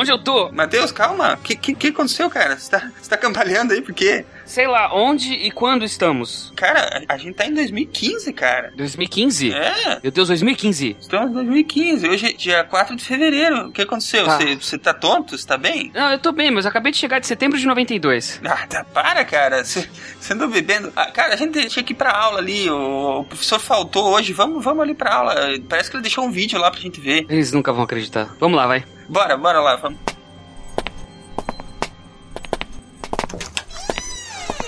Onde 0.00 0.10
eu 0.10 0.18
tô? 0.18 0.50
Matheus, 0.50 0.90
calma. 0.90 1.34
O 1.34 1.36
que, 1.42 1.54
que, 1.54 1.74
que 1.74 1.88
aconteceu, 1.88 2.30
cara? 2.30 2.56
Você 2.56 2.70
tá, 2.70 2.90
você 2.98 3.10
tá 3.10 3.18
cambaleando 3.18 3.74
aí 3.74 3.82
por 3.82 3.92
quê? 3.94 4.24
Sei 4.46 4.66
lá, 4.66 4.94
onde 4.94 5.30
e 5.30 5.50
quando 5.50 5.84
estamos? 5.84 6.50
Cara, 6.56 7.04
a 7.06 7.18
gente 7.18 7.34
tá 7.34 7.44
em 7.44 7.52
2015, 7.52 8.32
cara. 8.32 8.72
2015? 8.74 9.52
É. 9.52 10.00
Meu 10.02 10.10
Deus, 10.10 10.28
2015. 10.28 10.96
Estamos 10.98 11.30
em 11.30 11.34
2015. 11.34 12.08
Hoje 12.08 12.26
é 12.28 12.32
dia 12.32 12.64
4 12.64 12.96
de 12.96 13.04
fevereiro. 13.04 13.68
O 13.68 13.72
que 13.72 13.82
aconteceu? 13.82 14.24
Tá. 14.24 14.38
Você 14.38 14.56
você 14.56 14.78
tá 14.78 14.94
tonto? 14.94 15.36
Você 15.36 15.46
tá 15.46 15.58
bem? 15.58 15.92
Não, 15.94 16.12
eu 16.12 16.18
tô 16.18 16.32
bem, 16.32 16.50
mas 16.50 16.64
eu 16.64 16.70
acabei 16.70 16.92
de 16.92 16.96
chegar 16.96 17.18
de 17.18 17.26
setembro 17.26 17.58
de 17.58 17.66
92. 17.66 18.40
Ah, 18.42 18.66
tá, 18.66 18.82
para, 18.82 19.22
cara. 19.26 19.62
Você 19.62 19.86
você 20.18 20.32
andou 20.32 20.48
bebendo. 20.48 20.90
Ah, 20.96 21.10
cara, 21.10 21.34
a 21.34 21.36
gente 21.36 21.68
tinha 21.68 21.82
que 21.84 21.92
ir 21.92 21.96
pra 21.96 22.10
aula 22.10 22.38
ali. 22.38 22.70
O, 22.70 23.20
o 23.20 23.24
professor 23.26 23.58
faltou 23.58 24.14
hoje. 24.14 24.32
Vamos, 24.32 24.64
vamos 24.64 24.82
ali 24.82 24.94
pra 24.94 25.14
aula. 25.14 25.34
Parece 25.68 25.90
que 25.90 25.96
ele 25.96 26.02
deixou 26.02 26.24
um 26.24 26.30
vídeo 26.30 26.58
lá 26.58 26.70
pra 26.70 26.80
gente 26.80 26.98
ver. 27.02 27.26
Eles 27.28 27.52
nunca 27.52 27.70
vão 27.70 27.82
acreditar. 27.82 28.34
Vamos 28.40 28.56
lá, 28.56 28.66
vai. 28.66 28.82
Bora, 29.10 29.36
bora 29.36 29.60
lá. 29.60 29.74
Vamos. 29.74 29.98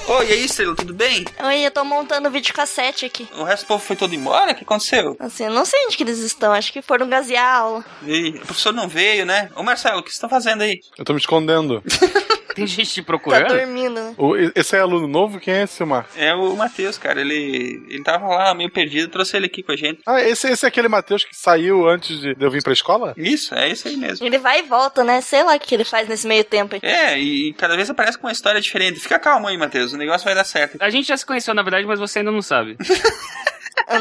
Oi, 0.09 0.27
e 0.29 0.33
aí, 0.33 0.45
Estrela, 0.45 0.75
tudo 0.75 0.93
bem? 0.93 1.25
Oi, 1.45 1.61
eu 1.65 1.71
tô 1.71 1.85
montando 1.85 2.29
videocassete 2.29 3.07
aqui. 3.07 3.29
O 3.37 3.45
resto 3.45 3.65
do 3.65 3.69
povo 3.69 3.85
foi 3.85 3.95
todo 3.95 4.13
embora? 4.13 4.51
O 4.51 4.55
que 4.57 4.65
aconteceu? 4.65 5.17
Assim, 5.21 5.45
eu 5.45 5.53
não 5.53 5.65
sei 5.65 5.79
onde 5.87 5.97
que 5.97 6.03
eles 6.03 6.19
estão. 6.19 6.53
Acho 6.53 6.73
que 6.73 6.83
foram 6.83 7.09
gasear 7.09 7.45
a 7.45 7.57
aula. 7.59 7.85
E 8.05 8.31
o 8.31 8.41
professor 8.41 8.73
não 8.73 8.89
veio, 8.89 9.25
né? 9.25 9.49
Ô, 9.55 9.63
Marcelo, 9.63 10.01
o 10.01 10.03
que 10.03 10.09
vocês 10.09 10.17
estão 10.17 10.29
fazendo 10.29 10.63
aí? 10.63 10.81
Eu 10.99 11.05
tô 11.05 11.13
me 11.13 11.21
escondendo. 11.21 11.81
Tem 12.57 12.67
gente 12.67 12.91
te 12.91 13.01
Tá 13.03 13.07
procurando? 13.07 13.49
dormindo, 13.49 13.95
né? 13.95 14.15
O- 14.17 14.37
esse 14.55 14.77
é 14.77 14.81
aluno 14.81 15.07
novo? 15.09 15.41
Quem 15.41 15.55
é 15.55 15.63
esse, 15.65 15.75
Silmar? 15.75 16.07
É 16.17 16.35
o 16.35 16.55
Matheus, 16.57 16.99
cara. 16.99 17.21
Ele, 17.21 17.83
ele 17.89 18.03
tava 18.03 18.27
lá 18.29 18.55
meio 18.55 18.71
perdido, 18.71 19.09
trouxe 19.11 19.37
ele 19.37 19.47
aqui 19.47 19.63
com 19.63 19.73
a 19.73 19.77
gente. 19.77 20.01
Ah, 20.07 20.21
esse, 20.23 20.49
esse 20.49 20.65
é 20.65 20.69
aquele 20.69 20.89
Matheus 20.89 21.25
que 21.25 21.35
saiu 21.37 21.89
antes 21.89 22.21
de 22.21 22.37
eu 22.39 22.51
vir 22.51 22.63
pra 22.63 22.73
escola? 22.73 23.15
Isso, 23.17 23.55
é 23.55 23.69
isso 23.69 23.89
aí 23.89 23.97
mesmo. 23.97 24.27
Ele 24.27 24.39
vai 24.39 24.61
e 24.61 24.63
volta, 24.63 25.03
né? 25.05 25.21
Sei 25.21 25.43
lá 25.43 25.55
o 25.57 25.61
que 25.61 25.75
ele 25.75 25.85
faz 25.85 26.09
nesse 26.09 26.27
meio 26.27 26.45
tempo 26.45 26.75
aí. 26.75 26.81
É, 26.83 27.19
e 27.19 27.53
cada 27.55 27.77
vez 27.77 27.89
aparece 27.91 28.19
com 28.19 28.27
uma 28.27 28.33
história 28.33 28.61
diferente. 28.61 29.01
Fica 29.01 29.19
calmo 29.19 29.49
aí, 29.49 29.57
Matheus. 29.57 29.93
O 29.93 29.97
negócio 29.97 30.25
vai 30.25 30.35
dar 30.35 30.45
certo. 30.45 30.77
A 30.81 30.91
gente 30.91 31.09
já 31.09 31.17
se 31.17 31.25
conheceu, 31.27 31.55
na 31.55 31.63
verdade, 31.63 31.87
mas 31.87 31.99
você 31.99 32.19
ainda 32.21 32.31
não 32.31 32.43
sabe. 32.43 32.77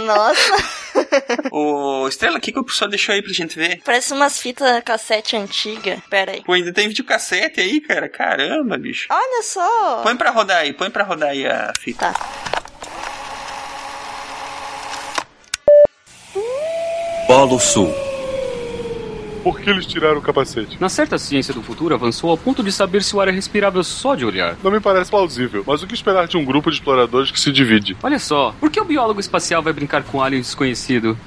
Nossa, 0.05 0.53
Ô, 1.51 2.07
Estrela, 2.07 2.37
o 2.37 2.41
que, 2.41 2.51
que 2.51 2.59
o 2.59 2.63
professor 2.63 2.87
deixou 2.87 3.13
aí 3.13 3.21
pra 3.21 3.33
gente 3.33 3.57
ver? 3.57 3.81
parece 3.83 4.13
umas 4.13 4.39
fitas 4.39 4.83
cassete 4.83 5.35
antiga. 5.35 6.01
Pera 6.09 6.31
aí. 6.33 6.43
Pô, 6.43 6.53
ainda 6.53 6.71
tem 6.73 6.87
videocassete 6.87 7.59
aí, 7.59 7.81
cara. 7.81 8.07
Caramba, 8.09 8.77
bicho. 8.77 9.07
Olha 9.09 9.43
só. 9.43 10.01
Põe 10.03 10.15
pra 10.15 10.29
rodar 10.31 10.57
aí, 10.57 10.73
põe 10.73 10.89
pra 10.89 11.03
rodar 11.03 11.29
aí 11.29 11.45
a 11.45 11.73
fita. 11.79 12.11
Tá. 12.13 12.61
Polo 17.27 17.59
Sul. 17.59 18.10
Por 19.43 19.59
que 19.59 19.69
eles 19.69 19.85
tiraram 19.85 20.19
o 20.19 20.21
capacete? 20.21 20.77
Na 20.79 20.89
certa 20.89 21.17
ciência 21.17 21.53
do 21.53 21.61
futuro 21.61 21.93
avançou 21.93 22.29
ao 22.29 22.37
ponto 22.37 22.63
de 22.63 22.71
saber 22.71 23.03
se 23.03 23.15
o 23.15 23.21
ar 23.21 23.27
é 23.27 23.31
respirável 23.31 23.83
só 23.83 24.15
de 24.15 24.25
olhar. 24.25 24.55
Não 24.63 24.71
me 24.71 24.79
parece 24.79 25.09
plausível, 25.09 25.63
mas 25.65 25.81
o 25.81 25.87
que 25.87 25.93
esperar 25.93 26.27
de 26.27 26.37
um 26.37 26.45
grupo 26.45 26.69
de 26.69 26.77
exploradores 26.77 27.31
que 27.31 27.39
se 27.39 27.51
divide? 27.51 27.97
Olha 28.03 28.19
só, 28.19 28.53
por 28.59 28.69
que 28.69 28.79
o 28.79 28.85
biólogo 28.85 29.19
espacial 29.19 29.61
vai 29.61 29.73
brincar 29.73 30.03
com 30.03 30.21
alien 30.21 30.41
desconhecido? 30.41 31.17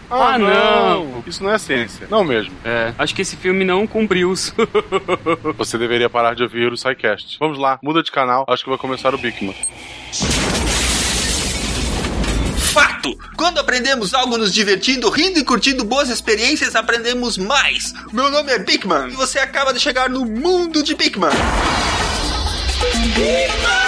Isso 1.27 1.43
não 1.43 1.51
é 1.51 1.59
ciência. 1.59 2.07
Não 2.11 2.25
mesmo. 2.25 2.53
É, 2.65 2.95
acho 2.99 3.15
que 3.15 3.23
esse 3.23 3.37
filme 3.37 3.65
não 3.65 3.87
cumpriu 3.87 4.31
os. 4.31 4.55
Você 5.57 5.79
deveria 5.79 6.09
parar 6.09 6.35
de 6.35 6.43
ouvir 6.43 6.73
o 6.73 6.77
SciCast. 6.77 7.37
Vamos 7.39 7.59
lá, 7.59 7.79
muda 7.83 8.03
de 8.03 8.11
canal, 8.13 8.45
acho 8.49 8.63
que 8.65 8.71
vai 8.71 8.79
começar 8.79 9.15
o 9.15 9.19
Bigman. 9.19 9.55
Quando 13.37 13.59
aprendemos 13.59 14.15
algo 14.15 14.39
nos 14.39 14.53
divertindo, 14.53 15.11
rindo 15.11 15.39
e 15.39 15.45
curtindo 15.45 15.85
boas 15.85 16.09
experiências, 16.09 16.75
aprendemos 16.75 17.37
mais. 17.37 17.93
Meu 18.13 18.31
nome 18.31 18.53
é 18.53 18.59
Bigman 18.59 19.09
e 19.09 19.17
você 19.17 19.39
acaba 19.39 19.73
de 19.73 19.81
chegar 19.81 20.09
no 20.09 20.25
mundo 20.25 20.83
de 20.83 20.95
Bigman. 20.95 21.31
O 22.91 23.84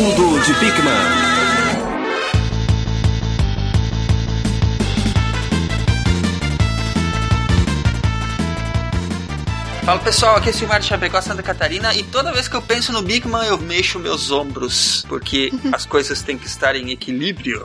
mundo 0.00 0.38
de 0.44 0.52
Bigman. 0.60 1.25
Fala 9.86 10.00
pessoal, 10.00 10.34
aqui 10.34 10.48
é 10.48 10.50
o 10.50 10.54
Silmar 10.54 10.80
de 10.80 10.86
Chapecó, 10.86 11.20
Santa 11.20 11.44
Catarina, 11.44 11.94
e 11.94 12.02
toda 12.02 12.32
vez 12.32 12.48
que 12.48 12.56
eu 12.56 12.60
penso 12.60 12.92
no 12.92 13.02
Bigman 13.02 13.46
eu 13.46 13.56
mexo 13.56 14.00
meus 14.00 14.32
ombros, 14.32 15.06
porque 15.08 15.52
as 15.72 15.86
coisas 15.86 16.22
têm 16.22 16.36
que 16.36 16.44
estar 16.48 16.74
em 16.74 16.90
equilíbrio. 16.90 17.64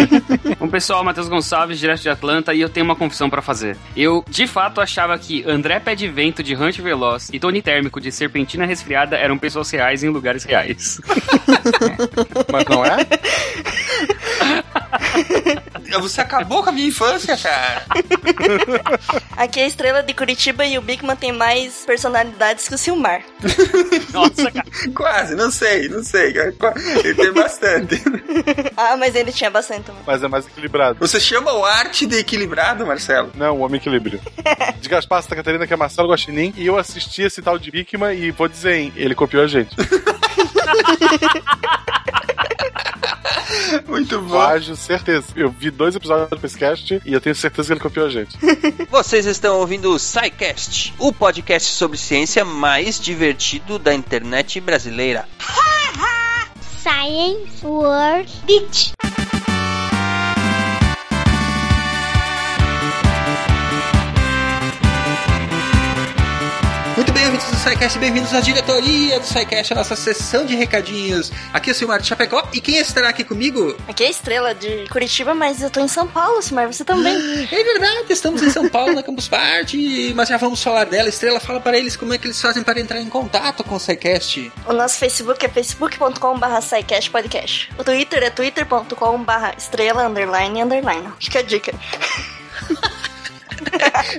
Bom, 0.58 0.68
pessoal, 0.68 1.04
Matheus 1.04 1.28
Gonçalves, 1.28 1.78
direto 1.78 2.00
de 2.00 2.08
Atlanta, 2.08 2.54
e 2.54 2.62
eu 2.62 2.70
tenho 2.70 2.86
uma 2.86 2.96
confissão 2.96 3.28
pra 3.28 3.42
fazer. 3.42 3.76
Eu, 3.94 4.24
de 4.26 4.46
fato, 4.46 4.80
achava 4.80 5.18
que 5.18 5.44
André 5.46 5.78
Pé 5.80 5.94
de 5.94 6.08
Vento, 6.08 6.42
de 6.42 6.56
Hunt 6.56 6.78
Veloz, 6.78 7.28
e 7.30 7.38
Tony 7.38 7.60
Térmico, 7.60 8.00
de 8.00 8.10
Serpentina 8.10 8.64
Resfriada, 8.64 9.18
eram 9.18 9.36
pessoas 9.36 9.70
reais 9.70 10.02
em 10.02 10.08
lugares 10.08 10.44
reais. 10.44 10.98
Mas 12.50 12.64
não 12.70 12.86
é? 12.86 13.06
Você 15.98 16.20
acabou 16.20 16.62
com 16.62 16.68
a 16.68 16.72
minha 16.72 16.88
infância, 16.88 17.36
cara. 17.36 17.84
Aqui 19.36 19.60
é 19.60 19.64
a 19.64 19.66
estrela 19.66 20.02
de 20.02 20.14
Curitiba 20.14 20.64
e 20.64 20.78
o 20.78 20.82
Bigman 20.82 21.16
tem 21.16 21.32
mais 21.32 21.84
personalidades 21.84 22.68
que 22.68 22.74
o 22.74 22.78
Silmar. 22.78 23.22
Nossa, 24.12 24.50
cara. 24.50 24.66
Quase, 24.94 25.34
não 25.34 25.50
sei, 25.50 25.88
não 25.88 26.02
sei. 26.02 26.34
Ele 27.04 27.14
tem 27.14 27.32
bastante. 27.32 28.00
Ah, 28.76 28.96
mas 28.96 29.14
ele 29.14 29.32
tinha 29.32 29.50
bastante 29.50 29.84
também. 29.84 30.02
Mas 30.06 30.22
é 30.22 30.28
mais 30.28 30.46
equilibrado. 30.46 30.98
Você 31.00 31.20
chama 31.20 31.52
o 31.52 31.64
arte 31.64 32.06
de 32.06 32.16
equilibrado, 32.16 32.86
Marcelo? 32.86 33.30
Não, 33.34 33.58
o 33.58 33.60
homem 33.60 33.78
equilíbrio. 33.78 34.20
De 34.80 34.88
Gaspar 34.88 35.22
Santa 35.22 35.36
Catarina, 35.36 35.66
que 35.66 35.74
é 35.74 35.76
Marcelo 35.76 36.08
Guaxinim, 36.08 36.54
e 36.56 36.66
eu 36.66 36.78
assisti 36.78 37.22
esse 37.22 37.42
tal 37.42 37.58
de 37.58 37.70
Bigman 37.70 38.16
e 38.16 38.30
vou 38.30 38.48
dizer, 38.48 38.76
hein, 38.76 38.92
ele 38.96 39.14
copiou 39.14 39.44
a 39.44 39.46
gente. 39.46 39.76
Muito 43.86 44.20
bom. 44.20 44.30
Plágio, 44.30 44.76
certeza. 44.76 45.26
Eu 45.34 45.50
vi 45.50 45.70
dois 45.70 45.94
episódios 45.94 46.28
do 46.28 46.30
podcast 46.30 47.00
e 47.04 47.12
eu 47.12 47.20
tenho 47.20 47.34
certeza 47.34 47.68
que 47.68 47.72
ele 47.72 47.80
copiou 47.80 48.06
a 48.06 48.10
gente. 48.10 48.36
Vocês 48.90 49.26
estão 49.26 49.58
ouvindo 49.58 49.92
o 49.92 49.98
SciCast, 49.98 50.94
o 50.98 51.12
podcast 51.12 51.72
sobre 51.72 51.98
ciência 51.98 52.44
mais 52.44 53.00
divertido 53.00 53.78
da 53.78 53.94
internet 53.94 54.60
brasileira. 54.60 55.28
Science 56.82 57.64
World 57.64 58.30
Beach. 58.46 58.92
Ouvintes 67.40 67.50
do 67.50 67.56
SciCast, 67.56 67.98
bem-vindos 67.98 68.34
à 68.34 68.40
diretoria 68.40 69.18
do 69.18 69.26
SciCast, 69.26 69.72
a 69.72 69.76
nossa 69.76 69.96
sessão 69.96 70.44
de 70.44 70.54
recadinhos. 70.54 71.32
Aqui 71.52 71.70
é 71.70 71.72
o 71.72 71.76
Silmar 71.76 72.00
de 72.00 72.06
Chapecó, 72.06 72.46
e 72.52 72.60
quem 72.60 72.76
estará 72.76 73.08
aqui 73.08 73.24
comigo? 73.24 73.76
Aqui 73.88 74.04
é 74.04 74.06
a 74.06 74.10
estrela 74.10 74.54
de 74.54 74.86
Curitiba, 74.88 75.34
mas 75.34 75.62
eu 75.62 75.70
tô 75.70 75.80
em 75.80 75.88
São 75.88 76.06
Paulo, 76.06 76.42
Silmar, 76.42 76.66
você 76.66 76.84
também. 76.84 77.10
É 77.50 77.64
verdade, 77.64 78.12
estamos 78.12 78.42
em 78.42 78.50
São 78.50 78.68
Paulo, 78.68 78.94
na 78.94 79.02
Campus 79.02 79.28
Party, 79.28 80.12
mas 80.14 80.28
já 80.28 80.36
vamos 80.36 80.62
falar 80.62 80.84
dela. 80.84 81.08
Estrela, 81.08 81.40
fala 81.40 81.60
para 81.60 81.76
eles 81.76 81.96
como 81.96 82.12
é 82.12 82.18
que 82.18 82.26
eles 82.26 82.40
fazem 82.40 82.62
para 82.62 82.80
entrar 82.80 83.00
em 83.00 83.08
contato 83.08 83.64
com 83.64 83.74
o 83.74 83.80
SciCast. 83.80 84.52
O 84.66 84.72
nosso 84.72 84.98
Facebook 84.98 85.44
é 85.44 85.48
facebook.com.br 85.48 86.46
podcast. 87.10 87.70
O 87.78 87.84
Twitter 87.84 88.22
é 88.22 88.30
twitter.com.br 88.30 89.32
estrela 89.56 90.06
underline 90.06 90.62
underline. 90.62 91.08
Fica 91.18 91.40
a 91.40 91.42
dica. 91.42 91.72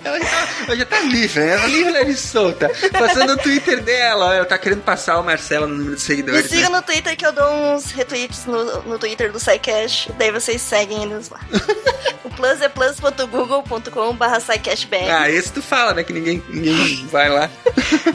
ela 0.03 0.19
já 0.19 0.47
tá, 0.65 0.75
já 0.75 0.85
tá 0.85 0.99
livre, 1.01 1.39
né? 1.39 1.53
Ela 1.53 1.67
livre, 1.67 1.91
leve 1.91 2.11
e 2.11 2.17
solta. 2.17 2.69
Passando 2.91 3.33
o 3.33 3.38
Twitter 3.38 3.81
dela, 3.81 4.27
ó, 4.27 4.33
ela 4.33 4.45
tá 4.45 4.57
querendo 4.57 4.81
passar 4.81 5.19
o 5.19 5.23
Marcelo 5.23 5.67
no 5.67 5.75
número 5.75 5.95
de 5.95 6.01
Me 6.01 6.07
seguidores. 6.07 6.47
siga 6.47 6.69
né? 6.69 6.77
no 6.77 6.81
Twitter 6.81 7.15
que 7.17 7.25
eu 7.25 7.31
dou 7.31 7.49
uns 7.51 7.91
retweets 7.91 8.45
no, 8.45 8.81
no 8.83 8.99
Twitter 8.99 9.31
do 9.31 9.39
SciCash, 9.39 10.09
daí 10.17 10.31
vocês 10.31 10.61
seguem 10.61 11.03
eles 11.03 11.29
lá. 11.29 11.39
o 12.23 12.29
plus 12.29 12.61
é 12.61 12.69
plus.google.com 12.69 14.15
barra 14.15 14.39
SciCashBR. 14.39 15.11
Ah, 15.11 15.29
esse 15.29 15.51
tu 15.51 15.61
fala, 15.61 15.93
né? 15.93 16.03
Que 16.03 16.13
ninguém, 16.13 16.41
ninguém 16.49 17.05
vai 17.07 17.29
lá. 17.29 17.49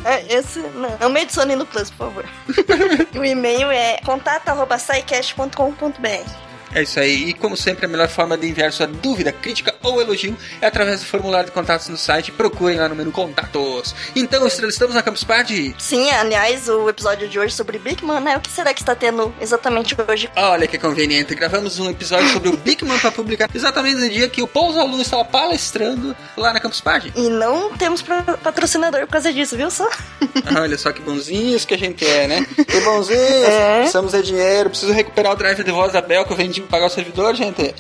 É, 0.04 0.34
esse, 0.34 0.58
não, 0.58 0.96
não 1.00 1.08
me 1.10 1.20
adicione 1.20 1.54
no 1.56 1.66
plus, 1.66 1.90
por 1.90 2.06
favor. 2.06 2.24
o 3.18 3.24
e-mail 3.24 3.70
é 3.70 3.98
contato.scicast.com.br 4.04 6.45
É 6.76 6.82
isso 6.82 7.00
aí. 7.00 7.30
E 7.30 7.32
como 7.32 7.56
sempre, 7.56 7.86
a 7.86 7.88
melhor 7.88 8.06
forma 8.06 8.36
de 8.36 8.46
enviar 8.46 8.70
sua 8.70 8.86
dúvida, 8.86 9.32
crítica 9.32 9.74
ou 9.82 9.98
elogio 9.98 10.36
é 10.60 10.66
através 10.66 11.00
do 11.00 11.06
formulário 11.06 11.46
de 11.46 11.52
contatos 11.52 11.88
no 11.88 11.96
site. 11.96 12.30
Procurem 12.30 12.76
lá 12.76 12.86
no 12.86 12.94
menu 12.94 13.10
Contatos. 13.10 13.94
Então, 14.14 14.46
Estrela, 14.46 14.70
estamos 14.70 14.94
na 14.94 15.02
Campus 15.02 15.24
Party? 15.24 15.74
Sim, 15.78 16.10
aliás, 16.10 16.68
o 16.68 16.86
episódio 16.86 17.30
de 17.30 17.38
hoje 17.38 17.54
sobre 17.54 17.78
Big 17.78 18.04
Man, 18.04 18.20
né? 18.20 18.36
O 18.36 18.40
que 18.40 18.50
será 18.50 18.74
que 18.74 18.82
está 18.82 18.94
tendo 18.94 19.34
exatamente 19.40 19.96
hoje? 20.06 20.28
Olha 20.36 20.66
que 20.66 20.76
conveniente. 20.76 21.34
Gravamos 21.34 21.78
um 21.78 21.88
episódio 21.88 22.28
sobre 22.28 22.50
o 22.50 22.56
Big 22.58 22.84
Man 22.84 22.98
para 22.98 23.10
publicar 23.10 23.48
exatamente 23.54 23.96
no 23.96 24.10
dia 24.10 24.28
que 24.28 24.42
o 24.42 24.46
Pouso 24.46 24.78
Aluno 24.78 25.00
estava 25.00 25.24
palestrando 25.24 26.14
lá 26.36 26.52
na 26.52 26.60
Campus 26.60 26.82
Party. 26.82 27.10
E 27.16 27.30
não 27.30 27.74
temos 27.74 28.04
patrocinador 28.42 29.00
por 29.06 29.12
causa 29.12 29.32
disso, 29.32 29.56
viu 29.56 29.70
só? 29.70 29.88
Olha 30.60 30.76
só 30.76 30.92
que 30.92 31.00
bonzinhos 31.00 31.64
que 31.64 31.72
a 31.72 31.78
gente 31.78 32.04
é, 32.04 32.26
né? 32.26 32.46
Que 32.54 32.80
bonzinhos! 32.80 33.48
É. 33.48 33.78
Precisamos 33.78 34.12
de 34.12 34.22
dinheiro, 34.22 34.68
preciso 34.68 34.92
recuperar 34.92 35.32
o 35.32 35.36
drive 35.36 35.64
de 35.64 35.70
voz 35.70 35.94
da 35.94 36.02
Bel 36.02 36.26
que 36.26 36.32
eu 36.34 36.36
vendi 36.36 36.65
pagar 36.66 36.86
o 36.86 36.90
servidor, 36.90 37.34
gente. 37.34 37.74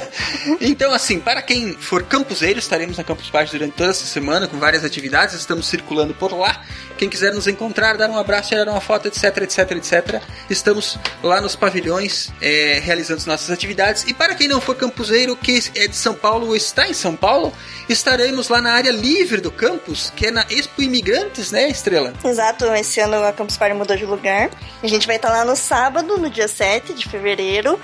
então, 0.60 0.92
assim, 0.92 1.18
para 1.18 1.42
quem 1.42 1.74
for 1.74 2.02
campuseiro, 2.02 2.58
estaremos 2.58 2.96
na 2.96 3.04
Campus 3.04 3.30
Party 3.30 3.52
durante 3.52 3.74
toda 3.74 3.90
essa 3.90 4.06
semana 4.06 4.46
com 4.46 4.58
várias 4.58 4.84
atividades, 4.84 5.34
estamos 5.34 5.66
circulando 5.66 6.14
por 6.14 6.32
lá. 6.32 6.62
Quem 6.96 7.08
quiser 7.08 7.32
nos 7.34 7.46
encontrar, 7.46 7.96
dar 7.96 8.08
um 8.08 8.18
abraço, 8.18 8.48
tirar 8.48 8.68
uma 8.68 8.80
foto, 8.80 9.08
etc, 9.08 9.24
etc, 9.38 9.70
etc. 9.72 10.22
Estamos 10.48 10.98
lá 11.22 11.40
nos 11.40 11.54
pavilhões 11.54 12.32
é, 12.40 12.80
realizando 12.82 13.18
as 13.18 13.26
nossas 13.26 13.50
atividades. 13.50 14.04
E 14.06 14.14
para 14.14 14.34
quem 14.34 14.48
não 14.48 14.60
for 14.60 14.74
campuseiro, 14.74 15.36
que 15.36 15.62
é 15.74 15.86
de 15.86 15.96
São 15.96 16.14
Paulo 16.14 16.48
ou 16.48 16.56
está 16.56 16.88
em 16.88 16.94
São 16.94 17.14
Paulo, 17.14 17.52
estaremos 17.88 18.48
lá 18.48 18.62
na 18.62 18.72
área 18.72 18.90
livre 18.90 19.40
do 19.40 19.50
campus, 19.50 20.12
que 20.16 20.26
é 20.26 20.30
na 20.30 20.46
Expo 20.48 20.82
Imigrantes, 20.82 21.50
né, 21.50 21.68
Estrela? 21.68 22.14
Exato, 22.24 22.64
esse 22.74 23.00
ano 23.00 23.22
a 23.22 23.32
Campus 23.32 23.56
Party 23.56 23.74
mudou 23.74 23.96
de 23.96 24.06
lugar. 24.06 24.50
A 24.82 24.86
gente 24.86 25.06
vai 25.06 25.16
estar 25.16 25.30
lá 25.30 25.44
no 25.44 25.56
sábado, 25.56 26.16
no 26.16 26.30
dia 26.30 26.48
7 26.48 26.94
de 26.94 27.08
fevereiro, 27.08 27.78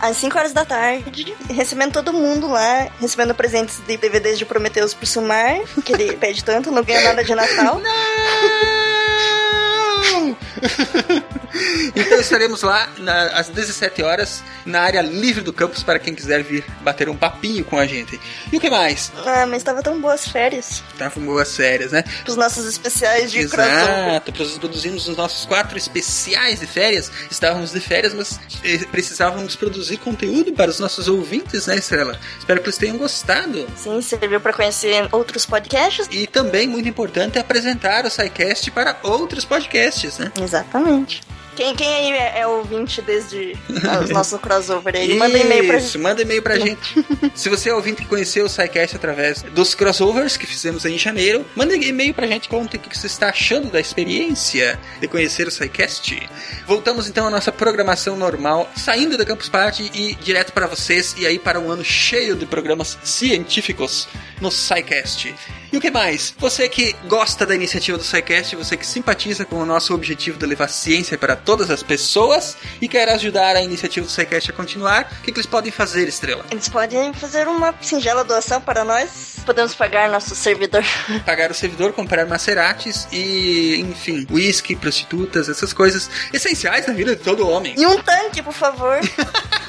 às 0.00 0.16
5 0.18 0.38
horas 0.38 0.52
da 0.52 0.64
tarde, 0.64 1.34
recebendo 1.48 1.92
todo 1.92 2.12
mundo 2.12 2.48
lá, 2.48 2.88
recebendo 3.00 3.34
presentes 3.34 3.80
de 3.86 3.96
DVDs 3.96 4.38
de 4.38 4.44
Prometheus 4.44 4.94
pro 4.94 5.06
Sumar, 5.06 5.60
que 5.84 5.92
ele 5.92 6.16
pede 6.18 6.44
tanto, 6.44 6.70
não 6.70 6.82
ganha 6.82 7.02
nada 7.02 7.24
de 7.24 7.34
Natal. 7.34 7.80
Não! 7.80 9.65
então 11.94 12.20
estaremos 12.20 12.62
lá 12.62 12.88
na- 12.98 13.26
às 13.38 13.48
17 13.48 14.02
horas 14.02 14.42
na 14.64 14.80
área 14.82 15.00
livre 15.02 15.42
do 15.42 15.52
campus 15.52 15.82
para 15.82 15.98
quem 15.98 16.14
quiser 16.14 16.42
vir 16.42 16.64
bater 16.82 17.08
um 17.08 17.16
papinho 17.16 17.64
com 17.64 17.78
a 17.78 17.86
gente. 17.86 18.18
E 18.52 18.56
o 18.56 18.60
que 18.60 18.68
mais? 18.70 19.12
Ah, 19.24 19.46
mas 19.46 19.62
tava 19.62 19.82
tão 19.82 20.00
boas 20.00 20.26
férias. 20.28 20.82
Estavam 20.92 21.24
boas 21.24 21.54
férias, 21.56 21.92
né? 21.92 22.04
Os 22.26 22.36
nossos 22.36 22.66
especiais 22.66 23.30
de. 23.30 23.38
Exato, 23.40 24.32
nós 24.38 24.58
produzimos 24.58 25.08
os 25.08 25.16
nossos 25.16 25.44
quatro 25.46 25.78
especiais 25.78 26.60
de 26.60 26.66
férias. 26.66 27.10
Estávamos 27.30 27.72
de 27.72 27.80
férias, 27.80 28.12
mas 28.14 28.38
eh, 28.64 28.78
precisávamos 28.90 29.56
produzir 29.56 29.96
conteúdo 29.98 30.52
para 30.52 30.70
os 30.70 30.78
nossos 30.80 31.08
ouvintes, 31.08 31.66
né, 31.66 31.76
Estrela? 31.76 32.18
Espero 32.38 32.60
que 32.60 32.66
eles 32.66 32.78
tenham 32.78 32.96
gostado. 32.98 33.66
Sim, 33.76 34.00
serviu 34.02 34.40
pra 34.40 34.52
conhecer 34.52 35.08
outros 35.12 35.46
podcasts. 35.46 36.08
E 36.10 36.26
também, 36.26 36.66
muito 36.66 36.88
importante, 36.88 37.38
é 37.38 37.40
apresentar 37.40 38.04
o 38.04 38.10
SciCast 38.10 38.70
para 38.70 38.96
outros 39.02 39.44
podcasts, 39.44 39.95
né? 40.18 40.32
Exatamente. 40.40 41.22
Quem, 41.56 41.74
quem 41.74 41.88
aí 41.88 42.10
é, 42.12 42.40
é 42.40 42.46
ouvinte 42.46 43.00
desde 43.00 43.56
os 44.02 44.10
nossos 44.12 44.38
crossover 44.38 44.94
aí? 44.94 45.14
Manda 45.16 45.38
e-mail 45.38 45.66
pra 45.66 45.78
Isso, 45.78 45.92
gente. 45.92 45.98
manda 46.02 46.20
e-mail 46.20 46.42
pra 46.42 46.58
gente. 46.58 47.04
Se 47.34 47.48
você 47.48 47.70
é 47.70 47.74
ouvinte 47.74 48.02
que 48.02 48.08
conheceu 48.08 48.44
o 48.44 48.48
SciCast 48.48 48.94
através 48.94 49.40
dos 49.42 49.74
crossovers 49.74 50.36
que 50.36 50.46
fizemos 50.46 50.84
em 50.84 50.98
janeiro, 50.98 51.46
manda 51.56 51.74
e-mail 51.74 52.12
pra 52.12 52.26
gente, 52.26 52.46
conta 52.46 52.76
o 52.76 52.80
que 52.80 52.96
você 52.96 53.06
está 53.06 53.30
achando 53.30 53.70
da 53.70 53.80
experiência 53.80 54.78
de 55.00 55.08
conhecer 55.08 55.48
o 55.48 55.50
SciCast. 55.50 56.28
Voltamos 56.66 57.08
então 57.08 57.26
à 57.26 57.30
nossa 57.30 57.50
programação 57.50 58.16
normal, 58.16 58.70
saindo 58.76 59.16
da 59.16 59.24
Campus 59.24 59.48
Party 59.48 59.90
e 59.94 60.14
direto 60.16 60.52
para 60.52 60.66
vocês, 60.66 61.14
e 61.16 61.26
aí 61.26 61.38
para 61.38 61.58
um 61.58 61.70
ano 61.70 61.82
cheio 61.84 62.36
de 62.36 62.44
programas 62.44 62.98
científicos 63.02 64.06
no 64.42 64.50
SciCast. 64.50 65.34
E 65.72 65.76
o 65.76 65.80
que 65.80 65.90
mais? 65.90 66.34
Você 66.38 66.68
que 66.68 66.94
gosta 67.06 67.44
da 67.44 67.54
iniciativa 67.54 67.98
do 67.98 68.04
SciCast, 68.04 68.56
você 68.56 68.76
que 68.76 68.86
simpatiza 68.86 69.44
com 69.44 69.56
o 69.56 69.66
nosso 69.66 69.94
objetivo 69.94 70.38
de 70.38 70.46
levar 70.46 70.68
ciência 70.68 71.18
para 71.18 71.34
todas 71.34 71.70
as 71.70 71.82
pessoas 71.82 72.56
e 72.80 72.88
quer 72.88 73.08
ajudar 73.08 73.56
a 73.56 73.62
iniciativa 73.62 74.06
do 74.06 74.12
SciCast 74.12 74.50
a 74.50 74.54
continuar, 74.54 75.12
o 75.20 75.22
que, 75.22 75.32
que 75.32 75.38
eles 75.38 75.46
podem 75.46 75.72
fazer, 75.72 76.08
Estrela? 76.08 76.44
Eles 76.50 76.68
podem 76.68 77.12
fazer 77.12 77.48
uma 77.48 77.74
singela 77.80 78.24
doação 78.24 78.60
para 78.60 78.84
nós. 78.84 79.36
Podemos 79.44 79.74
pagar 79.74 80.08
nosso 80.08 80.34
servidor. 80.34 80.84
Pagar 81.24 81.50
o 81.50 81.54
servidor, 81.54 81.92
comprar 81.92 82.26
macerates 82.26 83.06
e, 83.12 83.76
enfim, 83.80 84.26
whisky, 84.30 84.74
prostitutas, 84.74 85.48
essas 85.48 85.72
coisas 85.72 86.10
essenciais 86.32 86.86
na 86.86 86.92
vida 86.92 87.14
de 87.14 87.22
todo 87.22 87.48
homem. 87.48 87.74
E 87.76 87.86
um 87.86 88.00
tanque, 88.02 88.42
por 88.42 88.52
favor. 88.52 88.98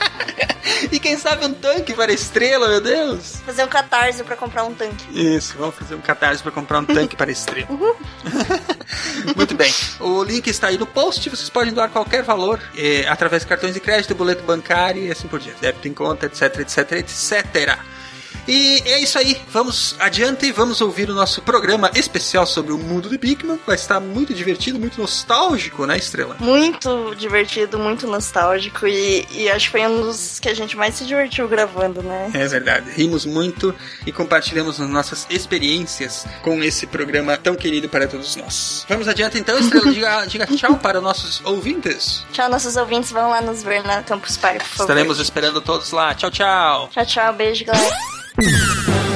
E 0.92 1.00
quem 1.00 1.18
sabe 1.18 1.46
um 1.46 1.54
tanque 1.54 1.94
para 1.94 2.12
Estrela, 2.12 2.68
meu 2.68 2.82
Deus! 2.82 3.38
Fazer 3.46 3.64
um 3.64 3.68
catarse 3.68 4.24
pra 4.24 4.36
comprar 4.36 4.64
um 4.64 4.74
tanque. 4.74 5.06
Isso, 5.12 5.56
vamos 5.58 5.76
fazer 5.76 5.96
um 5.96 6.02
catarse 6.02 6.42
para 6.42 6.52
comprar 6.52 6.80
um 6.80 6.86
tanque 6.86 7.16
para 7.16 7.32
Estrela. 7.32 7.68
Muito 9.36 9.56
bem. 9.56 9.74
O 10.00 10.24
link 10.24 10.48
está 10.48 10.68
aí 10.68 10.78
no 10.78 10.86
post. 10.86 11.30
Vocês 11.30 11.50
podem 11.50 11.74
doar 11.74 11.90
qualquer 11.90 12.24
valor 12.24 12.60
eh, 12.76 13.06
através 13.08 13.44
de 13.44 13.48
cartões 13.48 13.74
de 13.74 13.80
crédito, 13.80 14.16
boleto 14.16 14.44
bancário 14.44 15.04
e 15.04 15.12
assim 15.12 15.28
por 15.28 15.40
diante. 15.40 15.62
Débito 15.62 15.88
em 15.88 15.94
conta, 15.94 16.26
etc, 16.26 16.60
etc, 16.60 16.92
etc. 16.94 17.78
E 18.48 18.82
é 18.86 19.00
isso 19.00 19.18
aí. 19.20 19.40
Vamos 19.50 19.96
adiante 20.00 20.46
e 20.46 20.52
vamos 20.52 20.80
ouvir 20.80 21.10
o 21.10 21.14
nosso 21.14 21.42
programa 21.42 21.92
especial 21.94 22.46
sobre 22.46 22.72
o 22.72 22.78
mundo 22.78 23.10
de 23.10 23.18
Bigman. 23.18 23.60
Vai 23.66 23.76
estar 23.76 24.00
muito 24.00 24.34
divertido, 24.34 24.80
muito 24.80 25.02
nostálgico, 25.02 25.86
né, 25.86 25.98
Estrela? 25.98 26.38
Muito 26.40 27.14
divertido, 27.16 27.78
muito 27.78 28.08
nostálgico. 28.08 28.88
E, 28.88 29.28
e 29.32 29.50
acho 29.50 29.66
que 29.66 29.72
foi 29.72 29.88
um 29.88 30.02
dos 30.02 30.40
que 30.40 30.48
a 30.48 30.54
gente 30.54 30.78
mais 30.78 30.96
se 30.96 31.06
divertiu 31.06 31.48
gravando, 31.48 32.02
né? 32.02 32.32
É 32.34 32.48
verdade. 32.48 32.90
Rimos 32.92 33.26
muito 33.26 33.76
e 34.06 34.12
compartilhamos 34.12 34.80
as 34.80 34.90
nossas 34.90 35.28
experiências 35.30 36.26
com 36.42 36.64
esse 36.64 36.88
programa 36.88 37.36
tão 37.38 37.56
querido 37.56 37.90
para 37.90 38.08
todos 38.08 38.36
nós. 38.36 38.86
Vamos 38.88 39.08
adiante 39.08 39.38
então, 39.38 39.58
Estrela. 39.60 39.92
diga, 39.92 40.26
diga 40.26 40.48
tchau 40.48 40.78
para 40.78 41.00
os 41.00 41.04
nossos 41.04 41.42
ouvintes. 41.44 42.24
Tchau, 42.32 42.50
nossos 42.50 42.78
ouvintes. 42.78 43.12
Vão 43.12 43.30
lá 43.30 43.42
nos 43.42 43.64
ver 43.64 43.84
na 43.84 44.04
Campus 44.04 44.38
Party, 44.38 44.60
por 44.60 44.68
favor. 44.68 44.84
Estaremos 44.84 45.20
esperando 45.20 45.62
todos 45.62 45.92
lá. 45.92 46.14
Tchau, 46.14 46.32
tchau. 46.32 46.90
Tchau, 46.94 47.06
tchau. 47.06 47.34
Beijo, 47.34 47.66
galera. 47.66 48.17
Thank 48.40 48.88
you. 48.88 49.07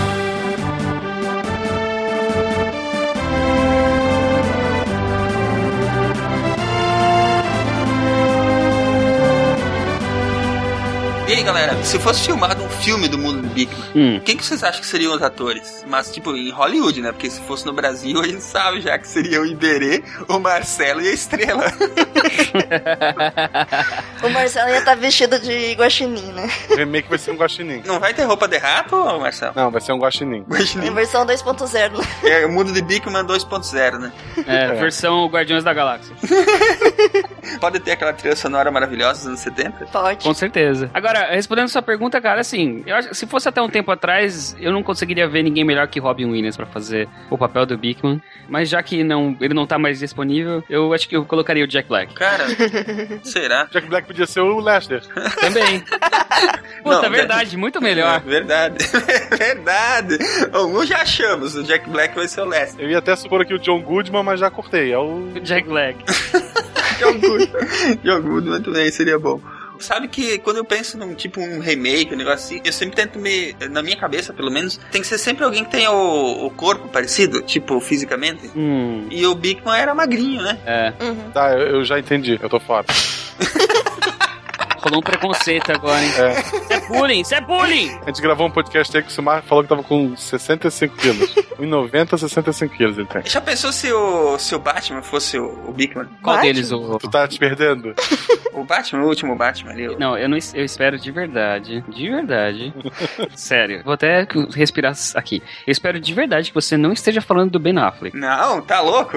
Aí, 11.41 11.45
galera, 11.45 11.83
se 11.83 11.97
fosse 11.99 12.25
filmado 12.25 12.63
um 12.63 12.69
filme 12.69 13.07
do 13.07 13.17
mundo 13.17 13.41
do 13.41 13.47
Bigman, 13.49 13.81
Hum. 13.95 14.21
quem 14.23 14.37
que 14.37 14.45
vocês 14.45 14.63
acham 14.63 14.79
que 14.81 14.85
seriam 14.87 15.13
os 15.15 15.21
atores? 15.21 15.83
Mas, 15.87 16.11
tipo, 16.11 16.35
em 16.35 16.51
Hollywood, 16.51 17.01
né? 17.01 17.11
Porque 17.11 17.29
se 17.29 17.41
fosse 17.41 17.65
no 17.65 17.73
Brasil, 17.73 18.19
a 18.21 18.27
gente 18.27 18.41
sabe 18.41 18.81
já 18.81 18.97
que 18.97 19.07
seriam 19.07 19.43
o 19.43 19.45
Iberê, 19.45 20.03
o 20.27 20.39
Marcelo 20.39 21.01
e 21.01 21.07
a 21.09 21.13
Estrela. 21.13 21.65
O 24.23 24.29
Marcelo 24.29 24.69
ia 24.69 24.77
estar 24.77 24.95
vestido 24.95 25.39
de 25.39 25.73
guaxinim, 25.73 26.31
né? 26.33 26.47
O 26.69 26.75
remake 26.75 27.09
vai 27.09 27.17
ser 27.17 27.31
um 27.31 27.35
guaxinim. 27.35 27.81
Não 27.85 27.99
vai 27.99 28.13
ter 28.13 28.23
roupa 28.23 28.47
de 28.47 28.57
rato, 28.57 28.95
Marcelo? 29.19 29.53
Não, 29.55 29.71
vai 29.71 29.81
ser 29.81 29.93
um 29.93 29.97
guaxinim. 29.99 30.45
Em 30.83 30.93
versão 30.93 31.25
2.0, 31.25 31.97
né? 31.97 32.05
É 32.23 32.45
o 32.45 32.51
mundo 32.51 32.71
de 32.71 32.81
Bigman 32.83 33.23
2.0, 33.25 33.97
né? 33.97 34.11
É, 34.45 34.73
versão 34.75 35.25
Guardiões 35.27 35.63
da 35.63 35.73
Galáxia. 35.73 36.15
Pode 37.59 37.79
ter 37.79 37.91
aquela 37.93 38.13
trilha 38.13 38.35
sonora 38.35 38.69
maravilhosa 38.69 39.19
dos 39.21 39.27
anos 39.27 39.39
70? 39.39 39.85
Pode. 39.87 40.23
Com 40.23 40.33
certeza. 40.33 40.89
Agora, 40.93 41.30
respondendo 41.35 41.69
sua 41.69 41.81
pergunta, 41.81 42.19
cara, 42.21 42.41
assim, 42.41 42.83
eu 42.85 42.95
acho 42.95 43.09
que 43.09 43.15
se 43.15 43.25
fosse 43.27 43.47
até 43.47 43.61
um 43.61 43.69
tempo 43.69 43.91
atrás, 43.91 44.55
eu 44.59 44.71
não 44.71 44.83
conseguiria 44.83 45.27
ver 45.27 45.43
ninguém 45.43 45.63
melhor 45.63 45.87
que 45.87 45.99
Robin 45.99 46.25
Williams 46.25 46.57
pra 46.57 46.65
fazer 46.65 47.07
o 47.29 47.37
papel 47.37 47.65
do 47.65 47.77
Bigman. 47.77 48.21
Mas 48.49 48.69
já 48.69 48.81
que 48.81 49.03
não, 49.03 49.35
ele 49.39 49.53
não 49.53 49.65
tá 49.67 49.77
mais 49.77 49.99
disponível, 49.99 50.63
eu 50.69 50.93
acho 50.93 51.07
que 51.07 51.15
eu 51.15 51.25
colocaria 51.25 51.63
o 51.63 51.67
Jack 51.67 51.87
Black. 51.87 52.13
Cara, 52.13 52.45
será? 53.23 53.65
Jack 53.71 53.87
Black 53.87 54.07
podia 54.07 54.25
ser 54.25 54.41
o 54.41 54.59
Lester. 54.59 55.01
Também. 55.39 55.83
Puta, 56.83 57.01
Não, 57.03 57.09
verdade, 57.09 57.55
muito 57.57 57.79
melhor. 57.81 58.21
Verdade. 58.21 58.77
Verdade. 59.37 60.17
Um 60.53 60.83
já 60.85 61.01
achamos, 61.01 61.55
o 61.55 61.63
Jack 61.63 61.87
Black 61.89 62.15
vai 62.15 62.27
ser 62.27 62.41
o 62.41 62.45
Lester. 62.45 62.83
Eu 62.83 62.89
ia 62.89 62.97
até 62.97 63.15
supor 63.15 63.41
aqui 63.41 63.53
o 63.53 63.59
John 63.59 63.81
Goodman, 63.81 64.23
mas 64.23 64.39
já 64.39 64.49
cortei. 64.49 64.91
É 64.91 64.97
o. 64.97 65.31
Jack 65.41 65.67
Black. 65.67 66.03
John 66.99 67.19
Good. 67.19 67.51
John 68.03 68.21
Good, 68.21 68.49
muito 68.49 68.71
bem, 68.71 68.89
seria 68.91 69.19
bom. 69.19 69.39
Sabe 69.81 70.07
que 70.07 70.37
quando 70.39 70.57
eu 70.57 70.65
penso 70.65 70.97
num 70.97 71.13
tipo 71.13 71.39
um 71.41 71.59
remake, 71.59 72.13
um 72.13 72.17
negócio 72.17 72.45
assim, 72.45 72.61
eu 72.63 72.71
sempre 72.73 72.95
tento 72.95 73.19
me. 73.19 73.55
Na 73.69 73.81
minha 73.81 73.97
cabeça, 73.97 74.31
pelo 74.33 74.51
menos, 74.51 74.79
tem 74.91 75.01
que 75.01 75.07
ser 75.07 75.17
sempre 75.17 75.43
alguém 75.43 75.63
que 75.63 75.71
tenha 75.71 75.91
o, 75.91 76.45
o 76.45 76.49
corpo 76.51 76.87
parecido, 76.89 77.41
tipo, 77.41 77.79
fisicamente. 77.79 78.49
Hum, 78.55 79.07
E 79.09 79.25
o 79.25 79.33
Bigman 79.35 79.77
era 79.79 79.93
magrinho, 79.93 80.41
né? 80.41 80.57
é. 80.65 80.93
Uhum. 81.03 81.31
Tá, 81.31 81.51
eu, 81.53 81.77
eu 81.77 81.85
já 81.85 81.99
entendi. 81.99 82.39
Eu 82.41 82.49
tô 82.49 82.59
fora. 82.59 82.85
Rolou 84.81 84.99
um 84.99 85.03
preconceito 85.03 85.71
agora, 85.71 86.01
hein? 86.03 86.11
É. 86.17 86.39
Isso 86.39 86.73
é 86.73 86.79
bullying, 86.87 87.21
isso 87.21 87.35
é 87.35 87.41
bullying! 87.41 87.99
A 88.03 88.07
gente 88.07 88.21
gravou 88.21 88.47
um 88.47 88.51
podcast 88.51 88.95
aí 88.97 89.03
que 89.03 89.09
o 89.09 89.11
Silmar 89.11 89.43
falou 89.43 89.63
que 89.63 89.69
tava 89.69 89.83
com 89.83 90.15
65 90.17 90.95
quilos. 90.97 91.35
1,90, 91.59 92.17
65 92.17 92.75
quilos 92.75 92.97
ele 92.97 93.07
tem. 93.07 93.21
Já 93.25 93.39
pensou 93.39 93.71
se 93.71 93.91
o, 93.93 94.37
se 94.39 94.55
o 94.55 94.59
Batman 94.59 95.01
fosse 95.03 95.37
o, 95.37 95.45
o 95.67 95.71
Bigman? 95.71 96.07
Qual 96.21 96.35
Batman? 96.35 96.41
deles 96.53 96.71
o. 96.71 96.97
Tu 96.97 97.09
tá 97.09 97.27
te 97.27 97.37
perdendo? 97.39 97.93
O 98.53 98.65
Batman, 98.65 99.03
o 99.03 99.07
último 99.07 99.33
Batman 99.33 99.71
ali. 99.71 99.87
o- 99.87 99.97
Não, 99.97 100.17
eu 100.17 100.27
não 100.27 100.37
eu 100.53 100.65
espero 100.65 100.99
de 100.99 101.09
verdade, 101.09 101.81
de 101.87 102.09
verdade. 102.09 102.73
Sério, 103.33 103.81
vou 103.81 103.93
até 103.93 104.27
respirar 104.53 104.93
aqui. 105.15 105.41
Eu 105.65 105.71
espero 105.71 106.01
de 106.01 106.13
verdade 106.13 106.49
que 106.49 106.53
você 106.53 106.75
não 106.75 106.91
esteja 106.91 107.21
falando 107.21 107.51
do 107.51 107.59
Ben 107.59 107.77
Affleck. 107.79 108.15
Não, 108.15 108.61
tá 108.61 108.81
louco? 108.81 109.15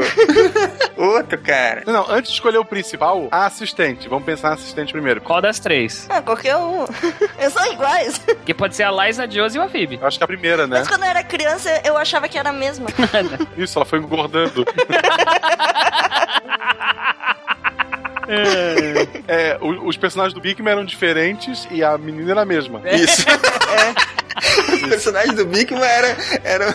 Outro 0.96 1.36
cara. 1.38 1.82
Não, 1.84 1.92
não, 1.92 2.10
antes 2.10 2.30
de 2.30 2.36
escolher 2.36 2.58
o 2.58 2.64
principal, 2.64 3.28
a 3.32 3.46
assistente. 3.46 4.08
Vamos 4.08 4.24
pensar 4.24 4.50
na 4.50 4.54
assistente 4.54 4.92
primeiro. 4.92 5.20
Qual 5.20 5.42
das 5.42 5.53
três? 5.58 6.06
Ah, 6.08 6.20
qualquer 6.22 6.56
um. 6.56 6.84
Eles 7.38 7.52
são 7.52 7.72
iguais. 7.72 8.18
Porque 8.18 8.54
pode 8.54 8.74
ser 8.76 8.84
a 8.84 8.90
Liza, 8.90 9.24
a 9.24 9.26
Josie 9.28 9.58
ou 9.58 9.66
a 9.66 9.68
Phoebe. 9.68 9.98
Eu 10.00 10.06
acho 10.06 10.18
que 10.18 10.24
a 10.24 10.26
primeira, 10.26 10.66
né? 10.66 10.78
Mas 10.80 10.88
quando 10.88 11.02
eu 11.04 11.08
era 11.10 11.22
criança, 11.22 11.80
eu 11.84 11.96
achava 11.96 12.28
que 12.28 12.38
era 12.38 12.50
a 12.50 12.52
mesma. 12.52 12.86
Isso, 13.56 13.78
ela 13.78 13.84
foi 13.84 13.98
engordando. 13.98 14.64
É, 19.28 19.58
o- 19.60 19.86
os 19.86 19.96
personagens 19.96 20.32
do 20.34 20.40
Bigman 20.40 20.72
eram 20.72 20.84
diferentes 20.84 21.66
e 21.70 21.82
a 21.84 21.96
menina 21.98 22.30
era 22.32 22.42
a 22.42 22.44
mesma. 22.44 22.80
Isso. 22.90 23.22
Os 24.74 24.82
personagens 24.88 25.34
do 25.36 25.44
Bigman 25.46 25.82
eram, 25.84 26.16
eram, 26.42 26.74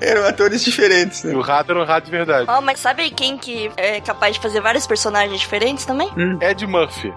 eram 0.00 0.26
atores 0.26 0.62
diferentes, 0.62 1.24
E 1.24 1.28
né? 1.28 1.34
o 1.34 1.40
rato 1.40 1.70
era 1.72 1.80
um 1.80 1.84
rato 1.84 2.04
de 2.04 2.10
verdade. 2.10 2.44
Ó, 2.48 2.60
mas 2.60 2.78
sabe 2.80 3.10
quem 3.10 3.36
que 3.38 3.70
é 3.76 4.00
capaz 4.00 4.34
de 4.36 4.40
fazer 4.42 4.60
vários 4.60 4.86
personagens 4.86 5.40
diferentes 5.40 5.84
também? 5.84 6.10
Ed 6.40 6.66
Murphy. 6.66 7.08
O 7.08 7.14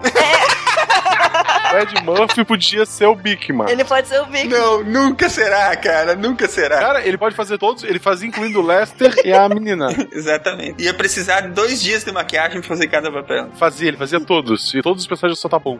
Ed 1.80 2.02
Murphy 2.02 2.44
podia 2.44 2.86
ser 2.86 3.06
o 3.06 3.14
Bigman. 3.14 3.70
Ele 3.70 3.84
pode 3.84 4.08
ser 4.08 4.20
o 4.20 4.26
Big. 4.26 4.48
Não, 4.48 4.82
nunca 4.82 5.28
será, 5.28 5.74
cara. 5.76 6.14
Nunca 6.14 6.48
será. 6.48 6.78
Cara, 6.78 7.06
ele 7.06 7.18
pode 7.18 7.34
fazer 7.34 7.58
todos, 7.58 7.84
ele 7.84 7.98
fazia 7.98 8.28
incluindo 8.28 8.60
o 8.60 8.66
Lester 8.66 9.14
e 9.24 9.32
a 9.32 9.48
menina. 9.48 9.88
Exatamente. 10.12 10.82
Ia 10.82 10.94
precisar 10.94 11.42
de 11.42 11.48
dois 11.48 11.82
dias 11.82 12.04
de 12.04 12.12
maquiagem 12.12 12.60
pra 12.60 12.68
fazer 12.68 12.86
cada 12.88 13.10
papel. 13.10 13.48
Fazia, 13.58 13.88
ele 13.88 13.96
fazia 13.96 14.20
todos. 14.20 14.72
E 14.74 14.82
todos 14.82 15.02
os 15.02 15.06
personagens 15.08 15.38
só 15.38 15.48
tá 15.48 15.58
bom. 15.58 15.78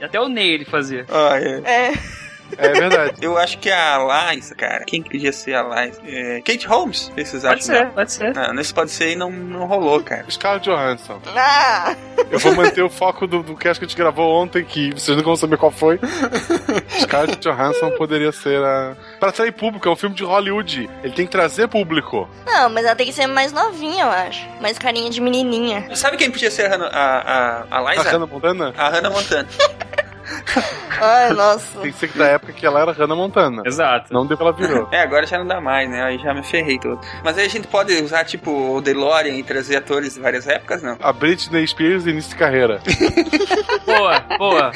E 0.00 0.04
até 0.04 0.20
o 0.20 0.28
Ney 0.28 0.50
ele 0.50 0.64
fazia. 0.64 1.04
Ah, 1.08 1.38
é. 1.40 1.88
É. 1.88 1.92
É 2.58 2.68
verdade. 2.72 3.14
Eu 3.22 3.38
acho 3.38 3.58
que 3.58 3.70
a 3.70 3.98
Liza, 4.32 4.54
cara. 4.54 4.84
Quem 4.84 5.02
que 5.02 5.10
podia 5.10 5.32
ser 5.32 5.54
a 5.54 5.62
Liza? 5.62 6.00
É, 6.06 6.40
Kate 6.44 6.66
Holmes. 6.66 7.10
Vocês 7.16 7.42
Pode 7.42 7.64
ser, 7.64 7.86
pode 7.90 8.12
ser. 8.12 8.34
Não, 8.34 8.52
nesse 8.52 8.74
pode 8.74 8.90
ser 8.90 9.12
e 9.12 9.16
não, 9.16 9.30
não 9.30 9.66
rolou, 9.66 10.02
cara. 10.02 10.24
Scarlett 10.28 10.68
Johansson. 10.68 11.20
Ah! 11.36 11.94
Eu 12.30 12.38
vou 12.38 12.54
manter 12.54 12.82
o 12.82 12.90
foco 12.90 13.26
do, 13.26 13.42
do 13.42 13.56
cast 13.56 13.78
que 13.78 13.84
a 13.84 13.88
gente 13.88 13.96
gravou 13.96 14.42
ontem, 14.42 14.64
que 14.64 14.90
vocês 14.92 15.16
não 15.16 15.24
vão 15.24 15.36
saber 15.36 15.56
qual 15.56 15.70
foi. 15.70 15.98
Scarlett 17.00 17.38
Johansson 17.40 17.90
poderia 17.92 18.32
ser 18.32 18.62
a. 18.62 18.96
Pra 19.20 19.28
atrair 19.30 19.52
público, 19.52 19.88
é 19.88 19.92
um 19.92 19.96
filme 19.96 20.14
de 20.16 20.24
Hollywood. 20.24 20.90
Ele 21.02 21.12
tem 21.14 21.26
que 21.26 21.32
trazer 21.32 21.68
público. 21.68 22.28
Não, 22.46 22.68
mas 22.70 22.84
ela 22.84 22.96
tem 22.96 23.06
que 23.06 23.12
ser 23.12 23.26
mais 23.26 23.52
novinha, 23.52 24.04
eu 24.04 24.10
acho. 24.10 24.46
Mais 24.60 24.76
carinha 24.78 25.08
de 25.10 25.20
menininha. 25.20 25.94
Sabe 25.94 26.16
quem 26.16 26.30
podia 26.30 26.50
ser 26.50 26.66
a, 26.66 26.68
Hannah- 26.70 26.88
a, 26.92 27.18
a, 27.18 27.64
a 27.70 27.88
A 27.88 27.94
Liza? 27.94 28.10
Hannah 28.10 28.26
Montana? 28.26 28.74
A 28.76 28.88
Hannah 28.88 29.10
Montana. 29.10 29.48
Ai, 31.00 31.32
nossa. 31.32 31.80
Tem 31.80 31.92
que 31.92 31.98
ser 31.98 32.08
da 32.16 32.26
época 32.26 32.52
que 32.52 32.66
ela 32.66 32.80
era 32.80 32.92
Hannah 32.92 33.14
Montana. 33.14 33.62
Exato. 33.64 34.12
Não 34.12 34.26
deu 34.26 34.36
que 34.36 34.42
ela 34.42 34.52
virou. 34.52 34.88
É, 34.90 35.02
agora 35.02 35.26
já 35.26 35.38
não 35.38 35.46
dá 35.46 35.60
mais, 35.60 35.88
né? 35.88 36.02
Aí 36.02 36.18
já 36.18 36.34
me 36.34 36.42
ferrei 36.42 36.78
todo. 36.78 37.00
Mas 37.22 37.38
aí 37.38 37.46
a 37.46 37.48
gente 37.48 37.66
pode 37.66 37.92
usar, 38.02 38.24
tipo, 38.24 38.76
o 38.76 38.80
DeLorean 38.80 39.34
e 39.34 39.42
trazer 39.42 39.76
atores 39.76 40.14
de 40.14 40.20
várias 40.20 40.46
épocas, 40.46 40.82
não? 40.82 40.96
A 41.00 41.12
Britney 41.12 41.66
Spears, 41.66 42.06
início 42.06 42.30
de 42.30 42.36
carreira. 42.36 42.80
Boa, 43.84 44.20
boa. 44.38 44.70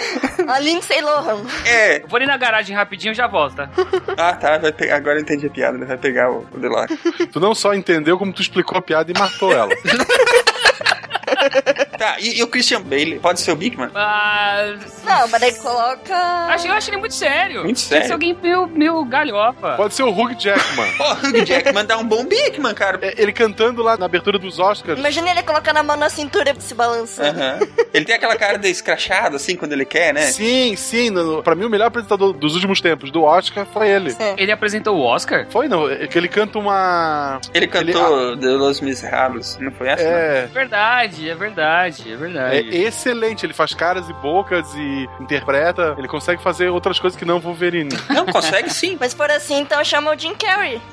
A 0.49 0.59
Lindsay 0.59 1.01
Lohan. 1.03 1.43
É. 1.67 2.03
Eu 2.03 2.09
vou 2.09 2.17
ali 2.17 2.25
na 2.27 2.37
garagem 2.39 2.75
rapidinho 2.75 3.13
e 3.13 3.15
já 3.15 3.27
volto, 3.27 3.57
tá? 3.57 3.69
Ah, 4.17 4.33
tá. 4.35 4.57
Vai 4.57 4.73
pegar. 4.73 4.97
Agora 4.97 5.19
eu 5.19 5.23
entendi 5.23 5.47
a 5.47 5.51
piada, 5.51 5.77
né? 5.77 5.85
Vai 5.85 5.99
pegar 5.99 6.31
o, 6.31 6.47
o 6.51 6.59
DeLorean. 6.59 6.87
Tu 7.31 7.39
não 7.39 7.55
só 7.55 7.75
entendeu, 7.75 8.19
como 8.19 8.33
tu 8.33 8.41
explicou 8.41 8.79
a 8.79 8.83
piada 8.83 9.13
e 9.13 9.19
matou 9.19 9.53
ela. 9.53 9.71
tá, 12.05 12.17
e, 12.21 12.39
e 12.39 12.43
o 12.43 12.47
Christian 12.47 12.81
Bale? 12.83 13.19
Pode 13.21 13.41
ser 13.41 13.53
o 13.53 13.57
Bigman? 13.57 13.91
Ah, 13.95 14.75
Não, 15.05 15.29
mas 15.29 15.41
daí 15.41 15.55
coloca. 15.55 16.15
acho, 16.49 16.67
eu 16.67 16.73
acho 16.75 16.91
ele 16.91 16.97
muito 16.99 17.15
sério. 17.15 17.63
Muito 17.65 17.81
sério? 17.81 18.07
ser 18.07 18.13
alguém 18.13 18.37
meio, 18.43 18.67
meio 18.67 19.05
galhofa. 19.05 19.75
Pode 19.77 19.95
ser 19.95 20.03
o 20.03 20.11
Hugh 20.11 20.35
Jackman. 20.39 20.89
Ó, 21.01 21.13
Hugh 21.15 21.45
Jackman 21.45 21.85
dá 21.85 21.97
um 21.99 22.05
bom 22.05 22.25
Bigman, 22.25 22.75
cara. 22.75 22.99
É, 23.03 23.15
Ele 23.21 23.33
cantando 23.33 23.83
lá 23.83 23.97
na 23.97 24.07
abertura 24.07 24.39
dos 24.39 24.59
Oscars. 24.59 24.99
Imagina 24.99 25.31
ele 25.31 25.43
colocando 25.43 25.77
a 25.79 25.83
mão 25.83 25.97
na 25.97 26.09
cintura 26.09 26.55
se 26.59 26.75
balançando. 26.75 27.39
Aham. 27.41 27.59
Ele 27.93 28.05
tem 28.05 28.15
aquela 28.15 28.37
cara 28.37 28.59
de 28.59 28.69
escrachado, 28.69 29.37
assim, 29.37 29.57
quando 29.57 29.73
ele 29.73 29.85
quer, 29.85 30.13
né? 30.15 30.23
Sim, 30.23 30.75
sim. 30.77 31.11
No, 31.11 31.37
no- 31.37 31.43
pra 31.43 31.55
mim, 31.55 31.65
o 31.65 31.71
melhor 31.71 31.87
apresentador 31.87 32.33
dos 32.33 32.55
últimos 32.55 32.81
tempos 32.81 33.11
do 33.11 33.23
Oscar 33.23 33.67
foi 33.67 33.89
ele. 33.89 34.15
É. 34.19 34.35
Ele 34.39 34.51
apresentou 34.53 34.97
o 34.97 35.03
Oscar? 35.03 35.47
Foi, 35.51 35.69
não. 35.69 35.91
É 35.91 36.07
que 36.07 36.17
ele 36.19 36.29
canta 36.29 36.59
uma. 36.59 37.41
Ele 37.53 37.67
cantou 37.67 38.37
De 38.37 38.47
Los 38.49 38.81
Miserables, 38.81 39.59
não 39.61 39.71
foi 39.73 39.89
essa? 39.89 40.03
não? 40.05 40.11
É. 40.11 40.47
Verdade, 40.47 41.29
é 41.29 41.35
verdade, 41.35 41.92
é 42.01 42.13
É 42.13 42.17
verdade. 42.17 42.77
excelente, 42.77 43.45
ele 43.47 43.53
faz 43.53 43.75
caras 43.75 44.09
e 44.09 44.13
bocas 44.15 44.67
e 44.75 45.09
interpreta. 45.21 45.95
Ele 45.99 46.09
consegue 46.09 46.43
fazer 46.43 46.69
outras 46.69 46.99
coisas 46.99 47.19
que 47.19 47.25
não 47.25 47.41
Wolverine. 47.41 47.91
Não, 48.09 48.27
consegue 48.27 48.71
sim. 48.71 48.97
Mas 49.01 49.15
por 49.15 49.31
assim, 49.31 49.59
então 49.61 49.83
chama 49.85 50.15
o 50.15 50.19
Jim 50.19 50.35
Carrey. 50.35 50.81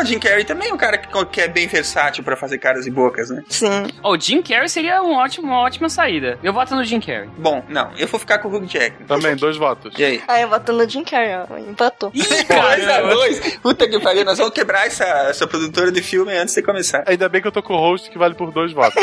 O 0.00 0.04
Jim 0.04 0.18
Carrey 0.18 0.44
também 0.44 0.68
é 0.68 0.72
um 0.72 0.76
cara 0.76 0.98
que, 0.98 1.08
que 1.26 1.40
é 1.40 1.48
bem 1.48 1.66
versátil 1.66 2.22
pra 2.22 2.36
fazer 2.36 2.58
caras 2.58 2.86
e 2.86 2.90
bocas, 2.90 3.30
né? 3.30 3.42
Sim. 3.48 3.86
O 4.02 4.18
Jim 4.18 4.42
Carrey 4.42 4.68
seria 4.68 5.02
um 5.02 5.14
ótimo, 5.14 5.46
uma 5.48 5.58
ótima 5.60 5.88
saída. 5.88 6.38
Eu 6.42 6.52
voto 6.52 6.74
no 6.74 6.84
Jim 6.84 7.00
Carrey. 7.00 7.28
Bom, 7.38 7.62
não, 7.68 7.90
eu 7.96 8.06
vou 8.06 8.20
ficar 8.20 8.38
com 8.38 8.48
o 8.48 8.54
Hugh 8.56 8.66
Jackman. 8.66 9.06
Também, 9.06 9.36
dois 9.36 9.56
votos. 9.56 9.92
E 9.98 10.04
aí? 10.04 10.22
Ah, 10.28 10.40
eu 10.40 10.48
voto 10.48 10.72
no 10.72 10.88
Jim 10.88 11.02
Carrey, 11.04 11.34
ó. 11.34 11.58
Empatou. 11.58 12.10
Ih, 12.14 12.22
dois 12.48 12.88
a 12.88 13.00
dois. 13.02 13.56
Puta 13.56 13.88
que 13.88 13.98
pariu, 14.00 14.24
nós 14.24 14.38
vamos 14.38 14.54
quebrar 14.54 14.86
essa, 14.86 15.04
essa 15.04 15.46
produtora 15.46 15.90
de 15.90 16.02
filme 16.02 16.32
antes 16.36 16.54
de 16.54 16.62
começar. 16.62 17.02
Ainda 17.06 17.28
bem 17.28 17.40
que 17.42 17.48
eu 17.48 17.52
tô 17.52 17.62
com 17.62 17.74
o 17.74 17.78
host 17.78 18.10
que 18.10 18.18
vale 18.18 18.34
por 18.34 18.52
dois 18.52 18.72
votos. 18.72 19.02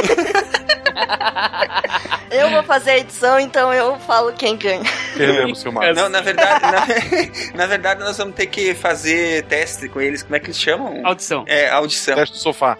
Eu 2.32 2.50
vou 2.50 2.64
fazer 2.64 2.92
a 2.92 2.98
edição, 3.00 3.38
então 3.38 3.74
eu 3.74 4.00
falo 4.00 4.32
quem 4.32 4.56
ganha. 4.56 4.90
Perdemos, 5.18 5.60
Silmar. 5.60 5.92
Não, 5.94 6.08
na 6.08 6.22
verdade, 6.22 6.62
na, 6.64 6.86
na 7.60 7.66
verdade, 7.66 8.00
nós 8.00 8.18
vamos 8.18 8.36
ter 8.36 8.46
que 8.46 8.74
fazer 8.74 9.44
teste 9.44 9.90
com 9.90 10.00
eles. 10.00 10.24
Como 10.24 10.36
é 10.38 10.40
que 10.40 10.46
eles 10.46 10.58
chamam? 10.58 11.06
Audição. 11.06 11.44
É, 11.46 11.70
audição. 11.70 12.16
Teste 12.16 12.36
do 12.38 12.42
sofá. 12.42 12.78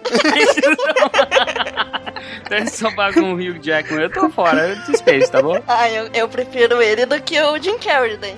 Deve 2.48 2.70
sobar 2.70 3.12
com 3.12 3.32
o 3.32 3.34
Hugh 3.34 3.58
Jackman. 3.60 4.04
Eu 4.04 4.10
tô 4.10 4.30
fora, 4.30 4.68
eu 4.68 4.76
despejo, 4.86 5.30
tá 5.30 5.42
bom? 5.42 5.62
Ah, 5.68 5.90
eu, 5.90 6.08
eu 6.14 6.28
prefiro 6.28 6.80
ele 6.80 7.04
do 7.04 7.20
que 7.20 7.38
o 7.40 7.58
Jim 7.62 7.78
Carrey, 7.78 8.16
daí. 8.16 8.36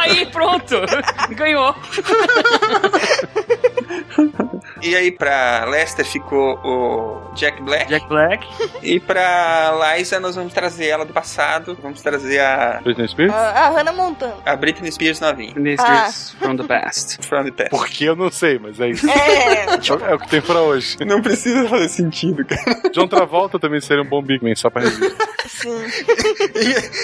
Aí, 0.00 0.26
pronto! 0.26 0.76
Ganhou! 1.30 1.74
E 4.80 4.94
aí, 4.96 5.10
pra 5.12 5.64
Lester 5.66 6.04
ficou 6.04 6.58
o 6.64 7.34
Jack 7.34 7.62
Black. 7.62 7.88
Jack 7.88 8.06
Black. 8.08 8.46
E 8.82 8.98
pra 9.00 9.72
Liza, 9.96 10.18
nós 10.20 10.34
vamos 10.34 10.52
trazer 10.52 10.86
ela 10.86 11.04
do 11.04 11.12
passado. 11.12 11.76
Vamos 11.80 12.02
trazer 12.02 12.40
a, 12.40 12.80
Britney 12.82 13.08
Spears? 13.08 13.32
Ah, 13.32 13.66
a 13.66 13.70
Hannah 13.70 13.92
Montana. 13.92 14.34
a 14.44 14.56
Britney 14.56 14.90
Spears 14.90 15.20
novinha. 15.20 15.54
This 15.54 15.80
Ah. 15.80 16.08
is 16.08 16.30
from 16.38 16.56
the 16.56 16.64
past. 16.64 17.18
From 17.26 17.44
the 17.44 17.50
past. 17.52 17.70
Por 17.70 17.86
que 17.88 18.04
eu 18.04 18.16
não 18.16 18.30
sei, 18.30 18.58
mas 18.58 18.78
é 18.80 18.88
isso. 18.90 19.08
É, 19.08 19.64
É 20.10 20.14
o 20.14 20.18
que 20.18 20.28
tem 20.28 20.40
pra 20.42 20.60
hoje. 20.60 20.96
Não 21.06 21.22
precisa 21.22 21.68
fazer 21.68 21.88
sentido, 21.88 22.44
cara. 22.44 22.90
John 22.92 23.06
Travolta 23.06 23.58
também 23.58 23.80
seria 23.80 24.02
um 24.02 24.06
bom 24.06 24.22
Big 24.22 24.44
Man, 24.44 24.54
só 24.56 24.68
pra 24.68 24.82
registrar. 24.82 25.26
sim. 25.48 25.70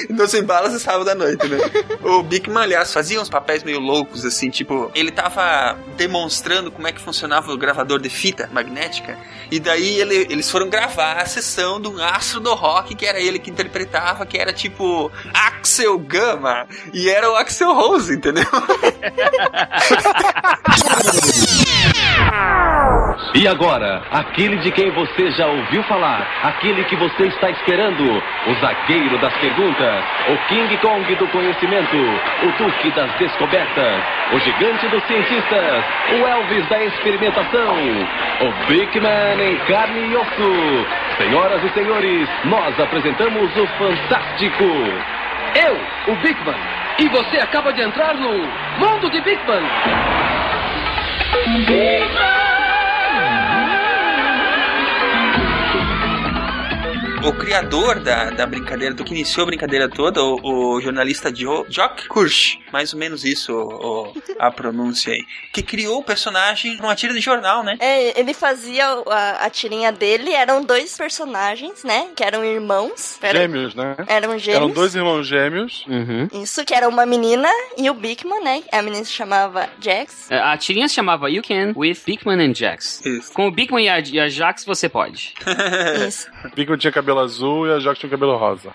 E 0.09 0.13
nos 0.13 0.33
embalas 0.35 0.73
e 0.75 0.81
sábado 0.81 1.09
à 1.11 1.15
noite, 1.15 1.47
né? 1.49 1.59
O 2.03 2.23
Bigman, 2.23 2.63
aliás, 2.65 2.93
fazia 2.93 3.21
uns 3.21 3.29
papéis 3.29 3.63
meio 3.63 3.79
loucos, 3.79 4.25
assim, 4.25 4.51
tipo, 4.51 4.91
ele 4.95 5.11
tava 5.11 5.77
demonstrando 5.97 6.58
como 6.71 6.87
é 6.87 6.93
que 6.93 7.01
funcionava 7.01 7.53
o 7.53 7.57
gravador 7.57 8.01
de 8.01 8.11
fita 8.11 8.49
magnética, 8.53 9.17
e 9.51 9.59
daí 9.61 10.01
ele- 10.01 10.27
eles 10.31 10.51
foram 10.51 10.69
gravar 10.69 11.15
a 11.15 11.27
sessão 11.27 11.81
um 11.89 12.03
astro 12.03 12.41
do 12.41 12.55
rock, 12.55 12.95
que 12.95 13.07
era 13.07 13.19
ele 13.21 13.39
que 13.39 13.51
interpretava, 13.51 14.27
que 14.27 14.37
era 14.37 14.53
tipo 14.53 15.11
Axel 15.33 15.99
Gama, 15.99 16.67
e 16.93 17.09
era 17.09 17.31
o 17.31 17.37
Axel 17.37 17.73
Rose, 17.75 18.13
entendeu? 18.15 18.45
E 23.35 23.47
agora, 23.47 24.03
aquele 24.11 24.57
de 24.57 24.71
quem 24.71 24.91
você 24.91 25.31
já 25.33 25.47
ouviu 25.47 25.83
falar, 25.85 26.27
aquele 26.43 26.83
que 26.85 26.97
você 26.97 27.25
está 27.25 27.51
esperando, 27.51 28.03
o 28.47 28.55
zagueiro 28.61 29.19
das 29.19 29.33
perguntas, 29.35 30.05
o 30.29 30.49
King 30.49 30.77
Kong 30.79 31.15
do 31.15 31.29
conhecimento, 31.29 31.97
o 31.97 32.53
Duque 32.59 32.91
das 32.93 33.13
descobertas, 33.19 34.03
o 34.33 34.39
gigante 34.41 34.89
dos 34.89 35.03
cientistas, 35.05 35.85
o 36.11 36.27
Elvis 36.27 36.67
da 36.69 36.83
experimentação, 36.85 37.77
o 38.41 38.67
Big 38.67 39.01
Man 39.01 39.43
em 39.43 39.57
carne 39.67 40.11
e 40.11 40.17
osso, 40.17 40.87
Senhoras 41.19 41.63
e 41.65 41.69
senhores, 41.71 42.29
nós 42.45 42.79
apresentamos 42.79 43.51
o 43.57 43.67
Fantástico. 43.79 44.65
Eu, 45.67 46.13
o 46.13 46.17
Big 46.17 46.39
Man. 46.45 46.55
E 46.99 47.09
você 47.09 47.39
acaba 47.39 47.73
de 47.73 47.83
entrar 47.83 48.15
no 48.15 48.31
mundo 48.79 49.11
de 49.11 49.21
Big 49.21 49.41
Man. 49.47 50.48
Big 51.67 52.48
O 57.25 57.33
criador 57.33 57.99
da, 58.01 58.31
da 58.31 58.47
brincadeira, 58.47 58.95
do 58.95 59.05
que 59.05 59.13
iniciou 59.13 59.43
a 59.43 59.47
brincadeira 59.47 59.89
toda, 59.89 60.23
o, 60.23 60.39
o 60.77 60.81
jornalista 60.81 61.35
Joe, 61.35 61.65
Jock 61.69 62.09
Kirsch, 62.09 62.59
mais 62.73 62.93
ou 62.95 62.99
menos 62.99 63.25
isso 63.25 63.53
o, 63.53 64.07
o- 64.09 64.13
a 64.39 64.51
pronúncia 64.53 65.13
aí, 65.13 65.21
que 65.53 65.63
criou 65.63 65.99
o 65.99 66.03
personagem 66.03 66.77
numa 66.79 66.95
tira 66.95 67.13
de 67.13 67.21
jornal, 67.21 67.63
né? 67.65 67.77
É, 67.81 68.19
ele 68.19 68.33
fazia 68.33 68.87
a, 69.11 69.45
a 69.47 69.51
tirinha 69.51 69.91
dele, 69.93 70.33
eram 70.33 70.63
dois 70.65 70.97
personagens, 70.97 71.83
né? 71.85 72.09
Que 72.17 72.23
eram 72.25 72.45
irmãos. 72.45 73.19
Era- 73.21 73.41
Gêmeos, 73.41 73.75
né? 73.75 73.97
Eram 74.07 74.39
gêmeos. 74.39 74.63
Eram 74.63 74.71
dois 74.71 74.95
irmãos 74.95 75.27
gêmeos. 75.27 75.85
Uhum. 75.87 76.29
Isso, 76.43 76.65
que 76.65 76.73
era 76.73 76.89
uma 76.89 77.05
menina 77.05 77.49
e 77.77 77.91
o 77.91 77.95
Bigman, 77.95 78.43
né? 78.43 78.63
A 78.73 78.81
menina 78.81 79.05
se 79.05 79.13
chamava 79.13 79.69
Jax. 79.81 80.31
É, 80.31 80.39
A 80.39 80.57
tirinha 80.57 80.89
se 80.89 80.95
chamava 80.95 81.29
You 81.31 81.43
Can 81.43 81.73
with 81.77 81.99
Bigman 82.07 82.41
and 82.41 82.55
Jax. 82.55 83.05
Isso. 83.05 83.33
Com 83.33 83.49
o 83.49 83.51
Bigman 83.51 83.85
e 83.85 83.89
a, 83.89 83.99
e 84.01 84.21
a 84.21 84.29
Jax 84.29 84.65
você 84.65 84.89
pode. 84.89 85.35
Isso. 86.09 86.29
Bigman 86.55 86.79
tinha 86.79 86.93
cabelo 86.93 87.08
azul 87.17 87.67
e 87.67 87.73
a 87.73 87.79
Jack 87.79 88.01
tinha 88.01 88.11
cabelo 88.11 88.37
rosa. 88.37 88.75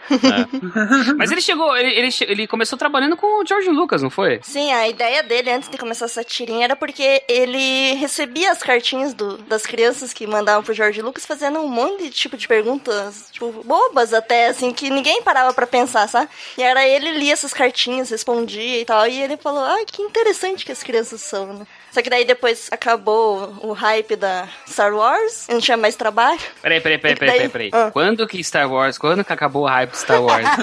Mas 1.18 1.32
ele 1.32 1.42
chegou, 1.42 1.76
ele, 1.76 1.90
ele, 1.92 2.10
ele 2.22 2.48
começou 2.48 2.78
trabalhando 2.78 3.18
com 3.18 3.42
o 3.42 3.46
George 3.46 3.70
Lucas, 3.70 4.02
não 4.02 4.10
foi? 4.10 4.40
Sim, 4.44 4.72
a 4.72 4.88
ideia 4.88 5.22
dele 5.24 5.52
antes 5.52 5.70
de 5.70 5.78
começar 5.78 6.06
essa 6.06 6.24
tirinha 6.24 6.64
era 6.66 6.76
porque 6.76 7.22
ele 7.28 7.94
recebia 7.96 8.52
as 8.52 8.64
cartinhas 8.64 9.14
do- 9.14 9.38
das 9.40 9.66
crianças 9.66 10.14
que 10.14 10.26
mandavam 10.26 10.64
pro 10.64 10.74
George 10.74 11.02
Lucas 11.02 11.26
fazendo 11.26 11.60
um 11.60 11.68
monte 11.68 12.04
de 12.04 12.10
tipo 12.10 12.38
de 12.38 12.48
perguntas, 12.48 13.28
tipo, 13.32 13.52
bobas 13.66 14.14
até, 14.14 14.48
assim, 14.48 14.72
que 14.72 14.90
ninguém 14.90 15.22
parava 15.22 15.54
pra 15.54 15.68
pensar, 15.68 16.08
sabe? 16.08 16.30
E 16.58 16.64
era 16.64 16.88
ele 16.88 17.12
lia 17.12 17.34
essas 17.34 17.54
cartinhas, 17.54 18.10
respondia 18.10 18.80
e 18.80 18.86
tal, 18.86 19.06
e 19.08 19.22
ele 19.22 19.36
falou, 19.38 19.64
ai, 19.64 19.84
que 19.86 20.02
interessante 20.02 20.66
que 20.66 20.72
as 20.72 20.82
crianças 20.84 21.22
são, 21.22 21.48
né? 21.54 21.68
Só 21.94 22.02
que 22.02 22.10
daí 22.10 22.26
depois 22.26 22.70
acabou 22.72 23.56
o 23.62 23.72
hype 23.72 24.16
da 24.16 24.48
Star 24.68 24.92
Wars, 24.96 25.46
não 25.48 25.60
tinha 25.60 25.78
mais 25.78 25.96
trabalho. 25.96 26.40
Peraí, 26.60 26.82
peraí, 26.82 26.98
peraí, 26.98 27.16
peraí, 27.16 27.40
daí- 27.40 27.50
peraí. 27.50 27.70
peraí. 27.70 27.88
Ah. 27.88 27.92
Quando 27.92 28.26
que 28.28 28.40
Star 28.44 28.68
Wars, 28.72 28.98
quando 28.98 29.24
que 29.24 29.32
acabou 29.32 29.64
o 29.64 29.68
hype 29.68 29.92
de 29.92 29.98
Star 29.98 30.22
Wars? 30.24 30.44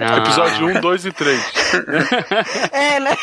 Não. 0.00 0.18
Episódio 0.18 0.66
1, 0.66 0.80
2 0.80 1.06
e 1.06 1.12
3. 1.12 1.42
É, 2.72 2.98
né? 3.00 3.16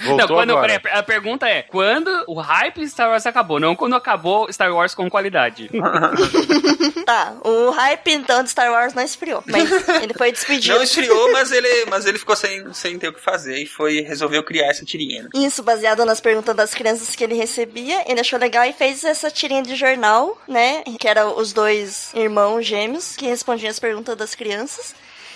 Voltou 0.00 0.16
Não, 0.16 0.26
quando, 0.28 0.50
agora. 0.50 0.78
peraí, 0.80 0.98
a 0.98 1.02
pergunta 1.02 1.48
é, 1.48 1.62
quando 1.62 2.24
o 2.26 2.34
hype 2.40 2.80
de 2.80 2.88
Star 2.88 3.08
Wars 3.10 3.26
acabou, 3.26 3.58
não 3.58 3.74
quando 3.74 3.94
acabou 3.96 4.50
Star 4.52 4.72
Wars 4.72 4.94
com 4.94 5.08
qualidade. 5.10 5.68
Tá, 7.04 7.34
o 7.44 7.70
hype 7.70 8.12
então 8.12 8.42
de 8.42 8.50
Star 8.50 8.70
Wars 8.70 8.94
não 8.94 9.02
esfriou, 9.02 9.42
mas 9.46 9.68
ele 10.02 10.14
foi 10.14 10.30
despedido. 10.30 10.76
Não 10.76 10.82
esfriou, 10.82 11.32
mas 11.32 11.50
ele, 11.50 11.86
mas 11.86 12.06
ele 12.06 12.18
ficou 12.18 12.36
sem, 12.36 12.72
sem 12.72 12.98
ter 12.98 13.08
o 13.08 13.12
que 13.12 13.20
fazer 13.20 13.56
e 13.58 13.66
foi 13.66 14.00
resolveu 14.00 14.42
criar 14.44 14.66
essa 14.68 14.84
tirinha. 14.84 15.24
né? 15.24 15.28
Isso, 15.34 15.62
baseado 15.62 16.04
nas 16.04 16.20
perguntas 16.20 16.54
das 16.54 16.74
crianças 16.74 17.14
que 17.16 17.24
ele 17.24 17.34
recebia, 17.34 18.04
ele 18.06 18.20
achou 18.20 18.38
legal 18.38 18.64
e 18.64 18.72
fez 18.72 19.02
essa 19.02 19.30
tirinha 19.30 19.62
de 19.62 19.74
jornal, 19.74 20.38
né? 20.46 20.82
Que 20.98 21.08
eram 21.08 21.36
os 21.36 21.52
dois 21.52 22.12
irmãos 22.14 22.64
gêmeos 22.64 23.16
que 23.16 23.26
respondiam 23.26 23.70
as 23.70 23.78
perguntas 23.78 24.16
das 24.16 24.34
crianças. 24.34 24.94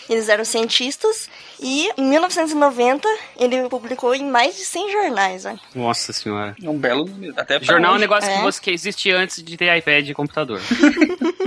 Eles 0.09 0.29
eram 0.29 0.45
cientistas 0.45 1.29
e 1.61 1.89
em 1.97 2.05
1990 2.09 3.09
ele 3.39 3.69
publicou 3.69 4.15
em 4.15 4.29
mais 4.31 4.57
de 4.57 4.65
100 4.65 4.93
jornais, 4.93 5.45
olha. 5.45 5.61
Nossa 5.75 6.13
senhora. 6.13 6.55
É 6.63 6.69
um 6.69 6.79
belo 6.79 7.05
número. 7.07 7.35
Até 7.37 7.59
Jornal 7.61 7.91
é 7.91 7.93
um 7.93 7.97
hoje. 7.97 8.01
negócio 8.01 8.31
É. 8.31 8.37
que, 8.37 8.43
você, 8.43 8.61
que 8.61 8.71
existia 8.71 9.17
antes 9.19 9.43
de 9.43 9.57
ter 9.57 9.77
iPad 9.77 10.09
e 10.09 10.15
computador. 10.15 10.61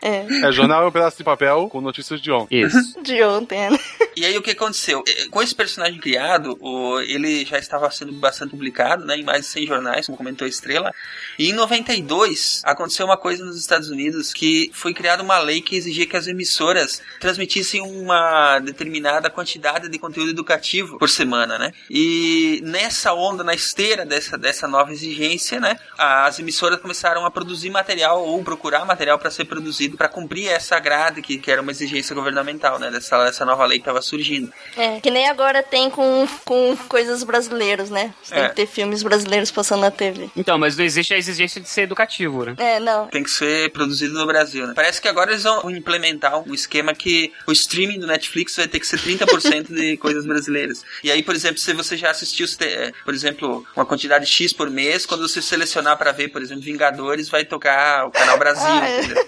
É, 0.00 0.52
jornal 0.52 0.84
é 0.84 0.86
um 0.86 0.90
pedaço 0.90 1.18
de 1.18 1.24
papel 1.24 1.68
com 1.68 1.80
notícias 1.80 2.20
de 2.22 2.30
ontem. 2.30 2.62
Isso. 2.62 2.78
De 3.02 3.22
ontem, 3.22 3.68
né? 3.70 3.78
E 4.16 4.24
aí 4.24 4.36
o 4.38 4.42
que 4.42 4.52
aconteceu? 4.52 5.02
Eh, 5.06 5.26
Com 5.30 5.42
esse 5.42 5.54
personagem 5.54 6.00
criado, 6.00 6.58
ele 7.06 7.44
já 7.44 7.58
estava 7.58 7.90
sendo 7.90 8.12
bastante 8.12 8.50
publicado, 8.50 9.04
né, 9.04 9.16
em 9.16 9.24
mais 9.24 9.42
de 9.42 9.46
100 9.48 9.66
jornais, 9.66 10.06
como 10.06 10.16
comentou 10.16 10.46
a 10.46 10.48
Estrela. 10.48 10.94
E 11.38 11.50
em 11.50 11.52
92 11.52 12.62
aconteceu 12.64 13.06
uma 13.06 13.16
coisa 13.16 13.44
nos 13.44 13.58
Estados 13.58 13.88
Unidos 13.90 14.32
que 14.32 14.70
foi 14.72 14.94
criada 14.94 15.22
uma 15.22 15.38
lei 15.38 15.60
que 15.60 15.76
exigia 15.76 16.06
que 16.06 16.16
as 16.16 16.26
emissoras 16.26 17.02
transmitissem 17.20 17.82
uma 18.00 18.58
determinada 18.60 19.30
quantidade 19.30 19.88
de 19.88 19.98
conteúdo 19.98 20.30
educativo 20.30 20.98
por 20.98 21.08
semana, 21.08 21.58
né? 21.58 21.72
E 21.90 22.60
nessa 22.64 23.12
onda, 23.14 23.42
na 23.44 23.54
esteira 23.54 24.04
dessa, 24.04 24.36
dessa 24.38 24.66
nova 24.68 24.92
exigência, 24.92 25.58
né, 25.60 25.76
as 25.96 26.38
emissoras 26.38 26.80
começaram 26.80 27.24
a 27.24 27.30
produzir 27.30 27.70
material 27.70 28.22
ou 28.24 28.42
procurar 28.44 28.84
material 28.84 29.18
para 29.18 29.30
ser 29.30 29.44
produzido 29.44 29.96
para 29.96 30.08
cumprir 30.08 30.48
essa 30.48 30.78
grade 30.78 31.22
que, 31.22 31.38
que 31.38 31.50
era 31.50 31.62
uma 31.62 31.70
exigência 31.70 32.14
governamental, 32.14 32.78
né, 32.78 32.90
dessa, 32.90 33.24
dessa 33.24 33.44
nova 33.44 33.64
lei 33.64 33.78
que 33.78 33.82
estava 33.82 34.02
surgindo. 34.02 34.52
É, 34.76 35.00
que 35.00 35.10
nem 35.10 35.28
agora 35.28 35.62
tem 35.62 35.90
com, 35.90 36.26
com 36.44 36.76
coisas 36.88 37.22
brasileiras, 37.24 37.90
né? 37.90 38.14
Você 38.22 38.34
tem 38.34 38.44
É. 38.44 38.48
que 38.48 38.56
ter 38.56 38.66
filmes 38.66 39.02
brasileiros 39.02 39.50
passando 39.50 39.80
na 39.80 39.90
TV. 39.90 40.30
Então, 40.36 40.58
mas 40.58 40.76
não 40.76 40.84
existe 40.84 41.14
a 41.14 41.16
exigência 41.18 41.60
de 41.60 41.68
ser 41.68 41.82
educativo, 41.82 42.44
né? 42.44 42.54
É, 42.58 42.78
não. 42.80 43.06
Tem 43.08 43.22
que 43.22 43.30
ser 43.30 43.70
produzido 43.72 44.14
no 44.18 44.26
Brasil, 44.26 44.66
né? 44.66 44.72
Parece 44.74 45.00
que 45.00 45.08
agora 45.08 45.30
eles 45.30 45.42
vão 45.44 45.70
implementar 45.70 46.38
um 46.46 46.52
esquema 46.54 46.94
que 46.94 47.32
o 47.46 47.52
streaming 47.52 47.87
do 47.96 48.08
Netflix 48.08 48.56
vai 48.56 48.66
ter 48.66 48.80
que 48.80 48.86
ser 48.88 48.98
30% 48.98 49.72
de 49.72 49.96
coisas 50.02 50.26
brasileiras. 50.26 50.84
E 51.04 51.12
aí, 51.12 51.22
por 51.22 51.36
exemplo, 51.36 51.58
se 51.58 51.72
você 51.72 51.96
já 51.96 52.10
assistiu, 52.10 52.44
é, 52.60 52.90
por 53.04 53.14
exemplo, 53.14 53.64
uma 53.76 53.86
quantidade 53.86 54.26
X 54.26 54.52
por 54.52 54.68
mês, 54.68 55.06
quando 55.06 55.28
você 55.28 55.40
selecionar 55.40 55.96
para 55.96 56.10
ver, 56.10 56.28
por 56.28 56.42
exemplo, 56.42 56.64
Vingadores, 56.64 57.28
vai 57.28 57.44
tocar 57.44 58.06
o 58.06 58.10
canal 58.10 58.36
Brasil, 58.36 58.66
Ah, 58.66 58.88
é. 58.88 59.00
entendeu? 59.00 59.24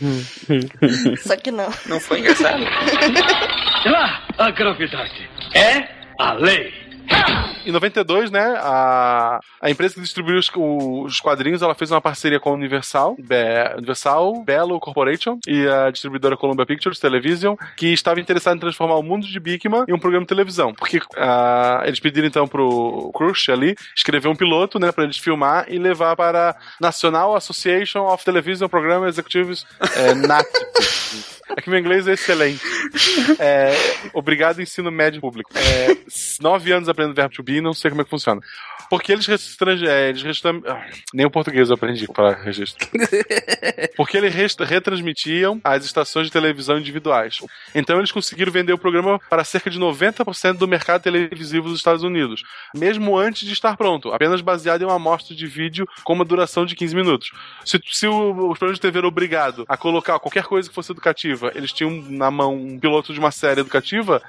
Só 1.22 1.36
que 1.36 1.50
não. 1.50 1.72
Não 1.86 1.98
foi 2.00 2.18
engraçado? 2.20 2.62
Ah, 3.86 4.22
a 4.36 4.50
gravidade 4.50 5.26
é 5.54 5.88
a 6.18 6.34
lei. 6.34 6.70
Em 7.70 7.72
92, 7.72 8.32
né, 8.32 8.56
a, 8.58 9.38
a 9.60 9.70
empresa 9.70 9.94
que 9.94 10.00
distribuiu 10.00 10.38
os, 10.38 10.50
os 10.56 11.20
quadrinhos, 11.20 11.62
ela 11.62 11.72
fez 11.74 11.92
uma 11.92 12.00
parceria 12.00 12.40
com 12.40 12.50
a 12.50 12.54
Universal, 12.54 13.14
Be- 13.16 13.76
Universal, 13.76 14.42
Belo 14.44 14.80
Corporation 14.80 15.38
e 15.46 15.68
a 15.68 15.88
distribuidora 15.90 16.36
Columbia 16.36 16.66
Pictures 16.66 16.98
Television, 16.98 17.54
que 17.76 17.92
estava 17.92 18.20
interessada 18.20 18.56
em 18.56 18.60
transformar 18.60 18.96
o 18.96 19.02
mundo 19.04 19.24
de 19.24 19.38
Bigman 19.38 19.84
em 19.86 19.92
um 19.92 20.00
programa 20.00 20.24
de 20.24 20.28
televisão. 20.28 20.74
Porque 20.74 21.00
ah, 21.16 21.82
eles 21.86 22.00
pediram 22.00 22.26
então 22.26 22.48
pro 22.48 23.12
Crush 23.14 23.50
ali 23.50 23.76
escrever 23.94 24.28
um 24.28 24.34
piloto, 24.34 24.80
né, 24.80 24.90
para 24.90 25.04
eles 25.04 25.16
filmar 25.18 25.66
e 25.68 25.78
levar 25.78 26.16
para 26.16 26.56
National 26.80 27.36
Association 27.36 28.04
of 28.06 28.24
Television 28.24 28.68
Program 28.68 29.06
Executives, 29.06 29.64
é, 29.94 30.12
NAT. 30.14 30.46
Aqui 31.56 31.68
meu 31.70 31.78
inglês 31.78 32.08
é 32.08 32.12
excelente. 32.14 32.60
É, 33.38 33.72
obrigado, 34.12 34.60
ensino 34.60 34.90
médio 34.90 35.20
público. 35.20 35.50
É, 35.56 35.96
nove 36.40 36.72
anos 36.72 36.88
aprendendo 36.88 37.14
verbo 37.14 37.34
to 37.34 37.42
be, 37.42 37.59
não 37.60 37.74
sei 37.74 37.90
como 37.90 38.02
é 38.02 38.04
que 38.04 38.10
funciona. 38.10 38.40
Porque 38.88 39.12
eles 39.12 39.24
restran- 39.26 39.78
é, 39.86 40.12
ah, 40.66 40.86
Nem 41.14 41.24
o 41.24 41.30
português 41.30 41.68
eu 41.68 41.74
aprendi 41.74 42.08
para 42.08 42.34
registro. 42.34 42.88
Porque 43.96 44.16
eles 44.16 44.34
retransmitiam 44.58 45.60
as 45.62 45.84
estações 45.84 46.26
de 46.26 46.32
televisão 46.32 46.78
individuais. 46.78 47.38
Então 47.72 47.98
eles 47.98 48.10
conseguiram 48.10 48.50
vender 48.50 48.72
o 48.72 48.78
programa 48.78 49.20
para 49.30 49.44
cerca 49.44 49.70
de 49.70 49.78
90% 49.78 50.54
do 50.54 50.66
mercado 50.66 51.02
televisivo 51.02 51.68
dos 51.68 51.78
Estados 51.78 52.02
Unidos, 52.02 52.42
mesmo 52.74 53.16
antes 53.16 53.46
de 53.46 53.52
estar 53.52 53.76
pronto, 53.76 54.12
apenas 54.12 54.40
baseado 54.40 54.82
em 54.82 54.86
uma 54.86 54.96
amostra 54.96 55.36
de 55.36 55.46
vídeo 55.46 55.86
com 56.02 56.12
uma 56.12 56.24
duração 56.24 56.66
de 56.66 56.74
15 56.74 56.96
minutos. 56.96 57.30
Se, 57.64 57.80
se 57.90 58.06
o, 58.08 58.50
os 58.50 58.58
programas 58.58 58.78
de 58.78 58.80
TV 58.82 58.98
eram 58.98 59.08
obrigados 59.08 59.64
a 59.68 59.76
colocar 59.76 60.18
qualquer 60.18 60.44
coisa 60.44 60.68
que 60.68 60.74
fosse 60.74 60.90
educativa, 60.90 61.52
eles 61.54 61.72
tinham 61.72 61.90
na 62.08 62.30
mão 62.30 62.56
um 62.56 62.78
piloto 62.78 63.12
de 63.12 63.18
uma 63.20 63.30
série 63.30 63.60
educativa, 63.60 64.20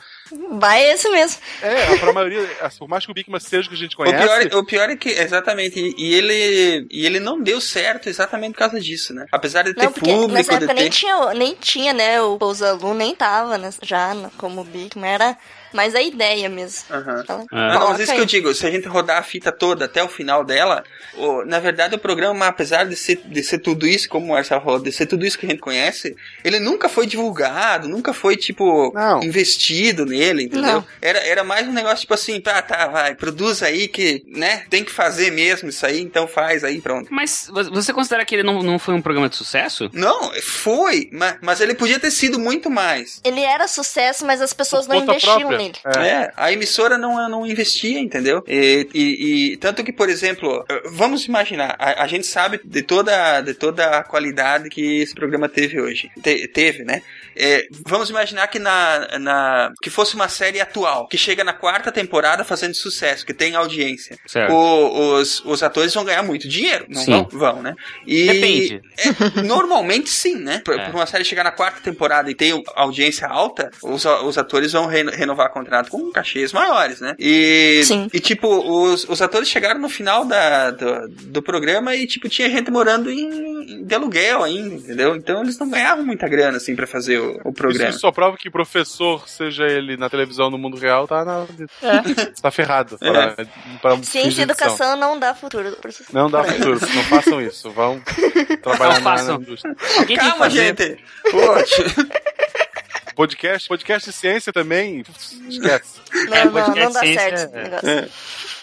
Vai 0.51 0.91
esse 0.91 1.09
mesmo. 1.09 1.41
é, 1.61 1.97
para 1.97 2.09
a 2.09 2.13
maioria, 2.13 2.47
por 2.77 2.87
mais 2.87 3.05
que 3.05 3.11
o 3.11 3.13
Bigman 3.13 3.39
seja 3.39 3.67
o 3.67 3.69
que 3.69 3.75
a 3.75 3.77
gente 3.77 3.95
O 3.95 4.03
pior, 4.03 4.13
conhece, 4.13 4.55
o 4.55 4.65
pior 4.65 4.89
é 4.89 4.95
que, 4.95 5.09
exatamente, 5.09 5.93
e 5.97 6.13
ele, 6.13 6.87
e 6.89 7.05
ele 7.05 7.19
não 7.19 7.41
deu 7.41 7.59
certo 7.59 8.07
exatamente 8.07 8.53
por 8.53 8.59
causa 8.59 8.79
disso, 8.79 9.13
né? 9.13 9.25
Apesar 9.31 9.63
de 9.63 9.73
ter 9.73 9.83
Não, 9.83 9.91
porque 9.91 10.11
público, 10.11 10.33
nessa 10.33 10.51
de 10.51 10.57
época 10.57 10.73
ter... 10.73 10.81
nem 10.81 10.89
tinha, 10.89 11.33
nem 11.33 11.55
tinha, 11.55 11.93
né? 11.93 12.21
O 12.21 12.37
Pousalu 12.37 12.93
nem 12.93 13.15
tava 13.15 13.57
né, 13.57 13.69
já 13.81 14.15
como 14.37 14.63
Bigman, 14.63 15.11
era 15.11 15.37
mais 15.73 15.95
a 15.95 16.01
ideia 16.01 16.49
mesmo. 16.49 16.83
Aham. 16.89 17.21
Então, 17.23 17.47
Não, 17.51 17.89
mas 17.89 17.99
isso 17.99 18.07
que 18.11 18.17
aí. 18.17 18.19
eu 18.19 18.25
digo, 18.25 18.53
se 18.53 18.65
a 18.65 18.71
gente 18.71 18.87
rodar 18.87 19.17
a 19.17 19.23
fita 19.23 19.51
toda 19.51 19.85
até 19.85 20.03
o 20.03 20.07
final 20.07 20.43
dela, 20.43 20.83
o- 21.15 21.43
na 21.45 21.59
verdade 21.59 21.95
o 21.95 21.99
programa, 21.99 22.47
apesar 22.47 22.85
de 22.85 22.95
ser, 22.95 23.21
de 23.25 23.43
ser 23.43 23.59
tudo 23.59 23.85
isso, 23.87 24.07
como 24.09 24.25
o 24.27 24.29
Marcelo 24.29 24.61
falou, 24.61 24.79
de 24.79 24.91
ser 24.91 25.05
tudo 25.05 25.25
isso 25.25 25.37
que 25.37 25.45
a 25.45 25.49
gente 25.49 25.59
conhece, 25.61 26.15
ele 26.43 26.59
nunca 26.59 26.87
foi 26.89 27.05
divulgado, 27.05 27.87
nunca 27.87 28.13
foi, 28.13 28.35
tipo, 28.35 28.91
Não. 28.93 29.21
investido 29.23 30.05
nele, 30.05 30.43
entendeu? 30.43 30.73
Não. 30.75 30.85
Era, 31.01 31.19
era 31.19 31.43
mais 31.43 31.67
um 31.67 31.73
negócio, 31.73 31.99
tipo 32.01 32.13
assim, 32.13 32.39
tá, 32.39 32.61
tá, 32.61 32.87
vai, 32.87 33.15
produz 33.15 33.61
aí 33.63 33.87
que, 33.87 34.23
né, 34.27 34.63
tem 34.69 34.83
que 34.83 34.91
fazer 34.91 35.31
mesmo 35.31 35.69
isso 35.69 35.85
aí, 35.85 36.01
então 36.01 36.27
faz 36.27 36.63
aí, 36.63 36.81
pronto. 36.81 37.07
Mas 37.11 37.47
vo- 37.51 37.71
você 37.71 37.93
considera 37.93 38.25
que 38.25 38.35
ele 38.35 38.43
não, 38.43 38.61
não 38.61 38.77
foi 38.79 38.93
um 38.93 39.01
programa 39.01 39.29
de 39.29 39.35
sucesso? 39.35 39.89
Não, 39.93 40.31
foi, 40.41 41.09
mas, 41.11 41.35
mas 41.41 41.61
ele 41.61 41.73
podia 41.73 41.99
ter 41.99 42.11
sido 42.11 42.39
muito 42.39 42.69
mais. 42.69 43.19
Ele 43.23 43.41
era 43.41 43.67
sucesso, 43.67 44.25
mas 44.25 44.41
as 44.41 44.53
pessoas 44.53 44.85
Por 44.85 44.93
não 44.93 45.01
conta 45.01 45.11
investiam 45.13 45.39
própria. 45.39 45.57
É. 45.85 46.07
É, 46.07 46.31
a 46.35 46.51
emissora 46.51 46.97
não, 46.97 47.29
não 47.29 47.45
investia, 47.45 47.99
entendeu? 47.99 48.43
E, 48.47 48.87
e- 48.93 49.51
e 49.53 49.57
tanto 49.57 49.83
que, 49.83 49.91
por 49.93 50.09
exemplo, 50.09 50.63
eh, 50.69 50.81
vamos 50.91 51.25
imaginar, 51.25 51.75
a, 51.77 52.03
a 52.03 52.07
gente 52.07 52.25
sabe 52.25 52.59
de 52.63 52.81
toda, 52.81 53.41
de 53.41 53.53
toda 53.53 53.97
a 53.97 54.03
qualidade 54.03 54.69
que 54.69 55.01
esse 55.01 55.13
programa 55.13 55.47
teve 55.49 55.79
hoje. 55.79 56.09
Te- 56.21 56.47
teve, 56.47 56.83
né? 56.83 57.01
É, 57.35 57.67
vamos 57.85 58.09
imaginar 58.09 58.47
que 58.47 58.59
na, 58.59 59.17
na 59.19 59.71
que 59.81 59.89
fosse 59.89 60.15
uma 60.15 60.27
série 60.27 60.59
atual, 60.59 61.07
que 61.07 61.17
chega 61.17 61.43
na 61.43 61.53
quarta 61.53 61.91
temporada 61.91 62.43
fazendo 62.43 62.75
sucesso, 62.75 63.25
que 63.25 63.33
tem 63.33 63.55
audiência. 63.55 64.17
Certo. 64.27 64.51
O- 64.53 65.15
os, 65.15 65.43
os 65.45 65.63
atores 65.63 65.93
vão 65.93 66.03
ganhar 66.03 66.23
muito 66.23 66.47
dinheiro, 66.47 66.85
não 66.89 67.01
Sim. 67.01 67.11
vão? 67.11 67.27
Vão, 67.31 67.61
né? 67.61 67.73
E 68.05 68.25
Depende. 68.27 68.81
é, 68.97 69.41
normalmente 69.41 70.09
sim, 70.09 70.35
né? 70.35 70.61
Por, 70.63 70.77
É. 70.79 70.85
por 70.85 70.95
uma 70.95 71.05
série 71.05 71.23
chegar 71.23 71.43
na 71.43 71.51
quarta 71.51 71.81
temporada 71.81 72.29
e 72.29 72.35
ter 72.35 72.53
audiência 72.75 73.27
alta, 73.27 73.69
os, 73.83 74.03
os 74.05 74.37
atores 74.37 74.71
vão 74.73 74.85
reno- 74.87 75.11
renovar 75.11 75.50
contrato 75.51 75.89
com 75.89 76.11
cachês 76.11 76.51
maiores, 76.51 76.99
né? 76.99 77.15
E, 77.19 77.81
Sim. 77.83 78.07
e 78.13 78.19
tipo, 78.19 78.47
os, 78.47 79.07
os 79.07 79.21
atores 79.21 79.49
chegaram 79.49 79.79
no 79.79 79.89
final 79.89 80.25
da, 80.25 80.71
do, 80.71 81.07
do 81.07 81.41
programa 81.41 81.95
e, 81.95 82.07
tipo, 82.07 82.29
tinha 82.29 82.49
gente 82.49 82.71
morando 82.71 83.11
em, 83.11 83.83
de 83.83 83.95
aluguel 83.95 84.43
ainda, 84.43 84.75
entendeu? 84.75 85.15
Então 85.15 85.41
eles 85.41 85.57
não 85.59 85.69
ganhavam 85.69 86.05
muita 86.05 86.27
grana, 86.27 86.57
assim, 86.57 86.75
pra 86.75 86.87
fazer 86.87 87.19
o, 87.19 87.39
o 87.45 87.53
programa. 87.53 87.89
Isso 87.89 87.99
só 87.99 88.11
prova 88.11 88.37
que 88.37 88.49
professor, 88.49 89.27
seja 89.27 89.65
ele 89.65 89.97
na 89.97 90.09
televisão 90.09 90.49
no 90.49 90.57
mundo 90.57 90.77
real, 90.77 91.07
tá, 91.07 91.23
na... 91.23 91.45
tá 92.41 92.51
ferrado. 92.51 92.97
Pra, 92.97 93.35
pra 93.81 93.91
fins 93.91 94.01
de 94.01 94.07
Ciência 94.07 94.41
e 94.41 94.43
educação 94.43 94.95
não 94.95 95.19
dá 95.19 95.33
futuro. 95.33 95.77
Não 96.11 96.29
dá 96.29 96.43
futuro, 96.43 96.79
não 96.79 97.03
façam 97.03 97.41
isso. 97.41 97.69
Vão 97.71 98.01
trabalhar 98.61 98.99
Não 98.99 99.15
na, 99.15 99.23
na 99.23 99.33
indústria. 99.33 99.75
Calma, 100.17 100.49
gente! 100.49 100.97
Poxa. 101.29 101.83
Podcast, 103.21 103.67
podcast 103.67 104.09
de 104.09 104.15
ciência 104.15 104.51
também, 104.51 105.03
esquece. 105.47 106.01
Não, 106.27 106.35
É, 106.35 106.43
não, 106.45 106.51
podcast 106.51 106.83
não 106.85 106.91
dá 106.91 106.99
ciência, 107.01 107.37
certo 107.37 107.55
é. 107.55 107.63
negócio. 107.63 107.89
É. 107.89 108.09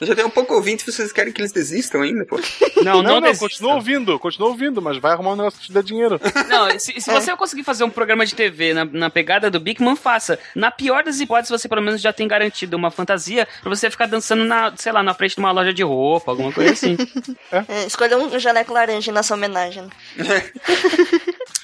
Eu 0.00 0.06
já 0.06 0.14
tenho 0.14 0.26
um 0.26 0.30
pouco 0.30 0.54
ouvinte, 0.54 0.84
vocês 0.84 1.10
querem 1.12 1.32
que 1.32 1.40
eles 1.40 1.50
desistam 1.50 2.02
ainda, 2.02 2.24
pô? 2.26 2.38
Não, 2.82 3.02
não, 3.02 3.02
Não, 3.02 3.20
não, 3.22 3.36
continua 3.36 3.74
ouvindo, 3.74 4.18
continua 4.18 4.48
ouvindo, 4.50 4.82
mas 4.82 4.98
vai 4.98 5.12
arrumar 5.12 5.32
um 5.32 5.36
negócio 5.36 5.58
que 5.58 5.66
te 5.66 5.72
dê 5.72 5.82
dinheiro. 5.82 6.20
Não, 6.48 6.78
se, 6.78 7.00
se 7.00 7.10
você 7.10 7.34
conseguir 7.36 7.64
fazer 7.64 7.84
um 7.84 7.90
programa 7.90 8.24
de 8.26 8.34
TV 8.34 8.74
na, 8.74 8.84
na 8.84 9.10
pegada 9.10 9.50
do 9.50 9.58
Bigman, 9.58 9.96
faça. 9.96 10.38
Na 10.54 10.70
pior 10.70 11.02
das 11.02 11.18
hipóteses, 11.20 11.50
você 11.50 11.68
pelo 11.68 11.82
menos 11.82 12.00
já 12.00 12.12
tem 12.12 12.28
garantido 12.28 12.76
uma 12.76 12.90
fantasia 12.90 13.48
pra 13.60 13.70
você 13.70 13.90
ficar 13.90 14.06
dançando 14.06 14.44
na, 14.44 14.72
sei 14.76 14.92
lá, 14.92 15.02
na 15.02 15.14
frente 15.14 15.34
de 15.34 15.40
uma 15.40 15.50
loja 15.50 15.72
de 15.72 15.82
roupa, 15.82 16.30
alguma 16.32 16.52
coisa 16.52 16.72
assim. 16.72 16.96
É, 17.50 17.86
escolha 17.86 18.18
um 18.18 18.38
janeco 18.38 18.72
laranja 18.74 19.10
na 19.10 19.22
sua 19.22 19.36
homenagem. 19.36 19.82
né? 19.82 19.90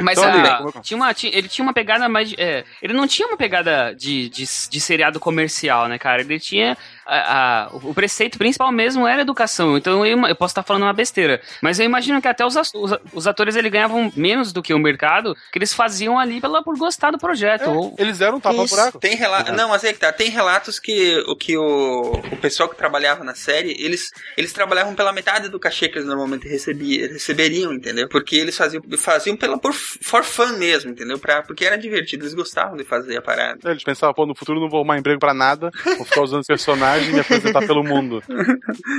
Mas 0.00 0.18
Então, 0.18 0.30
Ali, 0.32 0.70
como- 0.72 0.82
tinha 0.82 0.96
uma, 0.96 1.12
tinha- 1.14 1.36
ele 1.36 1.46
tinha 1.46 1.62
uma 1.62 1.74
pegada 1.74 2.08
mais. 2.08 2.32
é, 2.38 2.64
ele 2.84 2.92
não 2.92 3.08
tinha 3.08 3.26
uma 3.26 3.36
pegada 3.38 3.94
de, 3.94 4.28
de, 4.28 4.44
de 4.44 4.78
seriado 4.78 5.18
comercial, 5.18 5.88
né, 5.88 5.98
cara? 5.98 6.20
Ele 6.20 6.38
tinha. 6.38 6.76
A- 7.06 7.64
a- 7.66 7.68
o 7.72 7.94
preceito 7.94 8.38
principal 8.38 8.70
mesmo 8.72 9.06
era 9.06 9.22
educação. 9.22 9.76
Então 9.76 10.04
eu, 10.04 10.18
eu 10.26 10.36
posso 10.36 10.52
estar 10.52 10.62
falando 10.62 10.84
uma 10.84 10.92
besteira. 10.92 11.40
Mas 11.62 11.78
eu 11.78 11.84
imagino 11.84 12.20
que 12.20 12.28
até 12.28 12.44
os, 12.44 12.54
os, 12.56 12.72
os 13.12 13.26
atores 13.26 13.56
ele 13.56 13.70
ganhavam 13.70 14.12
menos 14.16 14.52
do 14.52 14.62
que 14.62 14.72
o 14.74 14.78
mercado, 14.78 15.34
que 15.52 15.58
eles 15.58 15.72
faziam 15.72 16.18
ali 16.18 16.40
pela, 16.40 16.62
por 16.62 16.76
gostar 16.78 17.10
do 17.10 17.18
projeto. 17.18 17.68
Ou- 17.70 17.94
Eles 17.98 18.20
eram 18.20 18.34
um 18.34 18.38
Isso. 18.38 18.42
tapa-buraco. 18.42 18.98
Tem 18.98 19.16
relatos. 19.16 19.54
Não, 19.54 19.68
mas 19.70 19.84
é 19.84 19.92
que 19.92 19.98
tá. 19.98 20.12
Tem 20.12 20.28
relatos 20.30 20.78
que 20.78 21.22
o 21.28 21.36
que 21.36 21.56
o, 21.56 22.12
o 22.32 22.36
pessoal 22.38 22.68
que 22.68 22.76
trabalhava 22.76 23.24
na 23.24 23.34
série, 23.34 23.76
eles, 23.78 24.10
eles 24.36 24.52
trabalhavam 24.52 24.94
pela 24.94 25.12
metade 25.12 25.48
do 25.48 25.58
cachê 25.58 25.88
que 25.88 25.98
eles 25.98 26.06
normalmente 26.08 26.46
recebia, 26.48 27.08
receberiam, 27.08 27.72
entendeu? 27.72 28.08
Porque 28.08 28.36
eles 28.36 28.56
faziam, 28.56 28.82
faziam 28.98 29.36
pela, 29.36 29.58
por 29.58 29.72
for 29.74 30.22
fun 30.24 30.56
mesmo, 30.58 30.90
entendeu? 30.90 31.18
Pra, 31.18 31.42
porque 31.42 31.64
era 31.64 31.76
divertido, 31.76 32.24
eles 32.24 32.34
gostavam 32.34 32.76
de 32.76 32.84
fazer 32.84 33.16
a 33.16 33.22
parada. 33.22 33.58
Eles 33.70 33.82
pensavam, 33.84 34.14
pô, 34.14 34.26
no 34.26 34.34
futuro 34.34 34.60
não 34.60 34.68
vou 34.68 34.78
arrumar 34.80 34.98
emprego 34.98 35.18
pra 35.20 35.34
nada, 35.34 35.70
vou 35.96 36.04
ficar 36.04 36.22
usando 36.22 36.40
esse 36.48 36.52
personagem 36.94 37.16
e 37.16 37.20
apresentar 37.20 37.66
pelo 37.66 37.82
mundo. 37.82 38.22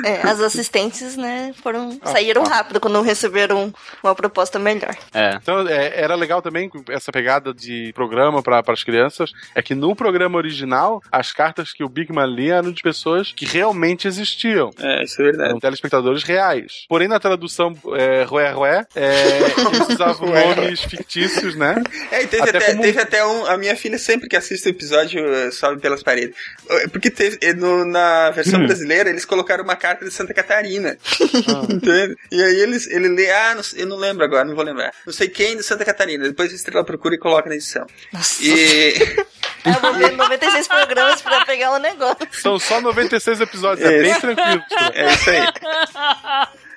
É, 0.03 0.27
as 0.27 0.39
assistentes, 0.39 1.15
né, 1.15 1.53
foram. 1.61 1.97
Ah, 2.01 2.11
saíram 2.11 2.43
ah. 2.43 2.49
rápido 2.49 2.79
quando 2.79 3.01
receberam 3.01 3.73
uma 4.03 4.15
proposta 4.15 4.59
melhor. 4.59 4.95
É. 5.13 5.37
Então, 5.41 5.67
é, 5.67 6.01
era 6.01 6.15
legal 6.15 6.41
também 6.41 6.69
essa 6.89 7.11
pegada 7.11 7.53
de 7.53 7.91
programa 7.93 8.41
para 8.41 8.63
as 8.67 8.83
crianças. 8.83 9.31
É 9.53 9.61
que 9.61 9.75
no 9.75 9.95
programa 9.95 10.37
original, 10.37 11.01
as 11.11 11.31
cartas 11.31 11.73
que 11.73 11.83
o 11.83 11.89
Bigman 11.89 12.33
lia 12.33 12.55
eram 12.55 12.71
de 12.71 12.81
pessoas 12.81 13.31
que 13.31 13.45
realmente 13.45 14.07
existiam. 14.07 14.71
É, 14.79 15.03
isso 15.03 15.21
é 15.21 15.25
verdade. 15.25 15.49
Eram 15.49 15.59
telespectadores 15.59 16.23
reais. 16.23 16.85
Porém, 16.87 17.07
na 17.07 17.19
tradução 17.19 17.75
é, 17.93 18.23
Rué 18.23 18.51
Rué, 18.51 18.85
é, 18.95 19.39
eles 19.75 19.89
usavam 19.89 20.29
nomes 20.29 20.81
fictícios, 20.81 21.55
né? 21.55 21.75
É, 22.11 22.23
e 22.23 22.27
teve 22.27 22.49
Até 22.49 22.57
até, 22.57 22.71
como- 22.71 22.81
teve 22.81 22.99
até 22.99 23.25
um. 23.25 23.45
A 23.45 23.57
minha 23.57 23.75
filha 23.75 23.97
sempre 23.97 24.27
que 24.27 24.35
assiste 24.35 24.65
o 24.67 24.69
episódio 24.69 25.25
eh, 25.25 25.51
sobe 25.51 25.81
pelas 25.81 26.03
paredes. 26.03 26.35
Eh, 26.69 26.87
Porque 26.87 27.09
teve, 27.09 27.37
eh, 27.41 27.53
no- 27.85 27.91
na 27.91 28.29
versão 28.31 28.59
Hum. 28.59 28.65
brasileira 28.65 29.09
eles 29.09 29.23
colocaram 29.25 29.63
uma 29.63 29.75
carta 29.75 30.03
de 30.05 30.11
Santa 30.11 30.33
Catarina. 30.33 30.97
Ah. 31.47 31.61
Entende? 31.71 32.15
E 32.31 32.41
aí 32.43 32.59
eles, 32.59 32.87
ele 32.87 33.07
lê, 33.09 33.29
ah, 33.31 33.55
não 33.55 33.61
eu 33.75 33.85
não 33.87 33.97
lembro 33.97 34.23
agora, 34.25 34.43
não 34.45 34.55
vou 34.55 34.63
lembrar. 34.63 34.91
Não 35.05 35.13
sei 35.13 35.27
quem 35.29 35.55
de 35.57 35.63
Santa 35.63 35.85
Catarina. 35.85 36.23
Depois 36.27 36.51
a 36.51 36.55
estrela 36.55 36.83
procura 36.83 37.15
e 37.15 37.17
coloca 37.17 37.47
na 37.49 37.55
edição. 37.55 37.85
Nossa. 38.11 38.43
E. 38.43 38.93
Eu 39.65 39.73
vou 39.81 39.93
ver 39.95 40.11
96 40.17 40.67
programas 40.67 41.21
pra 41.23 41.43
pegar 41.45 41.71
o 41.71 41.79
negócio. 41.79 42.27
São 42.31 42.59
só 42.59 42.79
96 42.81 43.41
episódios, 43.41 43.87
é 43.89 43.95
Isso. 43.97 44.03
bem 44.27 44.35
tranquilo. 44.35 44.63
É 44.93 45.13
isso 45.13 45.29
aí. 45.31 45.39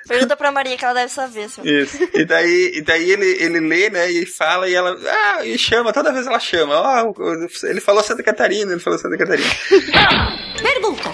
Pergunta 0.09 0.37
pra 0.37 0.51
Maria 0.51 0.77
que 0.77 0.85
ela 0.85 0.95
deve 0.95 1.13
saber. 1.13 1.45
Assim. 1.45 1.61
Isso. 1.65 1.99
E 2.15 2.25
daí, 2.25 2.73
e 2.77 2.81
daí 2.83 3.11
ele, 3.11 3.27
ele 3.43 3.61
lê, 3.61 3.91
né? 3.91 4.11
E 4.11 4.25
fala 4.27 4.69
e 4.69 4.75
ela. 4.75 4.97
Ah, 5.07 5.45
e 5.45 5.57
chama, 5.59 5.93
toda 5.93 6.13
vez 6.13 6.27
ela 6.27 6.41
chama. 6.41 6.75
Ó, 6.75 7.13
o- 7.17 7.49
ele 7.65 7.81
falou 7.81 8.03
Santa 8.03 8.23
Catarina, 8.23 8.73
ele 8.73 8.81
falou 8.81 8.99
Santa 8.99 9.17
Catarina. 9.17 9.49
Pergunta. 10.63 11.11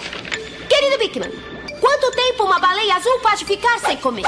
Querido 0.69 0.99
Bigman, 0.99 1.31
quanto 1.81 2.11
tempo 2.13 2.45
uma 2.45 2.59
baleia 2.59 2.95
azul 2.95 3.19
pode 3.21 3.45
ficar 3.45 3.79
sem 3.81 3.97
comer? 3.97 4.25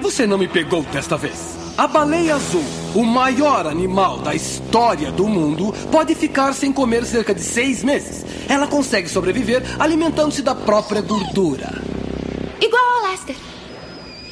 Você 0.00 0.26
não 0.26 0.38
me 0.38 0.48
pegou 0.48 0.82
desta 0.84 1.16
vez. 1.16 1.62
A 1.76 1.88
baleia 1.88 2.36
azul, 2.36 2.64
o 2.94 3.02
maior 3.02 3.66
animal 3.66 4.18
da 4.18 4.32
história 4.34 5.10
do 5.10 5.26
mundo, 5.26 5.72
pode 5.90 6.14
ficar 6.14 6.52
sem 6.52 6.72
comer 6.72 7.04
cerca 7.04 7.34
de 7.34 7.40
seis 7.42 7.82
meses. 7.82 8.24
Ela 8.48 8.66
consegue 8.68 9.08
sobreviver 9.08 9.60
alimentando-se 9.80 10.40
da 10.40 10.54
própria 10.54 11.00
gordura. 11.00 11.68
Igual 12.60 12.84
ao 12.84 13.10
Lester. 13.10 13.34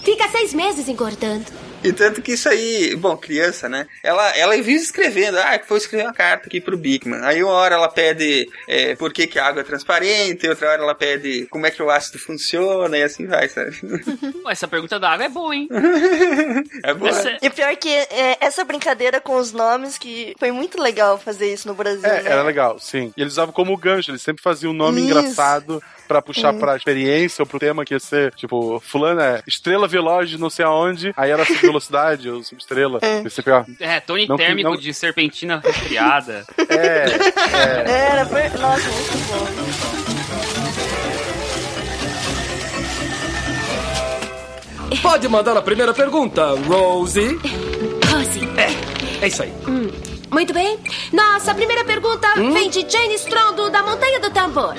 Fica 0.03 0.29
seis 0.29 0.53
meses 0.53 0.89
engordando. 0.89 1.47
E 1.85 1.93
tanto 1.93 2.23
que 2.23 2.33
isso 2.35 2.49
aí, 2.49 2.95
bom, 2.95 3.17
criança, 3.17 3.69
né? 3.69 3.89
Ela, 4.05 4.37
ela 4.37 4.55
vive 4.55 4.75
escrevendo, 4.75 5.37
ah, 5.39 5.61
vou 5.69 5.77
escrever 5.77 6.05
uma 6.05 6.13
carta 6.13 6.47
aqui 6.47 6.61
pro 6.61 6.77
Bigman. 6.79 7.21
Aí 7.25 7.43
uma 7.43 7.53
hora 7.55 7.75
ela 7.75 7.89
pede 7.89 8.49
é, 8.69 8.95
por 8.95 9.13
que, 9.13 9.27
que 9.27 9.37
a 9.37 9.47
água 9.47 9.63
é 9.63 9.65
transparente, 9.65 10.49
outra 10.49 10.71
hora 10.71 10.83
ela 10.83 10.95
pede 10.95 11.47
como 11.51 11.67
é 11.67 11.73
que 11.73 11.83
o 11.83 11.91
ácido 11.91 12.21
funciona, 12.21 12.97
e 12.97 13.03
assim 13.03 13.27
vai, 13.27 13.49
sabe? 13.49 13.77
Essa 14.49 14.69
pergunta 14.69 15.01
da 15.01 15.11
água 15.11 15.25
é 15.27 15.29
boa, 15.29 15.55
hein? 15.57 15.69
É 16.85 16.95
bom. 16.95 17.09
Essa-? 17.09 17.39
E 17.43 17.49
o 17.49 17.51
pior 17.51 17.75
que 17.77 17.89
é, 17.89 18.37
essa 18.41 18.65
brincadeira 18.65 19.21
com 19.21 19.37
os 19.37 19.53
nomes, 19.53 19.99
que 19.99 20.35
foi 20.39 20.53
muito 20.53 20.81
legal 20.81 21.19
fazer 21.19 21.53
isso 21.53 21.67
no 21.67 21.75
Brasil, 21.75 22.05
É, 22.05 22.23
né? 22.23 22.31
era 22.31 22.43
legal, 22.43 22.79
sim. 22.79 23.13
E 23.17 23.21
eles 23.21 23.33
usavam 23.35 23.53
como 23.53 23.77
gancho, 23.77 24.11
eles 24.13 24.23
sempre 24.23 24.43
faziam 24.43 24.73
um 24.73 24.77
nome 24.77 25.01
Isso. 25.01 25.11
engraçado 25.11 25.83
pra 26.13 26.21
puxar 26.21 26.53
pra 26.53 26.77
experiência 26.77 27.43
ou 27.43 27.47
pro 27.47 27.59
tema 27.59 27.85
que 27.85 27.95
ia 27.95 28.01
ser, 28.01 28.33
tipo, 28.35 28.79
fulano 28.85 29.21
é 29.21 29.43
estrela 29.47 29.89
veloz 29.89 30.29
de 30.29 30.39
não 30.39 30.51
sei 30.51 30.65
aonde, 30.65 31.13
aí 31.17 31.31
era 31.31 31.43
velocidade 31.45 32.29
ou 32.29 32.43
subestrela. 32.43 32.99
É. 33.01 33.23
Você 33.23 33.43
pegava, 33.43 33.67
É, 33.81 33.99
Tony 34.01 34.27
Não 34.27 34.37
que- 34.37 34.45
térmico 34.45 34.71
não- 34.71 34.77
de 34.77 34.93
serpentina 34.93 35.63
resfriada. 35.65 36.45
é, 36.69 37.91
Era, 37.91 38.27
foi... 38.27 38.43
Nossa, 38.61 38.89
muito 38.91 39.29
bom. 39.29 40.83
Pode 45.01 45.29
mandar 45.29 45.57
a 45.57 45.63
primeira 45.63 45.93
pergunta, 45.95 46.55
Rosie. 46.67 47.39
Rosie. 48.11 48.49
É 49.21 49.27
isso 49.27 49.43
aí. 49.43 49.53
Muito 50.31 50.53
bem. 50.53 50.79
Nossa 51.13 51.55
primeira 51.55 51.85
pergunta 51.85 52.27
vem 52.37 52.71
de 52.71 52.81
Jane 52.89 53.15
Strondo, 53.15 53.71
da 53.71 53.83
Montanha 53.83 54.21
do 54.21 54.31
Tambor. 54.31 54.75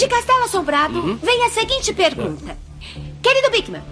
De 0.00 0.08
Castelo 0.08 0.44
Assombrado, 0.44 1.18
vem 1.22 1.44
a 1.44 1.50
seguinte 1.50 1.92
pergunta. 1.92 2.56
Querido 3.22 3.50
Bigman, 3.50 3.82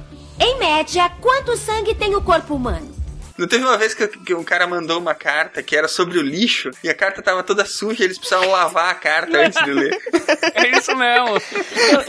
em 0.41 0.59
média, 0.59 1.11
quanto 1.21 1.55
sangue 1.55 1.95
tem 1.95 2.17
o 2.17 2.23
corpo 2.23 2.55
humano? 2.55 2.98
Não 3.39 3.47
teve 3.47 3.65
uma 3.65 3.79
vez 3.79 3.95
que, 3.95 4.07
que 4.09 4.35
um 4.35 4.43
cara 4.43 4.67
mandou 4.67 4.99
uma 4.99 5.15
carta 5.15 5.63
que 5.63 5.77
era 5.77 5.87
sobre 5.87 6.19
o 6.19 6.23
lixo 6.23 6.71
e 6.83 6.89
a 6.89 6.95
carta 6.95 7.23
tava 7.23 7.45
toda 7.45 7.65
suja 7.65 8.03
e 8.03 8.07
eles 8.07 8.19
precisavam 8.19 8.51
lavar 8.51 8.91
a 8.91 8.95
carta 8.95 9.39
antes 9.47 9.63
de 9.65 9.73
ler. 9.73 9.97
É 10.55 10.77
isso 10.77 10.95
mesmo. 10.97 11.37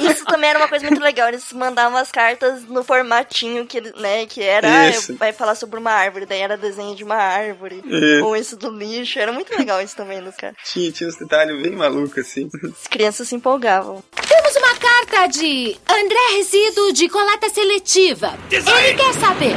Isso 0.09 0.25
também 0.25 0.49
era 0.49 0.57
uma 0.57 0.67
coisa 0.67 0.87
muito 0.87 1.01
legal. 1.01 1.27
Eles 1.27 1.53
mandavam 1.53 1.97
as 1.97 2.11
cartas 2.11 2.63
no 2.63 2.83
formatinho 2.83 3.67
que, 3.67 3.79
né, 3.97 4.25
que 4.25 4.41
era, 4.41 4.89
Isso. 4.89 5.11
ah, 5.11 5.15
vai 5.19 5.31
falar 5.31 5.53
sobre 5.53 5.79
uma 5.79 5.91
árvore, 5.91 6.25
daí 6.25 6.39
era 6.39 6.57
desenho 6.57 6.95
de 6.95 7.03
uma 7.03 7.15
árvore. 7.15 7.83
É. 7.87 8.23
Ou 8.23 8.35
isso 8.35 8.57
do 8.57 8.71
lixo. 8.71 9.19
Era 9.19 9.31
muito 9.31 9.55
legal 9.55 9.79
isso 9.81 9.95
também 9.95 10.21
dos 10.21 10.35
caras. 10.35 10.57
Tinha, 10.63 10.91
tinha 10.91 11.07
uns 11.07 11.17
detalhes 11.17 11.61
bem 11.61 11.75
malucos 11.75 12.17
assim. 12.17 12.49
As 12.63 12.87
crianças 12.87 13.27
se 13.27 13.35
empolgavam. 13.35 14.03
Temos 14.27 14.55
uma 14.55 14.75
carta 14.77 15.27
de 15.27 15.77
André 15.87 16.37
Resíduo 16.37 16.91
de 16.91 17.07
coleta 17.07 17.49
seletiva. 17.49 18.33
Ele 18.49 18.93
quer 18.95 19.13
saber 19.13 19.53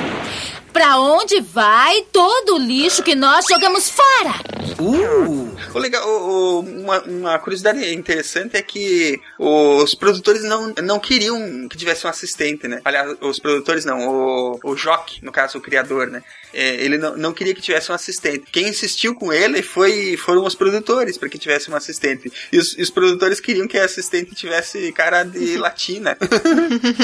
pra 0.72 0.98
onde 0.98 1.40
vai 1.40 2.02
todo 2.12 2.54
o 2.54 2.58
lixo 2.58 3.02
que 3.02 3.14
nós 3.14 3.44
jogamos 3.48 3.90
fora? 3.90 4.34
Uh! 4.80 5.52
Legal, 5.78 6.06
o- 6.06 6.58
o- 6.58 6.60
uma, 6.60 7.00
uma 7.02 7.38
curiosidade 7.38 7.92
interessante 7.94 8.56
é 8.56 8.62
que 8.62 9.20
os 9.38 9.94
produtores 9.94 10.42
não, 10.44 10.72
não 10.82 10.98
queriam 10.98 11.68
que 11.68 11.76
tivesse 11.76 12.06
um 12.06 12.10
assistente, 12.10 12.68
né? 12.68 12.80
Aliás, 12.84 13.16
os 13.20 13.38
produtores 13.38 13.84
não, 13.84 14.06
o, 14.08 14.60
o 14.64 14.76
Jock, 14.76 15.24
no 15.24 15.32
caso, 15.32 15.58
o 15.58 15.60
criador, 15.60 16.08
né? 16.08 16.22
É, 16.52 16.74
ele 16.76 16.98
não, 16.98 17.16
não 17.16 17.32
queria 17.32 17.54
que 17.54 17.60
tivesse 17.62 17.90
um 17.90 17.94
assistente. 17.94 18.44
Quem 18.52 18.68
insistiu 18.68 19.14
com 19.14 19.32
ele 19.32 19.62
foi, 19.62 20.16
foram 20.16 20.44
os 20.44 20.54
produtores 20.54 21.16
para 21.16 21.28
que 21.28 21.38
tivesse 21.38 21.70
um 21.70 21.76
assistente. 21.76 22.30
E 22.52 22.58
os, 22.58 22.76
e 22.78 22.82
os 22.82 22.90
produtores 22.90 23.40
queriam 23.40 23.66
que 23.66 23.78
a 23.78 23.84
assistente 23.84 24.34
tivesse 24.34 24.92
cara 24.92 25.22
de 25.24 25.56
latina. 25.58 26.16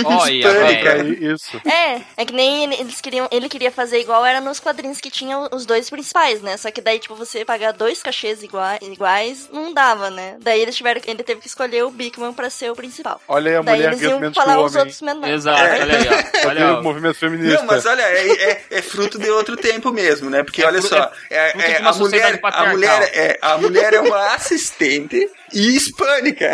Olha. 0.04 0.48
É 0.48 1.32
isso. 1.32 1.60
É, 1.66 2.02
é 2.16 2.24
que 2.24 2.32
nem 2.32 2.64
ele- 2.64 2.74
eles 2.80 3.00
queriam, 3.00 3.28
ele 3.30 3.48
queria 3.48 3.70
fazer 3.70 4.00
igual 4.00 4.24
era 4.24 4.40
nos 4.40 4.60
quadrinhos 4.60 5.00
que 5.00 5.10
tinham 5.10 5.48
os 5.52 5.64
dois 5.66 5.88
principais, 5.90 6.40
né? 6.42 6.56
Só 6.56 6.70
que 6.70 6.80
daí, 6.80 6.98
tipo, 6.98 7.14
você 7.14 7.44
pagar 7.44 7.72
dois 7.72 8.02
cachês 8.02 8.42
igua- 8.42 8.78
iguais, 8.82 9.48
não 9.52 9.72
dava, 9.72 10.10
né? 10.10 10.36
Daí 10.40 10.60
eles 10.60 10.76
tiveram, 10.76 11.00
ele 11.06 11.22
teve 11.22 11.40
que 11.40 11.46
escolher 11.48 11.84
o 11.84 11.90
Bigman 11.90 12.32
pra 12.32 12.50
ser 12.50 12.70
o 12.70 12.76
principal. 12.76 13.20
Olha 13.28 13.50
aí 13.52 13.56
a 13.56 13.62
daí 13.62 13.76
mulher 13.76 13.88
eles 13.92 14.02
iam 14.02 14.32
falar 14.34 14.60
os 14.60 14.74
outros 14.76 15.00
menores. 15.02 15.34
Exato, 15.34 15.62
olha 15.62 15.96
aí, 15.98 16.08
ó. 16.08 16.28
Olha, 16.48 16.78
o 16.78 16.82
movimento 16.82 17.14
feminista. 17.16 17.58
Não, 17.58 17.66
mas 17.66 17.84
olha, 17.84 18.02
é, 18.02 18.28
é, 18.50 18.64
é 18.70 18.82
fruto 18.82 19.18
de 19.18 19.28
outro 19.38 19.56
tempo 19.56 19.90
mesmo, 19.92 20.28
né? 20.28 20.42
Porque 20.42 20.62
É 20.62 20.66
olha 20.66 20.82
só, 20.82 21.10
é 21.30 21.36
é, 21.38 21.70
é, 21.72 21.76
a, 21.82 21.92
mulher, 21.94 22.40
a, 22.42 22.66
mulher, 22.66 23.10
é, 23.14 23.38
a 23.40 23.58
mulher 23.58 23.94
é 23.94 24.00
uma 24.00 24.34
assistente 24.34 25.30
e 25.52 25.76
hispânica. 25.76 26.52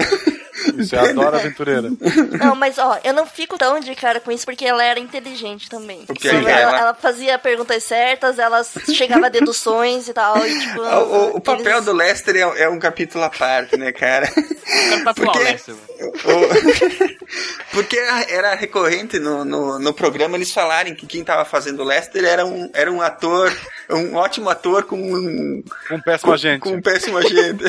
Isso, 0.78 0.94
eu 0.94 1.00
adoro 1.00 1.36
aventureira. 1.36 1.90
Não, 2.38 2.54
mas 2.54 2.78
ó, 2.78 2.98
eu 3.02 3.12
não 3.12 3.26
fico 3.26 3.58
tão 3.58 3.80
de 3.80 3.92
cara 3.96 4.20
com 4.20 4.30
isso 4.30 4.44
porque 4.46 4.64
ela 4.64 4.84
era 4.84 5.00
inteligente 5.00 5.68
também. 5.68 6.04
O 6.08 6.14
que 6.14 6.28
Ela, 6.28 6.48
ela, 6.50 6.78
Ela- 6.78 6.94
fazia 6.94 7.36
perguntas 7.38 7.82
certas, 7.82 8.38
ela 8.38 8.62
chegava 8.94 9.26
a 9.26 9.28
deduções 9.28 10.06
e 10.08 10.12
tal. 10.12 10.38
E, 10.46 10.60
tipo, 10.60 10.80
O, 10.80 10.84
o- 11.32 11.36
o 11.36 11.40
papel 11.40 11.72
eles- 11.72 11.84
do 11.84 11.92
Lester 11.92 12.36
é, 12.36 12.62
é 12.62 12.68
um 12.68 12.78
capítulo 12.78 13.24
à 13.24 13.30
parte, 13.30 13.76
né, 13.76 13.90
cara? 13.90 14.28
Tá 15.04 15.12
Porque-? 15.12 15.56
O- 16.24 17.24
Porque 17.72 17.96
era, 17.98 18.22
era 18.30 18.54
recorrente 18.54 19.18
no, 19.18 19.44
no, 19.44 19.78
no 19.78 19.92
programa 19.92 20.36
eles 20.36 20.52
falarem 20.52 20.94
que 20.94 21.06
quem 21.06 21.24
tava 21.24 21.44
fazendo 21.44 21.80
o 21.82 21.84
Lester 21.84 22.24
era 22.24 22.46
um, 22.46 22.70
era 22.74 22.90
um 22.92 23.00
ator, 23.00 23.50
um 23.90 24.14
ótimo 24.16 24.50
ator 24.50 24.84
com 24.84 24.96
um, 25.00 25.62
Um 25.90 26.00
péssimo 26.00 26.32
agente. 26.32 26.60
com 26.60 26.70
um 26.70 26.82
péssimo 26.82 27.16
agente. 27.18 27.64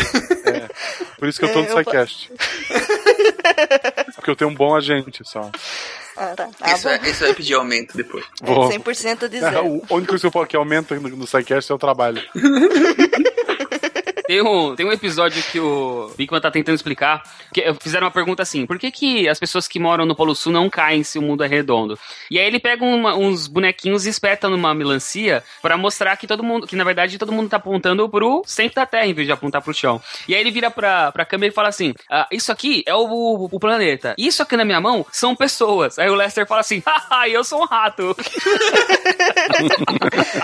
Por 1.18 1.28
isso 1.30 1.40
que 1.40 1.46
eu 1.46 1.54
tô 1.54 1.60
É, 1.60 1.62
no 1.64 1.68
eu- 1.70 1.78
SciCast. 1.78 2.32
Porque 4.16 4.30
eu 4.32 4.36
tenho 4.36 4.52
um 4.52 4.56
bom 4.56 4.76
agente 4.76 5.22
só. 5.24 5.50
Ah, 6.18 6.34
tá. 6.36 6.50
Ah, 6.62 6.74
Isso, 6.74 6.88
é- 6.88 7.00
isso 7.10 7.24
vai 7.26 7.34
pedir 7.34 7.54
aumento 7.56 7.96
depois. 7.98 8.24
Vou. 8.42 8.70
100% 8.70 9.28
de 9.28 9.38
É, 9.38 9.40
zero. 9.42 9.66
o 9.66 9.72
único 9.96 10.08
coisa 10.10 10.22
que 10.22 10.28
eu 10.28 10.32
falo 10.32 10.48
que 10.48 10.56
aumenta 10.56 10.96
no, 10.96 11.10
no 11.10 11.28
SciCast 11.28 11.72
é 11.72 11.76
o 11.76 11.78
trabalho. 11.78 12.22
Tem 14.28 14.42
um, 14.42 14.76
tem 14.76 14.86
um 14.86 14.92
episódio 14.92 15.42
que 15.44 15.60
o 15.60 16.12
Bigman 16.18 16.42
tá 16.42 16.50
tentando 16.50 16.76
explicar. 16.76 17.22
Que 17.54 17.74
fizeram 17.82 18.06
uma 18.06 18.12
pergunta 18.12 18.42
assim: 18.42 18.66
por 18.66 18.80
que, 18.80 18.90
que 18.92 19.30
as 19.30 19.40
pessoas 19.40 19.68
que 19.68 19.80
moram 19.80 20.06
no 20.06 20.16
Polo 20.16 20.34
Sul 20.36 20.52
não 20.52 20.70
caem 20.70 21.04
se 21.04 21.20
o 21.20 21.22
mundo 21.22 21.44
é 21.44 21.48
redondo? 21.48 21.98
E 22.30 22.40
aí 22.40 22.46
ele 22.46 22.60
pega 22.60 22.84
uma- 22.84 23.16
uns 23.16 23.48
bonequinhos 23.48 24.06
e 24.06 24.10
espeta 24.10 24.50
numa 24.50 24.74
melancia 24.74 25.44
pra 25.62 25.78
mostrar 25.78 26.18
que 26.18 26.26
todo 26.28 26.44
mundo, 26.44 26.66
que 26.68 26.76
na 26.76 26.84
verdade 26.84 27.18
todo 27.18 27.32
mundo 27.32 27.50
tá 27.50 27.58
apontando 27.58 28.08
pro 28.10 28.42
centro 28.46 28.76
da 28.76 28.86
Terra 28.86 29.06
em 29.06 29.14
vez 29.14 29.28
de 29.28 29.32
apontar 29.34 29.62
pro 29.62 29.74
chão. 29.74 30.02
E 30.28 30.34
aí 30.34 30.42
ele 30.42 30.52
vira 30.52 30.72
pra, 30.72 31.12
pra 31.12 31.26
câmera 31.26 31.52
e 31.52 31.56
fala 31.56 31.70
assim: 31.70 31.94
ah, 32.10 32.28
Isso 32.32 32.52
aqui 32.52 32.84
é 32.88 32.96
o, 32.96 33.06
o, 33.06 33.46
o 33.52 33.60
planeta. 33.60 34.16
Isso 34.18 34.42
aqui 34.42 34.58
na 34.58 34.66
minha 34.66 34.82
mão 34.82 35.06
são 35.12 35.36
pessoas. 35.36 36.00
Aí 36.00 36.10
o 36.10 36.16
Lester 36.16 36.48
fala 36.48 36.62
assim: 36.62 36.82
Haha, 36.86 37.30
eu 37.30 37.44
sou 37.44 37.62
um 37.62 37.66
rato. 37.66 38.16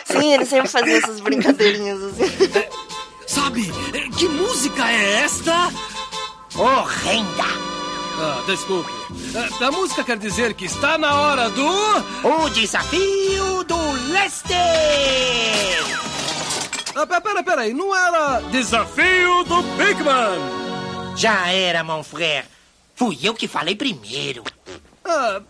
Sim, 0.06 0.34
ele 0.34 0.46
sempre 0.46 0.70
fazia 0.70 0.98
essas 0.98 1.20
brincadeirinhas 1.20 2.02
assim. 2.04 2.24
Sabe, 3.32 3.72
eh, 3.94 4.10
que 4.18 4.28
música 4.28 4.92
é 4.92 5.24
esta? 5.24 5.72
Horrenda! 6.56 7.46
Ah, 8.20 8.44
desculpe. 8.46 8.92
Eh, 9.34 9.64
A 9.66 9.72
música 9.72 10.04
quer 10.04 10.18
dizer 10.18 10.54
que 10.54 10.66
está 10.66 10.98
na 10.98 11.14
hora 11.22 11.50
do. 11.50 11.66
O 12.28 12.50
desafio 12.50 13.64
do 13.64 13.78
Lester! 14.12 14.58
Ah, 16.96 17.08
pe- 17.08 17.22
pera, 17.22 17.42
pera 17.44 17.62
aí, 17.62 17.74
não 17.74 17.96
era 17.96 18.42
Desafio 18.52 19.44
do 19.46 19.62
Bigman? 19.78 21.16
Já 21.16 21.48
era, 21.48 21.84
mon 21.86 22.04
frère. 22.04 22.46
Fui 22.96 23.18
eu 23.24 23.34
que 23.34 23.48
falei 23.48 23.76
primeiro. 23.76 24.44
Ah, 25.06 25.42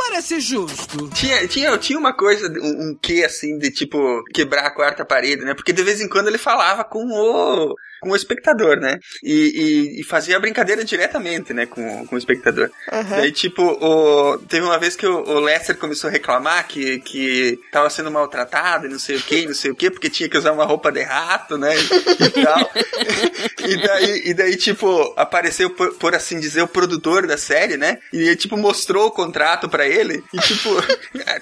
parece 0.00 0.40
justo. 0.40 1.08
Tinha, 1.10 1.46
tinha, 1.46 1.76
tinha 1.78 1.98
uma 1.98 2.12
coisa, 2.12 2.48
um, 2.48 2.90
um 2.90 2.98
quê 3.00 3.22
assim, 3.24 3.58
de 3.58 3.70
tipo, 3.70 4.24
quebrar 4.32 4.66
a 4.66 4.70
quarta 4.70 5.04
parede, 5.04 5.44
né? 5.44 5.54
Porque 5.54 5.72
de 5.72 5.82
vez 5.82 6.00
em 6.00 6.08
quando 6.08 6.28
ele 6.28 6.38
falava 6.38 6.82
com 6.84 7.04
o, 7.06 7.74
com 8.00 8.10
o 8.10 8.16
espectador, 8.16 8.76
né? 8.78 8.98
E, 9.22 9.96
e, 9.96 10.00
e 10.00 10.04
fazia 10.04 10.36
a 10.36 10.40
brincadeira 10.40 10.84
diretamente, 10.84 11.52
né? 11.52 11.66
Com, 11.66 12.06
com 12.06 12.14
o 12.14 12.18
espectador. 12.18 12.70
Daí, 13.08 13.30
tipo, 13.30 13.62
o, 13.62 14.38
teve 14.38 14.64
uma 14.64 14.78
vez 14.78 14.96
que 14.96 15.06
o, 15.06 15.22
o 15.22 15.40
Lester 15.40 15.76
começou 15.76 16.08
a 16.08 16.12
reclamar 16.12 16.66
que, 16.66 16.98
que 17.00 17.58
tava 17.70 17.90
sendo 17.90 18.10
maltratado 18.10 18.86
e 18.86 18.88
não 18.88 18.98
sei 18.98 19.16
o 19.16 19.22
que, 19.22 19.46
não 19.46 19.54
sei 19.54 19.70
o 19.70 19.74
que, 19.74 19.90
porque 19.90 20.10
tinha 20.10 20.28
que 20.28 20.38
usar 20.38 20.52
uma 20.52 20.64
roupa 20.64 20.90
de 20.90 21.02
rato, 21.02 21.56
né? 21.58 21.74
E 21.76 22.44
tal. 22.44 22.70
e, 23.68 23.76
daí, 23.76 24.22
e 24.26 24.34
daí, 24.34 24.56
tipo, 24.56 25.14
apareceu, 25.16 25.70
por, 25.70 25.94
por 25.94 26.14
assim 26.14 26.40
dizer, 26.40 26.62
o 26.62 26.68
produtor 26.68 27.26
da 27.26 27.36
série, 27.36 27.76
né? 27.76 27.98
E 28.12 28.34
tipo, 28.36 28.56
mostrou 28.56 29.06
o 29.06 29.10
contrato 29.10 29.68
pra 29.68 29.86
ele. 29.86 30.24
E, 30.32 30.38
tipo, 30.38 30.70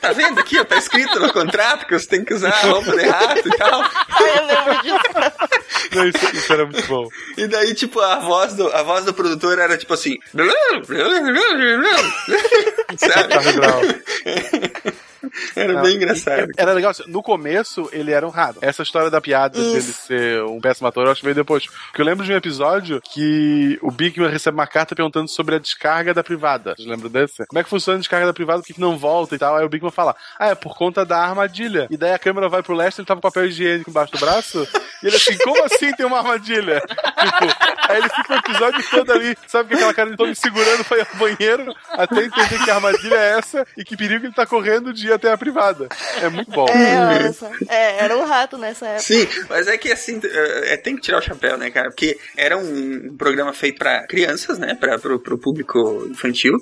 tá 0.00 0.12
vendo 0.12 0.40
aqui, 0.40 0.58
ó, 0.58 0.64
tá 0.64 0.76
escrito 0.76 1.18
no 1.20 1.32
contrato 1.32 1.86
que 1.86 1.98
você 1.98 2.06
tem 2.06 2.24
que 2.24 2.34
usar 2.34 2.50
a 2.50 2.66
roupa 2.66 2.96
de 2.96 3.06
rato 3.06 3.48
e 3.48 3.56
tal. 3.56 3.80
Ai, 4.08 4.38
eu 4.38 4.46
lembro 4.46 4.82
disso. 4.82 5.94
Não, 5.94 6.08
isso, 6.08 6.36
isso 6.36 6.47
era 6.52 6.64
muito 6.64 6.86
bom. 6.86 7.08
E 7.36 7.46
daí, 7.46 7.74
tipo, 7.74 8.00
a 8.00 8.20
voz 8.20 8.54
do, 8.54 8.68
a 8.68 8.82
voz 8.82 9.04
do 9.04 9.14
produtor 9.14 9.58
era 9.58 9.76
tipo 9.76 9.94
assim. 9.94 10.16
Sabe? 12.96 13.34
Era 15.56 15.80
bem 15.82 15.96
engraçado. 15.96 16.48
Era 16.56 16.72
legal, 16.72 16.90
assim, 16.90 17.04
no 17.06 17.22
começo 17.22 17.88
ele 17.92 18.12
era 18.12 18.28
rato. 18.28 18.58
Essa 18.62 18.82
história 18.82 19.10
da 19.10 19.20
piada 19.20 19.58
dele 19.58 19.80
ser 19.82 20.42
um 20.44 20.60
péssimo 20.60 20.88
ator, 20.88 21.06
eu 21.06 21.12
acho 21.12 21.20
que 21.20 21.26
veio 21.26 21.34
depois. 21.34 21.66
Porque 21.66 22.00
eu 22.00 22.06
lembro 22.06 22.24
de 22.24 22.32
um 22.32 22.36
episódio 22.36 23.00
que 23.00 23.78
o 23.82 23.90
Bigman 23.90 24.30
recebe 24.30 24.56
uma 24.56 24.66
carta 24.66 24.94
perguntando 24.94 25.28
sobre 25.28 25.56
a 25.56 25.58
descarga 25.58 26.14
da 26.14 26.22
privada. 26.22 26.74
Vocês 26.76 26.88
lembram 26.88 27.10
desse? 27.10 27.46
Como 27.46 27.58
é 27.58 27.64
que 27.64 27.70
funciona 27.70 27.96
a 27.96 28.00
descarga 28.00 28.26
da 28.26 28.32
privada, 28.32 28.60
por 28.60 28.66
que 28.66 28.74
que 28.74 28.80
não 28.80 28.96
volta 28.96 29.34
e 29.34 29.38
tal? 29.38 29.56
Aí 29.56 29.64
o 29.64 29.68
Bigman 29.68 29.90
fala, 29.90 30.14
ah, 30.38 30.48
é 30.48 30.54
por 30.54 30.76
conta 30.76 31.04
da 31.04 31.18
armadilha. 31.18 31.86
E 31.90 31.96
daí 31.96 32.12
a 32.12 32.18
câmera 32.18 32.48
vai 32.48 32.62
pro 32.62 32.74
Lester, 32.74 33.02
ele 33.02 33.06
tava 33.06 33.20
com 33.20 33.28
papel 33.28 33.46
higiênico 33.46 33.90
embaixo 33.90 34.12
do 34.12 34.18
braço, 34.18 34.66
e 35.02 35.06
ele 35.06 35.16
assim, 35.16 35.36
como 35.38 35.64
assim 35.64 35.92
tem 35.92 36.06
uma 36.06 36.18
armadilha? 36.18 36.80
tipo, 36.80 37.88
aí 37.88 37.98
ele 37.98 38.08
fica 38.08 38.34
o 38.34 38.36
episódio 38.36 38.90
todo 38.90 39.12
ali, 39.12 39.36
sabe 39.46 39.68
que 39.68 39.74
aquela 39.74 39.94
cara 39.94 40.10
de 40.10 40.16
todo 40.16 40.28
me 40.28 40.34
segurando 40.34 40.84
foi 40.84 41.00
ao 41.00 41.06
banheiro, 41.16 41.74
até 41.90 42.24
entender 42.24 42.64
que 42.64 42.70
a 42.70 42.74
armadilha 42.76 43.14
é 43.14 43.38
essa 43.38 43.66
e 43.76 43.84
que 43.84 43.96
perigo 43.96 44.26
ele 44.26 44.34
tá 44.34 44.46
correndo 44.46 44.92
de 44.92 45.07
até 45.14 45.32
a 45.32 45.38
privada. 45.38 45.88
É 46.20 46.28
muito 46.28 46.50
bom. 46.50 46.66
É, 46.68 47.18
olha 47.18 47.32
só. 47.32 47.50
É, 47.68 48.04
era 48.04 48.16
um 48.16 48.24
rato 48.24 48.58
nessa 48.58 48.86
época. 48.86 49.02
Sim, 49.02 49.26
mas 49.48 49.66
é 49.66 49.76
que 49.76 49.92
assim, 49.92 50.20
é, 50.24 50.76
tem 50.76 50.96
que 50.96 51.02
tirar 51.02 51.18
o 51.18 51.22
chapéu, 51.22 51.56
né, 51.56 51.70
cara? 51.70 51.90
Porque 51.90 52.18
era 52.36 52.56
um 52.56 53.14
programa 53.16 53.52
feito 53.52 53.78
pra 53.78 54.06
crianças, 54.06 54.58
né? 54.58 54.74
Pra, 54.74 54.98
pro, 54.98 55.18
pro 55.18 55.38
público 55.38 56.06
infantil. 56.10 56.58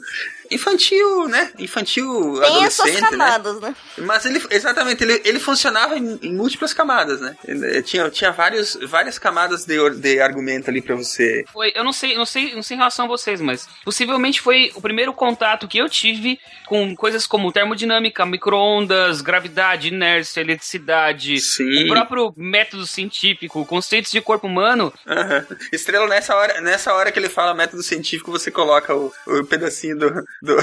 Infantil, 0.50 1.28
né? 1.28 1.50
Infantil, 1.58 2.38
Tem 2.40 2.50
adolescente, 2.50 3.00
né? 3.02 3.08
camadas, 3.10 3.60
né? 3.60 3.74
Mas 3.98 4.24
ele, 4.26 4.42
exatamente, 4.50 5.02
ele, 5.04 5.20
ele 5.24 5.38
funcionava 5.40 5.96
em, 5.98 6.18
em 6.22 6.32
múltiplas 6.34 6.72
camadas, 6.72 7.20
né? 7.20 7.36
Ele- 7.46 7.82
tinha, 7.82 8.10
tinha 8.10 8.30
vários, 8.32 8.76
várias 8.82 9.18
camadas 9.18 9.64
de, 9.64 9.76
de 9.90 10.20
argumento 10.20 10.68
ali 10.70 10.80
pra 10.82 10.94
você. 10.96 11.44
Foi, 11.52 11.72
eu 11.74 11.84
não 11.84 11.92
sei, 11.92 12.16
não 12.16 12.26
sei, 12.26 12.54
não 12.54 12.62
sei 12.62 12.74
em 12.74 12.78
relação 12.78 13.04
a 13.04 13.08
vocês, 13.08 13.40
mas 13.40 13.68
possivelmente 13.84 14.40
foi 14.40 14.72
o 14.74 14.80
primeiro 14.80 15.12
contato 15.12 15.68
que 15.68 15.78
eu 15.78 15.88
tive 15.88 16.38
com 16.66 16.94
coisas 16.96 17.26
como 17.26 17.52
termodinâmica, 17.52 18.24
micro-ondas, 18.26 19.20
gravidade, 19.20 19.88
inércia, 19.88 20.40
eletricidade, 20.40 21.38
Sim. 21.40 21.84
o 21.84 21.88
próprio 21.88 22.32
método 22.36 22.86
científico, 22.86 23.64
conceitos 23.66 24.10
de 24.10 24.20
corpo 24.20 24.46
humano. 24.46 24.92
Aham. 25.06 25.46
Estrela, 25.72 26.06
nessa 26.08 26.34
hora, 26.34 26.60
nessa 26.60 26.92
hora 26.92 27.12
que 27.12 27.18
ele 27.18 27.28
fala 27.28 27.54
método 27.54 27.82
científico, 27.82 28.30
você 28.30 28.50
coloca 28.50 28.94
o, 28.94 29.12
o 29.26 29.44
pedacinho 29.44 29.98
do, 29.98 30.24
do, 30.42 30.56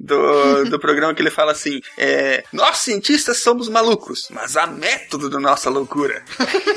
do, 0.00 0.70
do 0.70 0.78
programa 0.78 1.14
que 1.14 1.22
ele 1.22 1.30
fala 1.30 1.52
assim: 1.52 1.80
é, 1.98 2.44
Nós 2.52 2.78
cientistas 2.78 3.42
somos 3.42 3.68
malucos, 3.68 4.28
mas 4.30 4.56
há 4.56 4.66
método 4.66 5.28
da 5.28 5.38
nossa 5.38 5.70
loucura. 5.70 6.22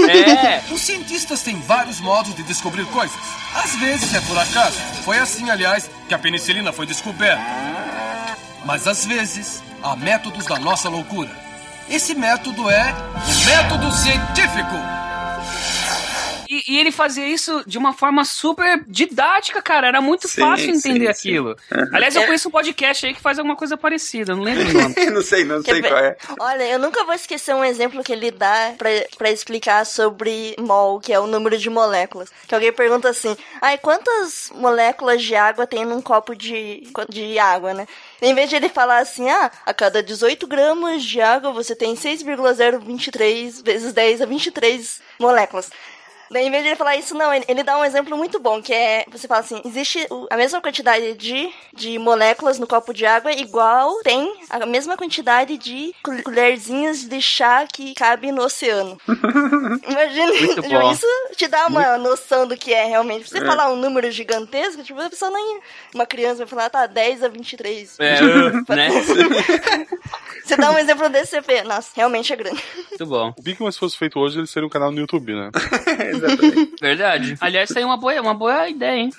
É, 0.09 0.63
Os 0.73 0.81
cientistas 0.81 1.41
têm 1.41 1.59
vários 1.61 1.99
modos 1.99 2.35
de 2.35 2.43
descobrir 2.43 2.85
coisas. 2.85 3.17
Às 3.55 3.75
vezes 3.75 4.13
é 4.13 4.21
por 4.21 4.37
acaso. 4.37 4.77
Foi 5.03 5.17
assim, 5.17 5.49
aliás, 5.49 5.89
que 6.07 6.13
a 6.13 6.19
penicilina 6.19 6.71
foi 6.71 6.85
descoberta. 6.85 7.43
Mas 8.65 8.87
às 8.87 9.05
vezes 9.05 9.63
há 9.81 9.95
métodos 9.95 10.45
da 10.45 10.59
nossa 10.59 10.89
loucura. 10.89 11.29
Esse 11.89 12.13
método 12.13 12.69
é 12.69 12.93
o 13.15 13.45
método 13.45 13.91
científico. 13.91 14.75
E, 16.67 16.77
ele 16.77 16.91
fazia 16.91 17.27
isso 17.27 17.63
de 17.65 17.77
uma 17.77 17.93
forma 17.93 18.23
super 18.25 18.83
didática, 18.87 19.61
cara. 19.61 19.87
Era 19.87 20.01
muito 20.01 20.27
Sim, 20.27 20.41
fácil 20.41 20.69
entender 20.69 21.13
sim, 21.13 21.21
sim. 21.21 21.29
aquilo. 21.29 21.57
Aliás, 21.93 22.15
eu 22.15 22.25
conheço 22.25 22.47
um 22.47 22.51
podcast 22.51 23.05
aí 23.05 23.13
que 23.13 23.21
faz 23.21 23.37
alguma 23.37 23.55
coisa 23.55 23.77
parecida, 23.77 24.35
não 24.35 24.43
lembro 24.43 24.69
o 24.69 24.73
nome. 24.73 24.95
não 25.11 25.21
sei, 25.21 25.43
não 25.43 25.61
Quer 25.61 25.73
sei 25.73 25.81
ver? 25.81 25.89
qual 25.89 26.03
é. 26.03 26.17
Olha, 26.39 26.63
eu 26.69 26.79
nunca 26.79 27.03
vou 27.03 27.13
esquecer 27.13 27.53
um 27.53 27.63
exemplo 27.63 28.03
que 28.03 28.11
ele 28.11 28.31
dá 28.31 28.73
pra, 28.77 28.89
pra 29.17 29.31
explicar 29.31 29.85
sobre 29.85 30.55
mol, 30.59 30.99
que 30.99 31.13
é 31.13 31.19
o 31.19 31.27
número 31.27 31.57
de 31.57 31.69
moléculas. 31.69 32.29
Que 32.47 32.55
alguém 32.55 32.71
pergunta 32.71 33.09
assim, 33.09 33.35
ai, 33.61 33.77
quantas 33.77 34.51
moléculas 34.55 35.21
de 35.21 35.35
água 35.35 35.67
tem 35.67 35.85
num 35.85 36.01
copo 36.01 36.35
de, 36.35 36.83
de 37.09 37.39
água, 37.39 37.73
né? 37.73 37.87
Em 38.21 38.33
vez 38.33 38.49
de 38.49 38.55
ele 38.55 38.69
falar 38.69 38.99
assim, 38.99 39.29
ah, 39.29 39.51
a 39.65 39.73
cada 39.73 40.03
18 40.03 40.45
gramas 40.47 41.03
de 41.03 41.21
água 41.21 41.51
você 41.51 41.75
tem 41.75 41.95
6,023 41.95 43.61
vezes 43.61 43.93
10 43.93 44.21
a 44.21 44.25
23 44.25 45.01
moléculas. 45.19 45.69
Daí, 46.31 46.45
em 46.45 46.51
vez 46.51 46.63
de 46.63 46.69
ele 46.69 46.75
falar 46.75 46.95
isso, 46.95 47.15
não, 47.15 47.33
ele, 47.33 47.45
ele 47.47 47.63
dá 47.63 47.77
um 47.77 47.83
exemplo 47.85 48.15
muito 48.17 48.39
bom, 48.39 48.61
que 48.61 48.73
é, 48.73 49.05
você 49.11 49.27
fala 49.27 49.39
assim, 49.41 49.61
existe 49.65 50.07
a 50.29 50.37
mesma 50.37 50.61
quantidade 50.61 51.13
de, 51.15 51.49
de 51.73 51.97
moléculas 51.97 52.59
no 52.59 52.67
copo 52.67 52.93
de 52.93 53.05
água, 53.05 53.31
igual 53.31 53.99
tem 54.03 54.31
a 54.49 54.65
mesma 54.65 54.95
quantidade 54.95 55.57
de 55.57 55.93
col- 56.03 56.21
colherzinhas 56.23 57.03
de 57.03 57.21
chá 57.21 57.65
que 57.71 57.93
cabe 57.95 58.31
no 58.31 58.43
oceano. 58.43 58.97
Imagina, 59.89 60.27
Muito 60.33 60.61
tipo, 60.61 60.91
isso 60.91 61.07
te 61.35 61.47
dá 61.47 61.65
uma 61.67 61.97
noção 61.97 62.47
do 62.47 62.55
que 62.55 62.73
é 62.73 62.85
realmente. 62.85 63.29
Você 63.29 63.39
É. 63.39 63.45
falar 63.45 63.71
um 63.71 63.75
número 63.75 64.09
gigantesco, 64.11 64.83
tipo, 64.83 64.99
a 65.01 65.09
pessoa 65.09 65.31
nem... 65.31 65.59
Uma 65.95 66.05
criança 66.05 66.45
vai 66.45 66.47
falar, 66.47 66.69
tá, 66.69 66.85
10 66.87 67.23
a 67.23 67.27
23. 67.27 67.97
É, 67.99 68.21
né? 68.75 68.89
Você 70.43 70.55
dá 70.57 70.71
um 70.71 70.79
exemplo 70.79 71.07
desse, 71.09 71.27
você 71.31 71.41
vê, 71.41 71.61
nossa, 71.63 71.89
realmente 71.95 72.33
é 72.33 72.35
grande. 72.35 72.63
Muito 72.89 73.05
bom. 73.05 73.31
O 73.37 73.41
Bigman, 73.41 73.71
se 73.71 73.77
fosse 73.77 73.95
feito 73.95 74.19
hoje, 74.19 74.39
ele 74.39 74.47
seria 74.47 74.65
um 74.65 74.69
canal 74.69 74.91
no 74.91 74.97
YouTube, 74.99 75.33
né? 75.35 75.51
Verdade. 76.81 77.35
Aliás, 77.39 77.69
isso 77.69 77.77
aí 77.77 77.83
é 77.83 77.85
uma 77.85 77.97
boa, 77.97 78.21
uma 78.21 78.33
boa 78.33 78.69
ideia, 78.69 78.97
hein? 78.97 79.09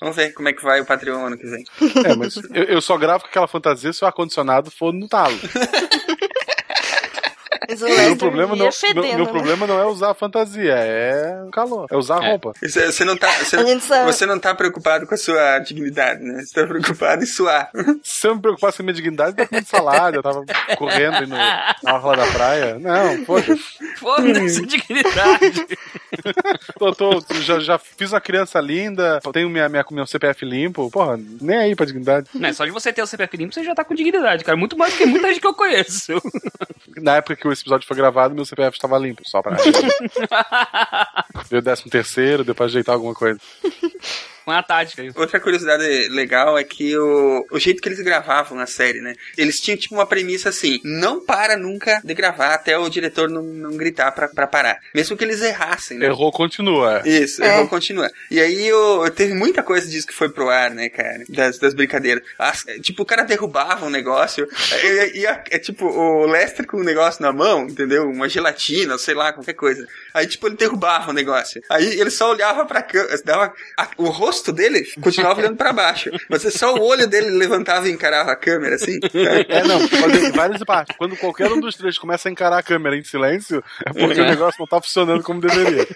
Vamos 0.00 0.16
ver 0.16 0.32
como 0.32 0.48
é 0.48 0.52
que 0.52 0.62
vai 0.62 0.80
o 0.80 0.86
Patreon 0.86 1.26
ano 1.26 1.38
que 1.38 1.46
vem. 1.46 1.64
É, 2.04 2.14
mas 2.14 2.36
eu, 2.36 2.64
eu 2.64 2.80
só 2.80 2.96
gravo 2.96 3.24
com 3.24 3.28
aquela 3.28 3.48
fantasia 3.48 3.92
se 3.92 4.02
o 4.02 4.06
ar-condicionado 4.06 4.70
for 4.70 4.92
no 4.92 5.08
talo. 5.08 5.36
Mas 7.68 7.82
o 7.82 7.86
Meu 7.86 8.16
problema, 8.16 8.56
não, 8.56 8.72
fedendo, 8.72 9.02
meu, 9.02 9.16
meu 9.16 9.24
né? 9.26 9.30
problema 9.32 9.66
não 9.66 9.78
é 9.80 9.86
usar 9.86 10.10
a 10.10 10.14
fantasia, 10.14 10.74
é 10.74 11.42
o 11.46 11.50
calor, 11.50 11.86
é 11.90 11.96
usar 11.96 12.20
a 12.20 12.24
É. 12.24 12.30
roupa. 12.30 12.52
Você, 12.62 12.90
você 12.92 13.04
não 13.04 13.16
tá, 13.16 13.30
você, 13.32 13.56
você 14.04 14.26
não 14.26 14.38
tá 14.38 14.54
preocupado 14.54 15.06
com 15.06 15.14
a 15.14 15.18
sua 15.18 15.58
dignidade, 15.60 16.22
né? 16.22 16.42
Você 16.44 16.60
tá 16.60 16.66
preocupado 16.66 17.22
em 17.22 17.26
suar. 17.26 17.70
Se 18.02 18.26
eu 18.26 18.34
me 18.36 18.40
preocupasse 18.42 18.76
com 18.78 18.82
a 18.82 18.84
minha 18.84 18.94
dignidade, 18.94 19.30
eu 19.30 19.36
tava 19.36 19.48
comendo 19.48 19.66
salada, 19.66 20.16
eu 20.16 20.22
tava 20.22 20.44
correndo 20.76 21.14
aí 21.16 21.26
no, 21.26 21.36
na 21.36 21.94
orla 21.94 22.16
da 22.16 22.26
praia. 22.32 22.78
Não, 22.78 23.24
poxa, 23.24 23.54
Foda-se 23.98 24.66
dignidade. 24.66 25.66
tô, 26.78 26.92
tô, 26.94 27.24
já, 27.40 27.58
já 27.60 27.78
fiz 27.78 28.12
uma 28.12 28.20
criança 28.20 28.60
linda, 28.60 29.20
tenho 29.32 29.48
minha, 29.48 29.68
minha, 29.68 29.84
meu 29.90 30.06
CPF 30.06 30.44
limpo, 30.44 30.90
porra, 30.90 31.18
nem 31.40 31.56
aí 31.58 31.76
pra 31.76 31.86
dignidade. 31.86 32.28
Não, 32.34 32.48
é 32.48 32.52
só 32.52 32.64
de 32.64 32.70
você 32.70 32.92
ter 32.92 33.02
o 33.02 33.06
CPF 33.06 33.36
limpo, 33.36 33.54
você 33.54 33.64
já 33.64 33.74
tá 33.74 33.84
com 33.84 33.94
dignidade, 33.94 34.44
cara. 34.44 34.56
Muito 34.56 34.76
mais 34.76 34.92
do 34.92 34.98
que 34.98 35.06
muita 35.06 35.28
gente 35.28 35.40
que 35.40 35.46
eu 35.46 35.54
conheço. 35.54 36.12
Na 36.96 37.16
época 37.16 37.36
que 37.36 37.45
o 37.46 37.52
episódio 37.52 37.86
foi 37.86 37.96
gravado, 37.96 38.34
meu 38.34 38.44
CPF 38.44 38.76
estava 38.76 38.98
limpo, 38.98 39.22
só 39.24 39.42
pra. 39.42 39.56
Deu 41.48 41.62
décimo 41.62 41.90
terceiro, 41.90 42.44
deu 42.44 42.54
pra 42.54 42.66
ajeitar 42.66 42.94
alguma 42.94 43.14
coisa. 43.14 43.40
Uma 44.46 44.62
tática 44.62 45.02
aí. 45.02 45.10
Outra 45.14 45.40
curiosidade 45.40 45.82
legal 46.08 46.56
é 46.56 46.62
que 46.64 46.96
o, 46.96 47.44
o 47.50 47.58
jeito 47.58 47.82
que 47.82 47.88
eles 47.88 48.00
gravavam 48.00 48.58
a 48.60 48.66
série, 48.66 49.00
né? 49.00 49.14
Eles 49.36 49.60
tinham 49.60 49.76
tipo 49.76 49.94
uma 49.94 50.06
premissa 50.06 50.50
assim: 50.50 50.80
não 50.84 51.24
para 51.24 51.56
nunca 51.56 52.00
de 52.04 52.14
gravar 52.14 52.54
até 52.54 52.78
o 52.78 52.88
diretor 52.88 53.28
não, 53.28 53.42
não 53.42 53.76
gritar 53.76 54.12
pra, 54.12 54.28
pra 54.28 54.46
parar. 54.46 54.78
Mesmo 54.94 55.16
que 55.16 55.24
eles 55.24 55.42
errassem, 55.42 55.98
né? 55.98 56.06
Errou, 56.06 56.30
continua. 56.30 57.02
Isso, 57.04 57.42
É. 57.42 57.48
errou, 57.56 57.68
continua. 57.68 58.08
E 58.30 58.40
aí 58.40 58.66
eu, 58.68 59.10
teve 59.10 59.34
muita 59.34 59.62
coisa 59.62 59.88
disso 59.88 60.06
que 60.06 60.14
foi 60.14 60.28
pro 60.28 60.48
ar, 60.48 60.70
né, 60.70 60.88
cara? 60.88 61.24
Das, 61.28 61.58
das 61.58 61.74
brincadeiras. 61.74 62.22
As- 62.38 62.64
tipo, 62.82 63.02
o 63.02 63.06
cara 63.06 63.22
derrubava 63.24 63.84
um 63.86 63.90
negócio, 63.90 64.46
e, 64.84 65.20
e 65.20 65.26
a- 65.26 65.42
é 65.50 65.58
tipo, 65.58 65.86
o 65.86 66.26
Lester 66.26 66.66
com 66.66 66.76
um 66.78 66.84
negócio 66.84 67.20
na 67.22 67.32
mão, 67.32 67.64
entendeu? 67.64 68.04
Uma 68.08 68.28
gelatina, 68.28 68.96
sei 68.98 69.14
lá, 69.14 69.32
qualquer 69.32 69.54
coisa. 69.54 69.86
Aí, 70.14 70.26
tipo, 70.26 70.46
ele 70.46 70.56
derrubava 70.56 71.10
o 71.10 71.14
negócio. 71.14 71.60
Aí 71.68 71.98
ele 71.98 72.10
só 72.10 72.30
olhava 72.30 72.64
pra 72.64 72.82
câmera, 72.82 73.20
dava, 73.24 73.52
a- 73.76 73.88
o 73.96 74.04
rosto 74.08 74.35
dele 74.52 74.84
continuava 75.00 75.40
olhando 75.40 75.56
pra 75.56 75.72
baixo. 75.72 76.10
Mas 76.28 76.42
só 76.54 76.74
o 76.74 76.82
olho 76.82 77.06
dele 77.06 77.30
levantava 77.30 77.88
e 77.88 77.92
encarava 77.92 78.32
a 78.32 78.36
câmera, 78.36 78.76
assim. 78.76 78.98
É, 79.48 79.62
não, 79.64 79.78
várias 80.32 80.62
partes. 80.64 80.96
Quando 80.96 81.16
qualquer 81.16 81.50
um 81.50 81.60
dos 81.60 81.76
três 81.76 81.98
começa 81.98 82.28
a 82.28 82.32
encarar 82.32 82.58
a 82.58 82.62
câmera 82.62 82.96
em 82.96 83.02
silêncio, 83.02 83.62
é 83.84 83.92
porque 83.92 84.20
o 84.20 84.26
negócio 84.26 84.58
não 84.60 84.66
tá 84.66 84.80
funcionando 84.80 85.22
como 85.22 85.40
deveria. 85.40 85.86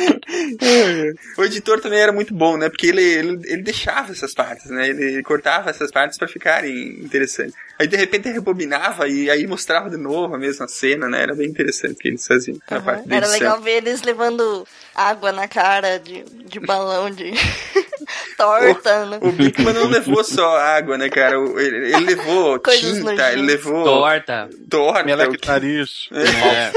O 1.36 1.44
editor 1.44 1.80
também 1.80 2.00
era 2.00 2.12
muito 2.12 2.34
bom, 2.34 2.56
né? 2.56 2.68
Porque 2.68 2.86
ele, 2.86 3.02
ele, 3.02 3.40
ele 3.44 3.62
deixava 3.62 4.12
essas 4.12 4.34
partes, 4.34 4.70
né? 4.70 4.88
Ele 4.88 5.22
cortava 5.22 5.70
essas 5.70 5.90
partes 5.90 6.18
pra 6.18 6.28
ficarem 6.28 7.00
interessantes. 7.02 7.54
Aí 7.78 7.86
de 7.86 7.96
repente 7.96 8.28
rebobinava 8.28 9.08
e 9.08 9.30
aí 9.30 9.46
mostrava 9.46 9.88
de 9.88 9.96
novo 9.96 10.34
a 10.34 10.38
mesma 10.38 10.68
cena, 10.68 11.08
né? 11.08 11.22
Era 11.22 11.34
bem 11.34 11.48
interessante 11.48 11.92
o 11.94 11.96
que 11.96 12.08
eles 12.08 12.26
faziam 12.26 12.58
na 12.70 12.76
Aham. 12.76 12.84
parte 12.84 13.08
da 13.08 13.16
Era 13.16 13.26
legal 13.28 13.60
ver 13.60 13.76
eles 13.78 14.02
levando 14.02 14.66
água 14.94 15.32
na 15.32 15.48
cara 15.48 15.98
de, 15.98 16.22
de 16.24 16.60
balão 16.60 17.10
de 17.10 17.32
torta. 18.36 19.06
né? 19.06 19.18
O 19.20 19.32
Bigman 19.32 19.72
não 19.74 19.86
levou 19.88 20.22
só 20.24 20.56
água, 20.58 20.96
né, 20.98 21.08
cara? 21.08 21.38
O- 21.40 21.58
Ele, 21.58 21.94
ele 21.94 22.04
levou 22.06 22.58
Coisas 22.60 22.80
tinta, 22.82 23.00
nojentas. 23.04 23.32
ele 23.32 23.42
levou 23.42 23.84
Torta. 23.84 24.48
torta. 24.68 25.12
O 25.28 25.46
nariz. 25.46 26.08
É. 26.12 26.72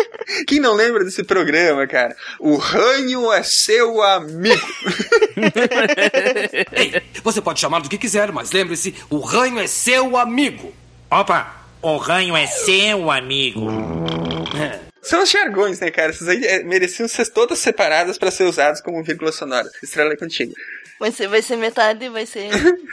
Quem 0.47 0.59
não 0.59 0.73
lembra 0.73 1.03
desse 1.03 1.23
programa, 1.23 1.85
cara? 1.87 2.15
O 2.39 2.55
ranho 2.57 3.31
é 3.31 3.43
seu 3.43 4.01
amigo. 4.01 4.61
Ei, 6.71 7.01
você 7.23 7.41
pode 7.41 7.59
chamar 7.59 7.79
do 7.81 7.89
que 7.89 7.97
quiser, 7.97 8.31
mas 8.31 8.51
lembre-se, 8.51 8.93
o 9.09 9.19
ranho 9.19 9.59
é 9.59 9.67
seu 9.67 10.17
amigo. 10.17 10.73
Opa, 11.09 11.55
o 11.81 11.97
ranho 11.97 12.35
é 12.35 12.47
seu, 12.47 13.11
amigo. 13.11 13.69
São 15.01 15.21
os 15.23 15.29
jargões, 15.29 15.79
né, 15.79 15.91
cara? 15.91 16.11
Essas 16.11 16.27
aí 16.27 16.43
é, 16.45 16.63
mereciam 16.63 17.07
ser 17.07 17.27
todas 17.27 17.59
separadas 17.59 18.17
pra 18.17 18.31
ser 18.31 18.45
usadas 18.45 18.81
como 18.81 19.03
vírgula 19.03 19.31
sonora. 19.31 19.69
Estrela 19.83 20.13
é 20.13 20.17
contigo. 20.17 20.53
Vai 20.99 21.11
ser, 21.11 21.27
vai 21.27 21.41
ser 21.41 21.57
metade, 21.57 22.07
vai 22.09 22.25
ser 22.25 22.49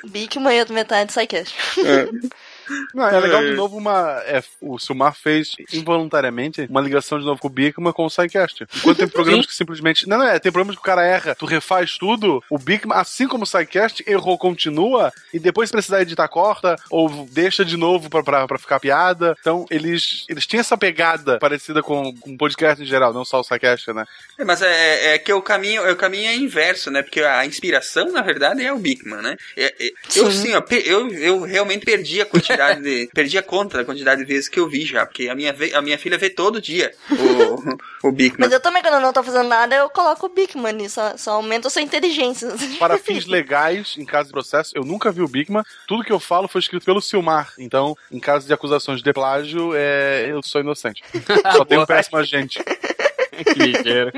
Bigman 0.08 0.56
e 0.56 0.60
outra 0.60 0.74
metade 0.74 1.12
Psycast. 1.12 1.54
Não, 2.94 3.06
é 3.08 3.20
legal 3.20 3.42
de 3.42 3.52
novo 3.54 3.76
uma. 3.76 4.20
é, 4.26 4.42
o 4.60 4.78
Silmar 4.78 5.14
fez 5.14 5.52
involuntariamente 5.72 6.66
uma 6.70 6.80
ligação 6.80 7.18
de 7.18 7.24
novo 7.24 7.40
com 7.40 7.48
o 7.48 7.50
Bigman 7.50 7.92
com 7.92 8.04
o 8.06 8.10
SciCast. 8.10 8.66
Enquanto 8.76 8.98
tem 8.98 9.08
programas 9.08 9.46
que 9.46 9.54
simplesmente. 9.54 10.08
Não, 10.08 10.18
não, 10.18 10.26
é, 10.26 10.38
tem 10.38 10.50
programas 10.52 10.76
que 10.76 10.80
o 10.82 10.84
cara 10.84 11.04
erra, 11.04 11.34
tu 11.34 11.46
refaz 11.46 11.96
tudo, 11.98 12.42
o 12.50 12.58
Bigman, 12.58 12.96
assim 12.96 13.26
como 13.28 13.44
o 13.44 13.46
SciCast, 13.46 14.04
errou, 14.06 14.38
continua, 14.38 15.12
e 15.32 15.38
depois 15.38 15.68
se 15.68 15.72
precisar 15.72 16.02
editar, 16.02 16.28
corta, 16.28 16.76
ou 16.90 17.28
deixa 17.30 17.64
de 17.64 17.76
novo 17.76 18.08
pra, 18.08 18.22
pra, 18.22 18.46
pra 18.46 18.58
ficar 18.58 18.80
piada. 18.80 19.36
Então, 19.40 19.66
eles, 19.70 20.24
eles 20.28 20.46
tinham 20.46 20.60
essa 20.60 20.76
pegada 20.76 21.38
parecida 21.38 21.82
com, 21.82 22.14
com 22.16 22.32
o 22.32 22.38
podcast 22.38 22.82
em 22.82 22.86
geral, 22.86 23.12
não 23.12 23.24
só 23.24 23.40
o 23.40 23.44
SciCast, 23.44 23.92
né? 23.92 24.04
É, 24.38 24.44
mas 24.44 24.62
é, 24.62 25.14
é 25.14 25.18
que 25.18 25.32
o 25.32 25.42
caminho, 25.42 25.90
o 25.90 25.96
caminho 25.96 26.28
é 26.28 26.34
inverso, 26.36 26.90
né? 26.90 27.02
Porque 27.02 27.20
a 27.20 27.44
inspiração, 27.46 28.10
na 28.12 28.22
verdade, 28.22 28.64
é 28.64 28.72
o 28.72 28.78
Bigman, 28.78 29.22
né? 29.22 29.36
É- 29.56 29.74
é- 29.86 29.92
eu, 30.16 30.30
sim, 30.30 30.54
ó, 30.54 30.60
pe- 30.60 30.82
eu, 30.86 31.08
eu 31.14 31.40
realmente 31.42 31.84
perdi 31.84 32.20
a 32.20 32.26
quantidade 32.26 32.59
de. 32.68 33.10
perdi 33.14 33.38
a 33.38 33.42
conta 33.42 33.78
da 33.78 33.84
quantidade 33.84 34.20
de 34.20 34.26
vezes 34.26 34.48
que 34.48 34.60
eu 34.60 34.68
vi 34.68 34.84
já. 34.84 35.04
Porque 35.06 35.28
a 35.28 35.34
minha, 35.34 35.52
ve- 35.52 35.74
a 35.74 35.80
minha 35.82 35.98
filha 35.98 36.16
vê 36.18 36.28
todo 36.30 36.60
dia 36.60 36.92
o, 37.10 37.78
o 38.08 38.12
Bigman. 38.12 38.40
Mas 38.40 38.52
eu 38.52 38.60
também, 38.60 38.82
quando 38.82 38.94
eu 38.94 39.00
não 39.00 39.12
tô 39.12 39.22
fazendo 39.22 39.48
nada, 39.48 39.74
eu 39.74 39.88
coloco 39.90 40.26
o 40.26 40.28
Bigman 40.28 40.72
nisso, 40.72 40.94
só, 40.96 41.16
só 41.16 41.30
aumenta 41.32 41.68
a 41.68 41.70
sua 41.70 41.82
inteligência. 41.82 42.48
Para 42.78 42.98
fins 42.98 43.26
legais, 43.26 43.94
em 43.98 44.04
caso 44.04 44.28
de 44.28 44.32
processo, 44.32 44.72
eu 44.74 44.84
nunca 44.84 45.10
vi 45.10 45.22
o 45.22 45.28
Bigman. 45.28 45.62
Tudo 45.86 46.04
que 46.04 46.12
eu 46.12 46.20
falo 46.20 46.48
foi 46.48 46.60
escrito 46.60 46.84
pelo 46.84 47.00
Silmar. 47.00 47.52
Então, 47.58 47.96
em 48.10 48.20
caso 48.20 48.46
de 48.46 48.52
acusações 48.52 49.02
de 49.02 49.12
plágio, 49.12 49.72
é, 49.74 50.26
eu 50.30 50.40
sou 50.42 50.60
inocente. 50.60 51.02
Só 51.56 51.64
tenho 51.64 51.86
péssimo 51.86 52.18
agente. 52.18 52.58
que 53.44 53.58
ligeiro. 53.58 54.12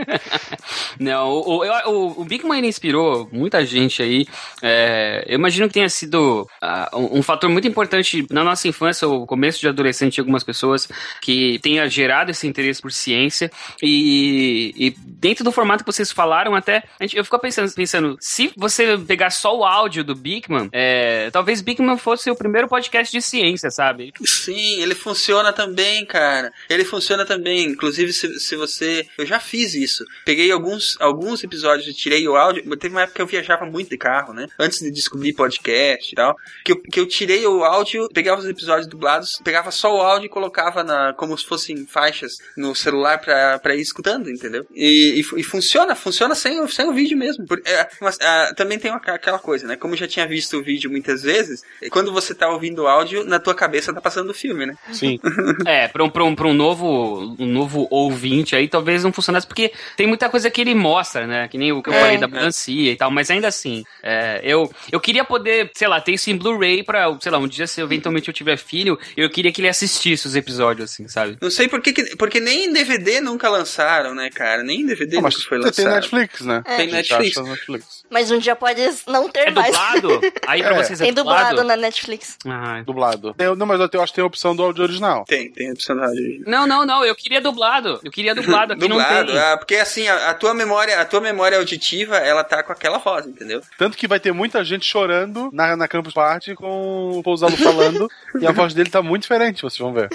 Não, 0.98 1.30
o, 1.30 1.64
o, 1.64 2.20
o, 2.22 2.24
Bigman 2.24 2.58
ele 2.58 2.68
inspirou 2.68 3.28
muita 3.32 3.64
gente 3.64 4.02
aí. 4.02 4.26
É, 4.62 5.24
eu 5.26 5.36
imagino 5.36 5.68
que 5.68 5.74
tenha 5.74 5.88
sido 5.88 6.48
ah, 6.60 6.90
um, 6.94 7.18
um 7.18 7.22
fator 7.22 7.48
muito 7.48 7.66
importante 7.66 8.26
na 8.30 8.44
nossa 8.44 8.68
infância, 8.68 9.08
o 9.08 9.26
começo 9.26 9.60
de 9.60 9.68
adolescente 9.68 10.14
de 10.14 10.20
algumas 10.20 10.44
pessoas, 10.44 10.88
que 11.20 11.58
tenha 11.60 11.88
gerado 11.88 12.30
esse 12.30 12.46
interesse 12.46 12.80
por 12.80 12.92
ciência. 12.92 13.50
E, 13.82 14.72
e 14.76 14.90
dentro 14.98 15.44
do 15.44 15.52
formato 15.52 15.84
que 15.84 15.92
vocês 15.92 16.10
falaram, 16.10 16.54
até 16.54 16.82
gente, 17.00 17.16
eu 17.16 17.24
fico 17.24 17.38
pensando, 17.38 17.72
pensando, 17.72 18.16
se 18.20 18.52
você 18.56 18.96
pegar 18.98 19.30
só 19.30 19.56
o 19.56 19.64
áudio 19.64 20.04
do 20.04 20.14
Bigman, 20.14 20.68
é, 20.72 21.30
talvez 21.30 21.60
Bigman 21.60 21.96
fosse 21.96 22.30
o 22.30 22.36
primeiro 22.36 22.68
podcast 22.68 23.12
de 23.12 23.22
ciência, 23.22 23.70
sabe? 23.70 24.12
Sim, 24.24 24.80
ele 24.80 24.94
funciona 24.94 25.52
também, 25.52 26.04
cara. 26.04 26.52
Ele 26.68 26.84
funciona 26.84 27.24
também. 27.24 27.64
Inclusive, 27.64 28.12
se, 28.12 28.40
se 28.40 28.56
você 28.56 29.06
eu 29.18 29.26
já 29.26 29.38
fiz 29.40 29.74
isso. 29.74 30.04
Peguei 30.24 30.50
alguns, 30.50 30.96
alguns 31.00 31.42
episódios 31.44 31.86
e 31.88 31.94
tirei 31.94 32.26
o 32.28 32.36
áudio. 32.36 32.62
Teve 32.76 32.94
uma 32.94 33.02
época 33.02 33.16
que 33.16 33.22
eu 33.22 33.26
viajava 33.26 33.64
muito 33.66 33.90
de 33.90 33.98
carro, 33.98 34.32
né? 34.32 34.46
Antes 34.58 34.78
de 34.80 34.90
descobrir 34.90 35.32
podcast 35.32 36.12
e 36.12 36.14
tal. 36.14 36.36
Que 36.64 36.72
eu, 36.72 36.80
que 36.80 37.00
eu 37.00 37.06
tirei 37.06 37.46
o 37.46 37.64
áudio, 37.64 38.08
pegava 38.12 38.40
os 38.40 38.46
episódios 38.46 38.86
dublados, 38.86 39.40
pegava 39.44 39.70
só 39.70 39.94
o 39.94 40.00
áudio 40.00 40.26
e 40.26 40.30
colocava 40.30 40.82
na, 40.84 41.12
como 41.12 41.36
se 41.36 41.46
fossem 41.46 41.86
faixas 41.86 42.32
no 42.56 42.74
celular 42.74 43.18
pra, 43.18 43.58
pra 43.58 43.74
ir 43.74 43.80
escutando, 43.80 44.30
entendeu? 44.30 44.66
E, 44.74 45.20
e, 45.20 45.40
e 45.40 45.42
funciona, 45.42 45.94
funciona 45.94 46.34
sem, 46.34 46.60
o- 46.60 46.68
sem 46.68 46.88
o 46.88 46.92
vídeo 46.92 47.16
mesmo. 47.16 47.46
Por- 47.46 47.60
é, 47.64 47.88
mas, 48.00 48.18
ah, 48.20 48.52
também 48.56 48.78
tem 48.78 48.90
uma- 48.90 48.98
aquela 48.98 49.38
coisa, 49.38 49.66
né? 49.66 49.76
Como 49.76 49.94
eu 49.94 49.98
já 49.98 50.08
tinha 50.08 50.26
visto 50.26 50.56
o 50.58 50.62
vídeo 50.62 50.90
muitas 50.90 51.22
vezes, 51.22 51.62
quando 51.90 52.12
você 52.12 52.34
tá 52.34 52.48
ouvindo 52.48 52.82
o 52.82 52.86
áudio, 52.86 53.24
na 53.24 53.38
tua 53.38 53.54
cabeça 53.54 53.92
tá 53.92 54.00
passando 54.00 54.30
o 54.30 54.34
filme, 54.34 54.66
né? 54.66 54.74
Sim. 54.92 55.18
É, 55.66 55.88
pra 55.88 56.04
um, 56.04 56.10
pra 56.10 56.24
um, 56.24 56.34
pra 56.34 56.46
um 56.48 56.54
novo, 56.54 57.36
um 57.38 57.46
novo 57.46 57.86
ouvinte 57.90 58.54
aí, 58.56 58.68
talvez 58.68 59.01
não 59.02 59.12
funcionasse, 59.12 59.46
porque 59.46 59.72
tem 59.96 60.06
muita 60.06 60.28
coisa 60.28 60.50
que 60.50 60.60
ele 60.60 60.74
mostra, 60.74 61.26
né? 61.26 61.48
Que 61.48 61.58
nem 61.58 61.72
o 61.72 61.82
que 61.82 61.90
eu 61.90 61.94
É. 61.94 62.00
falei 62.00 62.18
da 62.18 62.28
melancia 62.28 62.92
e 62.92 62.96
tal, 62.96 63.10
mas 63.10 63.30
ainda 63.30 63.48
assim, 63.48 63.84
é, 64.02 64.40
eu, 64.44 64.70
eu 64.90 65.00
queria 65.00 65.24
poder, 65.24 65.70
sei 65.74 65.88
lá, 65.88 66.00
ter 66.00 66.12
isso 66.12 66.30
em 66.30 66.36
Blu-ray 66.36 66.82
pra, 66.82 67.16
sei 67.20 67.30
lá, 67.32 67.38
um 67.38 67.48
dia 67.48 67.66
se 67.66 67.80
eventualmente 67.80 68.28
eu 68.28 68.34
tiver 68.34 68.56
filho, 68.56 68.98
eu 69.16 69.28
queria 69.30 69.52
que 69.52 69.60
ele 69.60 69.68
assistisse 69.68 70.26
os 70.26 70.34
episódios, 70.36 70.90
assim, 70.90 71.06
sabe? 71.08 71.36
Não 71.40 71.50
sei 71.50 71.68
por 71.68 71.80
que, 71.80 71.92
que- 71.92 72.16
porque 72.16 72.40
nem 72.40 72.66
em 72.66 72.72
DVD 72.72 73.20
nunca 73.20 73.48
lançaram, 73.48 74.14
né, 74.14 74.30
cara? 74.30 74.62
Nem 74.62 74.80
em 74.82 74.86
DVD 74.86 75.16
Não, 75.16 75.22
mas 75.22 75.34
nunca 75.34 75.48
foi 75.48 75.58
tem 75.58 75.66
lançado. 75.66 75.94
Netflix, 75.94 76.40
né? 76.42 76.62
Tem 76.76 76.86
Netflix. 76.90 77.36
Netflix. 77.36 78.01
Mas 78.12 78.30
um 78.30 78.38
dia 78.38 78.54
pode 78.54 78.80
não 79.06 79.28
ter 79.28 79.48
É 79.48 79.50
mais. 79.50 79.66
dublado? 79.74 80.20
Aí 80.46 80.62
pra 80.62 80.74
É. 80.76 80.82
vocês 80.84 81.00
é 81.00 81.04
Tem 81.04 81.12
dublado 81.14 81.48
dublado? 81.48 81.68
na 81.68 81.76
Netflix. 81.76 82.36
Ah, 82.46 82.82
Dublado. 82.84 83.32
Tem- 83.34 83.54
não, 83.56 83.66
mas 83.66 83.80
eu 83.80 84.02
acho 84.02 84.12
que 84.12 84.16
tem 84.16 84.22
a 84.22 84.26
opção 84.26 84.54
do 84.54 84.62
áudio 84.62 84.84
original. 84.84 85.24
Tem, 85.26 85.50
tem 85.50 85.70
a 85.70 85.72
opção 85.72 85.96
do 85.96 86.02
áudio. 86.04 86.42
Não, 86.46 86.66
não, 86.66 86.84
não, 86.84 87.04
eu 87.04 87.14
queria 87.14 87.40
dublado. 87.40 87.98
Eu 88.04 88.10
queria 88.10 88.34
dublado, 88.34 88.74
aqui 88.74 88.80
Dublado, 88.86 89.32
não 89.32 89.38
tem. 89.38 89.38
ah, 89.38 89.56
porque 89.56 89.76
assim, 89.76 90.06
a, 90.08 90.30
a 90.30 90.34
tua 90.34 90.52
memória, 90.54 91.00
a 91.00 91.04
tua 91.04 91.20
memória 91.20 91.56
auditiva, 91.58 92.16
ela 92.18 92.44
tá 92.44 92.62
com 92.62 92.72
aquela 92.72 92.98
voz, 92.98 93.26
entendeu? 93.26 93.62
Tanto 93.78 93.96
que 93.96 94.06
vai 94.06 94.20
ter 94.20 94.32
muita 94.32 94.62
gente 94.64 94.84
chorando 94.84 95.48
na, 95.52 95.74
na 95.76 95.88
Campus 95.88 96.12
Party 96.12 96.54
com 96.54 97.18
o 97.18 97.22
Pousalo 97.22 97.56
falando 97.56 98.08
e 98.40 98.46
a 98.46 98.52
voz 98.52 98.74
dele 98.74 98.90
tá 98.90 99.00
muito 99.02 99.22
diferente, 99.22 99.62
vocês 99.62 99.78
vão 99.78 99.92
ver. 99.92 100.08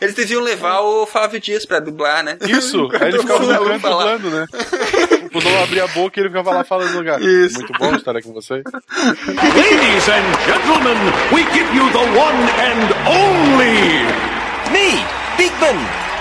Eles 0.00 0.14
deviam 0.14 0.42
levar 0.42 0.80
o 0.80 1.06
Flávio 1.06 1.38
Dias 1.40 1.64
pra 1.64 1.78
dublar, 1.80 2.24
né? 2.24 2.36
Isso, 2.42 2.88
aí 3.00 3.08
ele 3.08 3.18
ficava 3.22 3.44
dublando, 3.44 4.30
né? 4.30 4.46
O 5.28 5.30
Pousalo 5.30 5.62
abria 5.62 5.84
a 5.84 5.88
boca 5.88 6.18
e 6.18 6.22
ele 6.22 6.30
ficava 6.30 6.50
lá 6.52 6.64
falando 6.64 6.90
no 6.92 6.98
lugar. 6.98 7.20
Isso. 7.20 7.58
Muito 7.58 7.72
bom 7.78 7.94
estar 7.94 8.16
aqui 8.16 8.26
com 8.26 8.32
vocês. 8.32 8.64
Ladies 8.64 10.08
and 10.08 10.24
gentlemen, 10.46 10.96
we 11.30 11.44
give 11.52 11.68
you 11.76 11.86
the 11.90 11.98
one 12.18 12.48
and 12.58 12.88
only. 13.06 14.06
Me, 14.72 15.04
Beekman, 15.36 15.76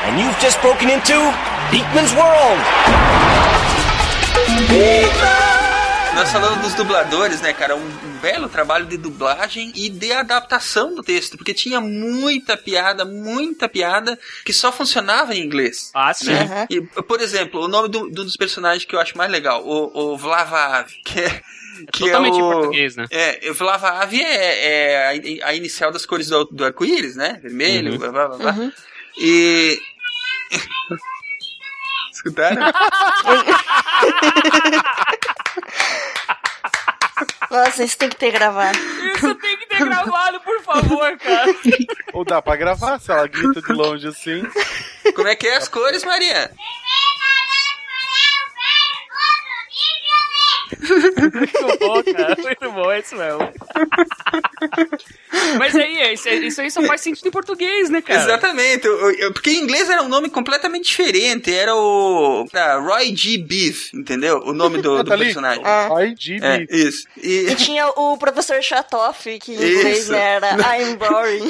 and 0.06 0.20
you've 0.20 0.38
just 0.42 0.60
broken 0.62 0.90
into 0.90 1.14
Beekman's 1.72 2.14
World. 2.16 2.60
Nós 6.18 6.32
falamos 6.32 6.58
dos 6.64 6.74
dubladores, 6.74 7.42
né, 7.42 7.54
cara? 7.54 7.76
Um, 7.76 7.86
um 7.86 8.18
belo 8.20 8.50
trabalho 8.50 8.88
de 8.88 8.98
dublagem 8.98 9.72
e 9.76 9.88
de 9.88 10.12
adaptação 10.12 10.96
do 10.96 11.04
texto, 11.04 11.38
porque 11.38 11.54
tinha 11.54 11.80
muita 11.80 12.58
piada, 12.58 13.06
muita 13.06 13.70
piada 13.70 14.18
que 14.44 14.52
só 14.52 14.72
funcionava 14.72 15.36
em 15.36 15.44
inglês. 15.44 15.92
Ah, 15.94 16.12
sim. 16.12 16.32
né? 16.32 16.66
E, 16.72 16.82
por 16.82 17.22
exemplo, 17.22 17.64
o 17.64 17.68
nome 17.68 17.88
do, 17.90 18.10
do 18.10 18.24
dos 18.24 18.36
personagens 18.36 18.84
que 18.84 18.96
eu 18.96 19.00
acho 19.00 19.16
mais 19.16 19.30
legal, 19.30 19.64
o, 19.64 20.14
o 20.14 20.18
Vlavav, 20.18 20.88
que 21.06 21.20
é. 21.20 21.42
Que 21.92 22.00
totalmente 22.06 22.34
é 22.34 22.40
em 22.40 22.44
o, 22.44 22.52
português, 22.52 22.96
né? 22.96 23.06
É, 23.12 23.52
o 23.52 23.54
Vlavav 23.54 24.12
é, 24.12 24.66
é 24.66 25.42
a, 25.44 25.50
a 25.50 25.54
inicial 25.54 25.92
das 25.92 26.04
cores 26.04 26.30
do, 26.30 26.46
do 26.46 26.66
arco-íris, 26.66 27.16
né? 27.16 27.40
Vermelho, 27.44 27.92
Uhum. 27.92 27.98
blá, 28.00 28.12
blá, 28.12 28.28
blá, 28.30 28.52
blá. 28.54 28.72
E. 29.20 29.80
Escutaram? 32.12 32.58
Nossa, 37.50 37.84
isso 37.84 37.98
tem 37.98 38.10
que 38.10 38.16
ter 38.16 38.32
gravado. 38.32 38.78
Isso 38.78 39.36
tem 39.36 39.58
que 39.58 39.68
ter 39.68 39.80
gravado, 39.80 40.40
por 40.42 40.62
favor, 40.64 41.18
cara. 41.18 41.56
Ou 42.14 42.26
dá 42.26 42.42
pra 42.42 42.56
gravar 42.56 43.00
se 43.00 43.12
ela 43.12 43.28
grita 43.28 43.62
de 43.62 43.74
longe 43.74 44.08
assim. 44.08 44.44
Como 45.16 45.28
é 45.28 45.36
que 45.36 45.48
é 45.48 45.56
as 45.58 45.68
cores, 45.68 46.04
Maria? 46.04 46.52
Muito 51.34 51.78
bom, 51.80 52.04
cara. 52.04 52.36
Muito 52.42 52.72
bom, 52.72 52.92
é 52.92 53.00
isso 53.00 53.16
mesmo. 53.16 53.40
Mas 55.58 55.76
aí, 55.76 56.14
isso, 56.14 56.30
isso 56.30 56.62
aí 56.62 56.72
só 56.72 56.82
faz 56.84 57.02
sentido 57.02 57.28
em 57.28 57.32
português, 57.32 57.90
né, 57.90 58.02
cara? 58.02 58.22
Exatamente, 58.24 58.88
porque 59.34 59.52
em 59.52 59.64
inglês 59.64 59.90
era 59.90 60.02
um 60.02 60.08
nome 60.08 60.30
completamente 60.30 60.86
diferente, 60.86 61.54
era 61.54 61.76
o 61.76 62.46
era 62.54 62.78
Roy 62.80 63.16
G. 63.16 63.38
Beef, 63.38 63.94
entendeu? 63.94 64.40
O 64.46 64.54
nome 64.54 64.82
do, 64.82 64.98
do 65.04 65.04
Tá 65.04 65.14
ali? 65.14 65.26
personagem. 65.26 65.64
Roy 65.90 66.16
G. 66.18 66.38
É, 66.42 66.60
Beef. 66.60 66.70
isso. 66.72 67.08
E, 67.22 67.48
E 67.52 67.56
tinha 67.56 67.88
o 67.90 68.18
professor 68.18 68.62
Chatoff, 68.62 69.40
que 69.40 69.52
em 69.54 69.56
inglês 69.56 70.00
Isso. 70.04 70.12
né, 70.12 70.36
era 70.36 70.56
I'm 70.78 70.96
boring. 70.96 71.48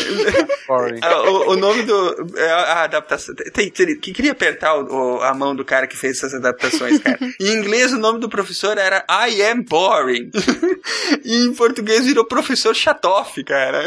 Boring. 0.67 0.99
ah, 1.01 1.21
o, 1.29 1.51
o 1.51 1.55
nome 1.57 1.83
do. 1.83 2.27
é, 2.37 2.49
A 2.51 2.83
adaptação. 2.83 3.35
Tem, 3.53 3.69
tem- 3.69 3.99
que 3.99 4.11
queria 4.13 4.31
apertar 4.31 4.75
o- 4.77 5.21
a 5.21 5.33
mão 5.33 5.55
do 5.55 5.63
cara 5.65 5.87
que 5.87 5.95
fez 5.97 6.17
essas 6.17 6.33
adaptações, 6.33 6.99
cara. 6.99 7.17
Em 7.39 7.53
inglês, 7.53 7.93
o 7.93 7.97
nome 7.97 8.19
do 8.19 8.29
professor 8.29 8.77
era 8.77 9.03
I 9.09 9.41
am 9.43 9.63
boring. 9.63 10.31
e 11.23 11.45
em 11.45 11.53
português 11.53 12.05
virou 12.05 12.25
professor 12.25 12.75
Chatoff, 12.75 13.43
cara. 13.43 13.83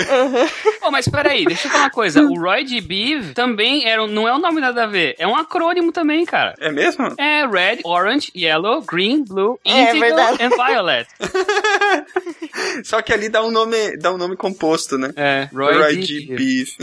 Pô, 0.81 0.91
mas 0.91 1.07
peraí, 1.09 1.45
deixa 1.45 1.69
eu 1.69 1.73
falar 1.73 1.85
uma 1.85 1.91
coisa. 1.91 2.23
O 2.23 2.35
Roy 2.41 2.67
G. 2.67 2.81
Beef 2.81 3.35
também 3.35 3.87
era, 3.87 4.07
não 4.07 4.27
é 4.27 4.35
um 4.35 4.39
nome 4.39 4.61
nada 4.61 4.85
a 4.85 4.87
ver. 4.87 5.15
É 5.19 5.27
um 5.27 5.37
acrônimo 5.37 5.93
também, 5.93 6.25
cara. 6.25 6.55
É 6.59 6.71
mesmo? 6.71 7.15
É 7.19 7.47
Red, 7.47 7.81
Orange, 7.85 8.33
Yellow, 8.37 8.83
Green, 8.83 9.25
Blue, 9.25 9.59
É, 9.65 9.83
Indigo 9.91 10.01
verdade. 10.01 10.43
and 10.43 10.51
Violet. 10.51 11.09
Só 12.85 13.03
que 13.03 13.13
ali 13.13 13.29
dá 13.29 13.43
um 13.45 13.51
nome, 13.51 13.97
dá 13.97 14.13
um 14.13 14.17
nome 14.19 14.37
composto, 14.37 14.97
né? 14.99 15.11
É, 15.17 15.49
Roy, 15.53 15.75
Roy. 15.79 15.97
Beef. 15.97 16.29
Beef. 16.29 16.77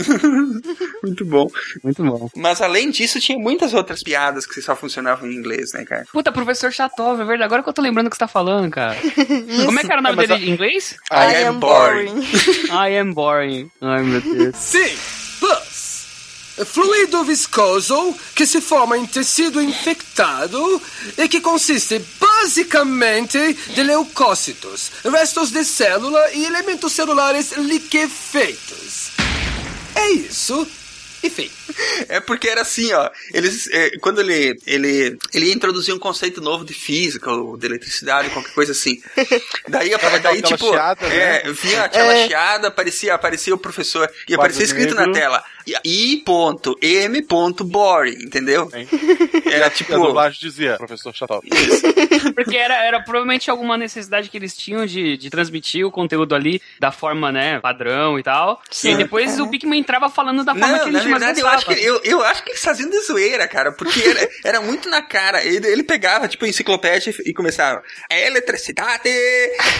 Muito 1.02 1.24
bom. 1.24 1.48
Muito 1.82 2.02
bom. 2.04 2.28
Mas 2.36 2.60
além 2.60 2.90
disso, 2.90 3.20
tinha 3.20 3.38
muitas 3.38 3.74
outras 3.74 4.02
piadas 4.02 4.46
que 4.46 4.60
só 4.60 4.74
funcionavam 4.76 5.28
em 5.28 5.34
inglês, 5.34 5.72
né, 5.72 5.84
cara? 5.84 6.06
Puta, 6.12 6.30
professor 6.32 6.72
Chatov, 6.72 7.20
é 7.20 7.24
verdade. 7.24 7.44
Agora 7.44 7.62
que 7.62 7.68
eu 7.68 7.72
tô 7.72 7.82
lembrando 7.82 8.08
que 8.10 8.16
você 8.16 8.20
tá 8.20 8.27
falando, 8.28 8.70
cara. 8.70 8.96
Como 9.66 9.78
é 9.80 9.82
que 9.84 9.90
era 9.92 10.00
o 10.00 10.02
nome 10.04 10.24
É, 10.24 10.26
dele 10.26 10.46
em 10.46 10.50
inglês? 10.52 10.94
I 11.10 11.44
am 11.44 11.58
boring. 11.58 12.20
I 12.70 12.98
am 12.98 13.12
boring. 13.12 13.70
Ai, 13.80 14.02
meu 14.02 14.20
Deus. 14.20 14.54
Sim, 14.60 14.96
pus. 15.40 15.78
Fluido 16.66 17.22
viscoso 17.24 18.14
que 18.34 18.44
se 18.44 18.60
forma 18.60 18.98
em 18.98 19.06
tecido 19.06 19.62
infectado 19.62 20.82
e 21.16 21.28
que 21.28 21.40
consiste 21.40 22.02
basicamente 22.20 23.38
de 23.74 23.82
leucócitos, 23.84 24.90
restos 25.04 25.50
de 25.52 25.64
célula 25.64 26.32
e 26.34 26.44
elementos 26.44 26.92
celulares 26.92 27.52
liquefeitos. 27.52 29.10
É 29.94 30.10
isso. 30.10 30.66
E 31.22 31.30
fim. 31.30 31.50
É 32.08 32.20
porque 32.20 32.48
era 32.48 32.62
assim, 32.62 32.92
ó. 32.92 33.10
Eles, 33.32 33.68
é, 33.72 33.90
quando 34.00 34.20
ele, 34.20 34.58
ele, 34.66 35.18
ele 35.32 35.46
ia 35.46 35.52
introduzir 35.54 35.94
um 35.94 35.98
conceito 35.98 36.40
novo 36.40 36.64
de 36.64 36.72
física 36.74 37.30
ou 37.30 37.56
de 37.56 37.66
eletricidade, 37.66 38.30
qualquer 38.30 38.52
coisa 38.52 38.72
assim. 38.72 39.00
Daí, 39.68 39.90
Tava 39.98 40.18
daí 40.20 40.42
tipo, 40.42 40.68
chiada, 40.70 41.06
é, 41.06 41.44
né? 41.44 41.52
vinha 41.52 41.82
aquela 41.84 42.12
É. 42.14 42.26
chiada, 42.28 42.68
aparecia, 42.68 43.14
aparecia 43.14 43.54
o 43.54 43.58
professor 43.58 44.04
e 44.06 44.10
Quadro 44.34 44.34
aparecia 44.34 44.64
escrito 44.64 44.94
na 44.94 45.06
negro. 45.06 45.14
tela 45.14 45.44
I 45.84 46.22
ponto 46.24 46.78
M 46.80 47.20
ponto 47.22 47.62
boring, 47.62 48.22
entendeu? 48.24 48.70
Era 49.44 49.58
E 49.58 49.62
a 49.64 49.70
tipo, 49.70 49.92
dublagem 49.92 50.38
dizia, 50.40 50.76
professor 50.78 51.14
Chatov. 51.14 51.42
Porque 52.34 52.56
era, 52.56 52.74
era 52.84 53.00
provavelmente 53.00 53.50
alguma 53.50 53.76
necessidade 53.76 54.28
que 54.30 54.36
eles 54.38 54.56
tinham 54.56 54.86
de, 54.86 55.16
de 55.16 55.28
transmitir 55.28 55.84
o 55.86 55.90
conteúdo 55.90 56.34
ali 56.34 56.60
da 56.80 56.90
forma, 56.90 57.30
né, 57.30 57.60
padrão 57.60 58.18
e 58.18 58.22
tal. 58.22 58.62
Sim. 58.70 58.92
E 58.92 58.96
depois 58.96 59.38
o 59.38 59.46
Bigman 59.46 59.80
entrava 59.80 60.08
falando 60.08 60.44
da 60.44 60.54
forma 60.54 60.68
Não, 60.68 60.78
que 60.78 60.88
a 60.88 60.92
na 60.92 60.92
mais 60.92 61.04
verdade, 61.10 61.40
eu 61.40 61.46
acho, 61.48 61.66
que, 61.66 61.72
eu, 61.74 62.00
eu 62.04 62.22
acho 62.22 62.42
que 62.44 62.50
eles 62.50 62.62
faziam 62.62 62.88
de 62.90 63.00
zoeira, 63.00 63.46
cara, 63.48 63.72
porque 63.72 64.00
era, 64.00 64.28
era 64.44 64.60
muito 64.60 64.88
na 64.88 65.02
cara. 65.02 65.42
Ele, 65.44 65.66
ele 65.66 65.82
pegava, 65.82 66.28
tipo, 66.28 66.44
a 66.44 66.48
enciclopédia 66.48 67.14
e 67.24 67.32
começava. 67.32 67.82
A 68.10 68.18
eletricidade 68.18 69.08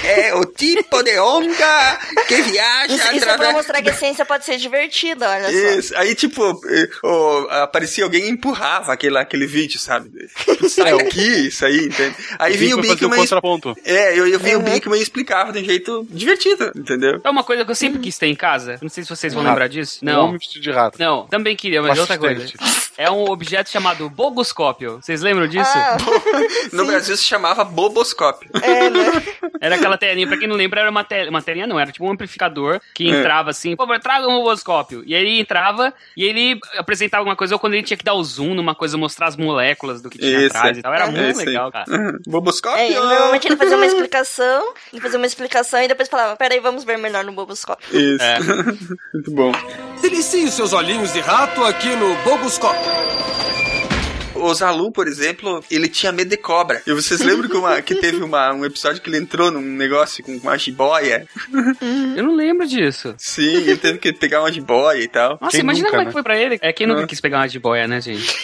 é 0.05 0.35
o 0.35 0.45
tipo 0.45 1.03
de 1.03 1.19
onda 1.19 1.99
que 2.27 2.43
viaja 2.43 2.95
Isso, 2.95 2.97
isso 2.97 3.07
é 3.17 3.19
pra 3.21 3.33
através... 3.35 3.53
mostrar 3.55 3.83
que 3.83 3.91
a 3.91 3.95
ciência 3.95 4.25
pode 4.25 4.45
ser 4.45 4.57
divertida, 4.59 5.29
olha 5.29 5.45
só. 5.51 5.79
Isso, 5.79 5.97
aí 5.97 6.15
tipo, 6.15 6.61
eh, 6.69 6.89
o- 7.03 7.49
aparecia 7.51 8.05
alguém 8.05 8.25
e 8.27 8.31
empurrava 8.31 8.93
aquele, 8.93 9.19
aquele 9.19 9.47
vídeo, 9.47 9.79
sabe? 9.79 10.11
Sai 10.69 10.97
daqui, 10.97 11.49
isso 11.49 11.65
aí, 11.65 11.87
entende? 11.87 12.17
Aí 12.39 12.57
vinha 12.57 12.77
o 12.77 13.11
contraponto. 13.11 13.75
É, 13.85 14.19
eu, 14.19 14.27
eu 14.29 14.39
vinha 14.39 14.59
o 14.59 14.63
Bigman 14.63 14.99
e 14.99 15.03
explicava 15.03 15.53
de 15.53 15.61
um 15.61 15.65
jeito 15.65 16.07
divertido, 16.11 16.73
entendeu? 16.77 17.21
É 17.25 17.31
uma 17.31 17.45
coisa 17.45 17.65
que 17.65 17.71
eu 17.71 17.75
sempre 17.75 17.99
quis 18.01 18.19
ter 18.19 18.27
em 18.27 18.35
casa. 18.37 18.79
Não 18.83 18.89
sei 18.89 19.03
se 19.05 19.11
vocês 19.11 19.33
vão 19.33 19.43
Um 19.43 19.47
rato. 19.47 19.55
lembrar 19.55 19.69
disso. 19.69 20.01
Um 20.03 20.07
Não. 20.07 20.25
homem 20.27 20.39
vestido 20.39 20.63
de 20.63 20.71
rato. 20.71 20.99
Não, 20.99 21.18
também 21.25 21.57
queria, 21.57 21.81
mas 21.83 21.97
é 21.97 22.01
outra 22.01 22.19
coisa. 22.19 22.47
É 22.97 23.11
um 23.11 23.31
objeto 23.31 23.71
chamado 23.71 24.11
bogoscópio. 24.11 24.97
Vocês 25.01 25.23
lembram 25.23 25.47
disso? 25.47 25.71
Ah, 25.75 25.97
No 26.73 26.85
Brasil 26.85 27.17
se 27.17 27.23
chamava 27.25 27.65
boboscópio. 27.65 28.51
é, 28.63 28.91
né? 28.91 29.23
Era 29.61 29.77
aquela 29.77 29.97
telinha, 29.99 30.27
pra 30.27 30.37
quem 30.37 30.47
não 30.49 30.55
lembra, 30.57 30.81
era 30.83 30.91
uma, 30.91 31.03
tel 31.03 31.29
uma 31.29 31.43
telinha, 31.43 31.67
não, 31.67 31.81
era 31.81 31.91
tipo 31.91 32.05
um 32.07 32.13
amplificador 32.13 32.81
que 32.95 33.09
É. 33.11 33.19
entrava 33.19 33.51
assim, 33.51 33.75
por 33.75 33.87
favor, 33.87 34.01
traga 34.01 34.29
um 34.29 34.37
boboscópio. 34.39 35.03
E 35.05 35.15
aí 35.17 35.23
ele 35.23 35.41
entrava 35.41 35.93
e 36.17 36.25
ele 36.25 36.61
apresentava 36.77 37.23
alguma 37.23 37.35
coisa, 37.35 37.55
ou 37.55 37.59
quando 37.59 37.75
ele 37.75 37.83
tinha 37.83 37.97
que 37.97 38.05
dar 38.05 38.15
o 38.15 38.23
zoom 38.23 38.55
numa 38.55 38.75
coisa, 38.75 38.97
mostrar 38.97 39.27
as 39.27 39.37
moléculas 39.37 40.01
do 40.01 40.09
que 40.11 40.19
tinha 40.19 40.47
Isso, 40.47 40.57
atrás 40.57 40.79
e 40.79 40.83
tal. 40.83 40.95
Era 40.95 41.07
É 41.07 41.11
muito 41.11 41.31
isso 41.31 41.41
aí. 41.41 41.47
legal, 41.47 41.73
cara. 41.73 41.87
Boboscópio? 42.27 42.79
É, 42.81 42.91
normalmente 42.91 43.49
ele 43.49 43.57
fazia 43.57 43.77
uma 43.77 43.87
explicação, 43.87 44.75
ele 44.93 45.01
fazia 45.03 45.19
uma 45.19 45.27
explicação 45.27 45.83
e 45.83 45.89
depois 45.89 46.09
falava, 46.09 46.37
peraí, 46.37 46.61
vamos 46.61 46.85
ver 46.85 46.97
melhor 46.99 47.25
no 47.25 47.33
boboscópio. 47.33 47.87
Isso. 47.99 48.23
É. 48.23 48.39
Muito 49.15 49.31
bom. 49.33 49.53
Delicie 50.01 50.45
os 50.45 50.55
seus 50.55 50.73
olhinhos 50.73 51.08
de 51.13 51.21
rato 51.21 51.65
aqui 51.65 51.89
no 51.97 52.15
Boboscópio. 52.23 52.81
O 54.35 54.55
Zalu, 54.55 54.93
por 54.93 55.09
exemplo, 55.09 55.65
ele 55.71 55.89
tinha 55.89 56.13
medo 56.13 56.29
de 56.31 56.37
cobra. 56.37 56.81
E 56.87 56.93
vocês 56.93 57.21
lembram 57.21 57.49
que, 57.49 57.57
uma- 57.57 57.83
que 57.83 57.95
teve 57.97 58.23
uma- 58.23 58.53
um 58.53 58.65
episódio 58.65 59.03
que 59.03 59.11
ele 59.11 59.17
entrou 59.19 59.51
num 59.51 59.61
negócio 59.61 60.23
com 60.23 60.37
uma 60.37 60.57
jiboia? 60.57 61.27
Eu 62.17 62.23
não 62.23 62.35
lembro 62.37 62.67
disso. 62.67 63.15
Sim, 63.19 63.43
ele 63.57 63.77
teve 63.77 63.99
que 63.99 64.13
pegar 64.13 64.41
uma 64.41 64.53
jiboia 64.53 65.03
e 65.03 65.09
tal. 65.09 65.39
Nossa, 65.41 65.51
Quem 65.53 65.61
imagina 65.61 65.87
nunca, 65.89 65.91
como 65.97 66.03
é 66.03 66.05
né? 66.05 66.11
que 66.11 66.13
foi 66.13 66.23
pra 66.23 66.39
ele. 66.39 66.59
É 66.63 66.73
quem 66.73 66.87
nunca 66.87 67.03
Ah. 67.03 67.07
quis 67.07 67.21
pegar 67.21 67.39
uma 67.39 67.49
jiboia, 67.49 67.89
né, 67.89 68.01
gente? 68.01 68.37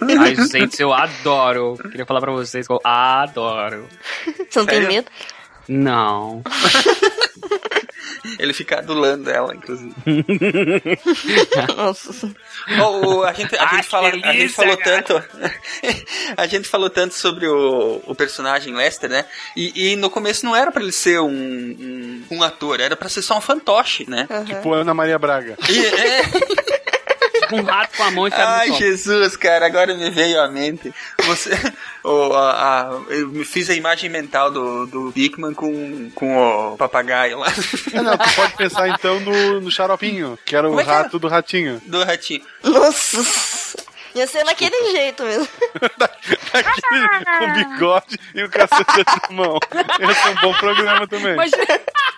Ai, 0.18 0.34
gente, 0.50 0.80
eu 0.80 0.92
adoro. 0.94 1.76
Queria 1.90 2.06
falar 2.06 2.20
pra 2.20 2.32
vocês 2.32 2.66
que 2.66 2.72
eu 2.72 2.80
adoro. 2.82 3.86
Você 4.48 4.58
não 4.60 4.66
tem 4.66 4.80
Sério? 4.80 4.88
medo? 4.88 5.06
Não. 5.68 6.42
Ele 8.38 8.52
fica 8.52 8.78
adulando 8.78 9.30
ela, 9.30 9.54
inclusive. 9.54 9.94
Nossa. 11.76 12.30
Ó, 12.80 13.00
o- 13.00 13.24
a 13.24 13.32
gente, 13.32 13.56
a 13.56 13.66
gente, 13.76 13.86
fala, 13.88 14.08
a 14.08 14.10
gente 14.12 14.22
delícia, 14.22 14.56
falou 14.62 14.76
cara. 14.78 15.02
tanto. 15.02 15.24
a 16.36 16.46
gente 16.46 16.68
falou 16.68 16.90
tanto 16.90 17.14
sobre 17.14 17.46
o, 17.46 18.02
o 18.06 18.14
personagem 18.14 18.74
Lester, 18.74 19.10
né? 19.10 19.24
E, 19.56 19.92
e 19.92 19.96
no 19.96 20.10
começo 20.10 20.44
não 20.44 20.54
era 20.54 20.70
pra 20.70 20.82
ele 20.82 20.92
ser 20.92 21.20
um, 21.20 21.28
um, 21.28 22.24
um 22.30 22.42
ator, 22.42 22.80
era 22.80 22.96
pra 22.96 23.08
ser 23.08 23.22
só 23.22 23.36
um 23.38 23.40
fantoche, 23.40 24.08
né? 24.08 24.26
Tipo 24.46 24.72
Ana 24.72 24.94
Maria 24.94 25.18
Braga. 25.18 25.56
E, 25.68 25.86
é, 25.86 26.22
Tipo 27.44 27.56
um 27.56 27.62
rato 27.64 27.96
com 27.96 28.02
a 28.02 28.10
mão 28.10 28.26
e 28.26 28.30
cara 28.30 28.58
Ai. 28.58 28.72
Jesus, 28.72 29.36
cara, 29.36 29.66
agora 29.66 29.94
me 29.94 30.10
veio 30.10 30.40
à 30.40 30.48
mente. 30.48 30.92
Você. 31.24 31.50
o, 32.02 32.32
a, 32.32 32.82
a- 32.82 33.00
eu 33.10 33.28
me 33.28 33.44
fiz 33.44 33.70
a 33.70 33.74
imagem 33.74 34.10
mental 34.10 34.50
do, 34.50 34.86
do 34.86 35.10
Bigman 35.10 35.54
com, 35.54 36.10
com 36.14 36.36
o 36.72 36.76
papagaio 36.76 37.38
lá. 37.38 37.48
É, 37.92 38.00
não, 38.00 38.16
tu 38.16 38.34
pode 38.34 38.56
pensar 38.56 38.88
então 38.88 39.20
no, 39.20 39.60
no 39.60 39.70
xaropinho, 39.70 40.38
que 40.44 40.56
era 40.56 40.68
o 40.68 40.78
é 40.78 40.82
rato 40.82 41.18
do 41.18 41.28
ratinho. 41.28 41.80
do 41.86 42.02
ratinho. 42.02 42.42
Nossa. 42.62 43.84
Ia 44.14 44.28
ser 44.28 44.44
naquele 44.44 44.92
jeito 44.92 45.24
mesmo. 45.24 45.48
Aquele 46.54 47.24
com 47.38 47.52
bigode 47.52 48.18
e 48.32 48.44
o 48.44 48.48
cacete 48.48 49.04
na 49.28 49.36
mão. 49.36 49.58
Esse 50.08 50.28
é 50.28 50.30
um 50.30 50.34
bom 50.36 50.54
programa 50.54 51.06
também. 51.08 51.34
Mas... 51.34 51.50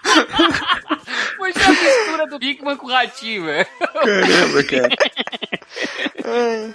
Poxa, 1.37 1.65
a 1.67 1.69
mistura 1.71 2.27
do 2.27 2.39
Bigman 2.39 2.77
com 2.77 2.87
o 2.87 2.91
ratinho, 2.91 3.45
velho. 3.45 3.67
Caramba, 3.79 4.65
cara. 4.65 4.89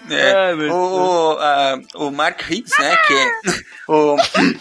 É, 0.10 0.56
meu 0.56 0.74
o, 0.74 1.34
o, 1.34 1.40
a- 1.40 1.80
o 1.96 2.12
Mark 2.12 2.42
Hitz, 2.50 2.72
né, 2.80 2.96
que 3.06 3.14
é 3.14 3.32
o, 3.88 4.16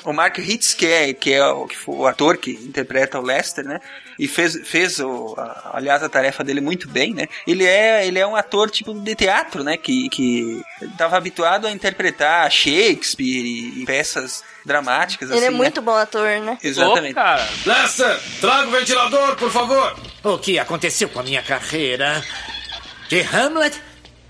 o 0.05 0.12
Mark 0.12 0.37
Hitz, 0.39 0.75
que 0.75 0.87
é, 0.87 1.12
que 1.12 1.33
é 1.33 1.47
o, 1.47 1.66
que 1.66 1.77
foi 1.77 1.95
o 1.95 2.07
ator 2.07 2.37
que 2.37 2.51
interpreta 2.53 3.18
o 3.21 3.23
Lester, 3.23 3.64
né, 3.64 3.79
e 4.18 4.27
fez, 4.27 4.59
fez 4.68 4.99
o, 4.99 5.35
a- 5.39 5.71
aliás, 5.75 6.03
a 6.03 6.09
tarefa 6.09 6.43
dele 6.43 6.61
muito 6.61 6.89
bem, 6.89 7.14
né, 7.14 7.29
ele 7.47 7.64
é, 7.64 8.05
ele 8.05 8.18
é 8.18 8.27
um 8.27 8.35
ator 8.35 8.68
tipo 8.71 8.93
de 8.93 9.14
teatro, 9.14 9.62
né, 9.62 9.77
que, 9.77 10.09
que 10.09 10.61
tava 10.99 11.16
habituado 11.16 11.66
a 11.68 11.71
interpretar 11.71 12.51
Shakespeare 12.51 13.27
e, 13.45 13.83
e 13.83 13.87
peças 13.87 14.43
dramáticas, 14.66 15.31
Ele 15.31 15.39
assim, 15.39 15.47
é 15.47 15.51
né? 15.51 15.57
muito 15.57 15.81
bom 15.81 15.95
ator, 15.95 16.29
né? 16.41 16.59
Exatamente. 16.62 17.14
Cara. 17.14 17.49
Lester, 17.64 18.21
traga 18.61 18.69
o 18.69 18.71
ventilador, 18.71 19.37
por 19.37 19.51
favor. 19.51 19.97
O 20.23 20.39
que 20.39 20.59
aconteceu 20.59 21.09
com 21.09 21.21
a 21.21 21.23
minha 21.23 21.43
carreira? 21.43 22.23
De 23.09 23.21
Hamlet 23.21 23.81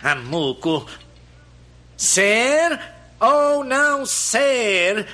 a 0.02 0.14
Muco. 0.14 0.86
Ser 1.96 2.78
ou 3.18 3.64
não 3.64 4.06
ser? 4.06 5.06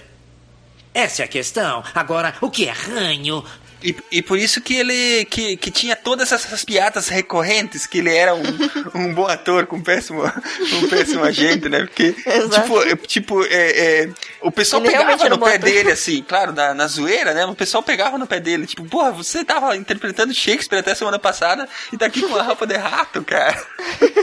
Essa 0.93 1.23
é 1.23 1.25
a 1.25 1.29
questão. 1.29 1.83
Agora, 1.95 2.35
o 2.41 2.51
que 2.51 2.69
é 2.69 2.73
ranho? 2.73 3.45
E, 3.87 3.97
e 4.11 4.21
por 4.23 4.37
isso 4.37 4.61
que 4.61 4.75
ele 4.77 5.25
que, 5.27 5.57
que 5.57 5.71
tinha 5.71 5.95
todas 5.95 6.33
essas 6.33 6.65
piadas 6.65 7.09
recorrentes, 7.09 7.87
que 7.87 7.99
ele 7.99 8.13
era 8.13 8.35
um, 8.35 8.43
um 8.95 9.15
bom 9.15 9.27
ator 9.29 9.65
com 9.67 9.77
um 9.77 9.81
péssimo, 9.83 10.23
um 10.83 10.89
péssimo 10.89 11.23
agente, 11.23 11.69
né? 11.69 11.81
Porque, 11.87 12.15
Exato. 12.27 12.63
tipo, 12.63 12.83
é, 12.83 12.97
tipo 12.97 13.45
é, 13.45 14.03
é, 14.03 14.09
o 14.41 14.51
pessoal 14.51 14.83
Ele 14.83 14.91
pegava 14.91 15.29
no 15.29 15.39
pé 15.39 15.55
ator. 15.57 15.71
dele, 15.71 15.93
assim, 15.93 16.21
claro, 16.27 16.53
na, 16.53 16.75
na 16.75 16.89
zoeira, 16.89 17.33
né? 17.33 17.47
O 17.47 17.55
pessoal 17.55 17.81
pegava 17.83 18.19
no 18.19 18.27
pé 18.27 18.41
dele, 18.41 18.67
tipo, 18.67 18.85
porra, 18.87 19.13
você 19.13 19.45
tava 19.45 19.77
interpretando 19.77 20.35
Shakespeare 20.35 20.81
até 20.81 20.93
semana 20.95 21.19
passada 21.19 21.69
e 21.93 21.97
tá 21.97 22.07
aqui 22.07 22.21
com 22.23 22.27
uma 22.29 22.43
roupa 22.43 22.67
de 22.67 22.75
rato, 22.77 23.23
cara. 23.23 23.57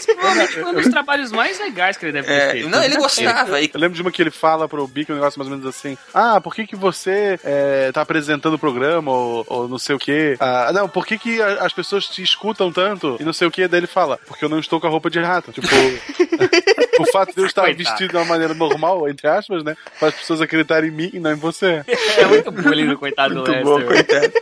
Provavelmente 0.05 0.53
foi 0.53 0.63
um 0.65 0.73
dos 0.73 0.87
trabalhos 0.89 1.31
mais 1.31 1.57
legais 1.59 1.95
que 1.97 2.05
ele 2.05 2.11
deve 2.11 2.27
ter 2.27 2.33
É, 2.33 2.51
feito. 2.51 2.69
não, 2.69 2.83
ele 2.83 2.97
gostava. 2.97 3.61
E, 3.61 3.71
Eu 3.73 3.79
lembro 3.79 3.95
de 3.95 4.01
uma 4.01 4.11
que 4.11 4.21
ele 4.21 4.31
fala 4.31 4.67
pro 4.67 4.85
Bic 4.87 5.09
um 5.11 5.15
negócio 5.15 5.39
mais 5.39 5.49
ou 5.49 5.57
menos 5.57 5.73
assim: 5.73 5.97
Ah, 6.13 6.41
por 6.41 6.53
que, 6.53 6.67
que 6.67 6.75
você 6.75 7.39
é, 7.43 7.91
tá 7.93 8.01
apresentando 8.01 8.55
o 8.55 8.59
programa 8.59 9.11
ou, 9.11 9.45
ou 9.53 9.67
não 9.67 9.77
sei 9.77 9.95
o 9.95 9.99
quê? 9.99 10.35
Ah, 10.39 10.71
não, 10.73 10.87
por 10.89 11.05
que, 11.05 11.17
que 11.17 11.41
as 11.41 11.73
pessoas 11.73 12.07
te 12.07 12.21
escutam 12.21 12.71
tanto 12.71 13.17
e 13.19 13.23
não 13.23 13.33
sei 13.33 13.47
o 13.47 13.51
quê? 13.51 13.67
Daí 13.67 13.79
ele 13.79 13.87
fala: 13.87 14.19
Porque 14.25 14.43
eu 14.43 14.49
não 14.49 14.59
estou 14.59 14.79
com 14.79 14.87
a 14.87 14.89
roupa 14.89 15.09
de 15.09 15.19
rato. 15.19 15.51
Tipo, 15.51 15.67
o 16.99 17.05
fato 17.11 17.33
de 17.33 17.41
eu 17.41 17.45
estar 17.45 17.63
Coitado. 17.65 17.83
vestido 17.89 18.09
de 18.11 18.17
uma 18.17 18.25
maneira 18.25 18.53
normal, 18.53 19.07
entre 19.09 19.27
aspas, 19.27 19.63
né? 19.63 19.75
Faz 19.99 20.13
as 20.13 20.19
pessoas 20.21 20.41
acreditarem 20.41 20.89
em 20.89 20.93
mim 20.93 21.09
e 21.13 21.19
não 21.19 21.31
em 21.31 21.35
você. 21.35 21.83
É 22.17 22.25
muito 22.25 22.51
bullying 22.51 22.87
do 22.87 22.97
coitado 22.97 23.33
do 23.35 23.41
Muito 23.41 23.51
Lester. 23.51 23.65
bom, 23.65 23.85
coitado. 23.85 24.33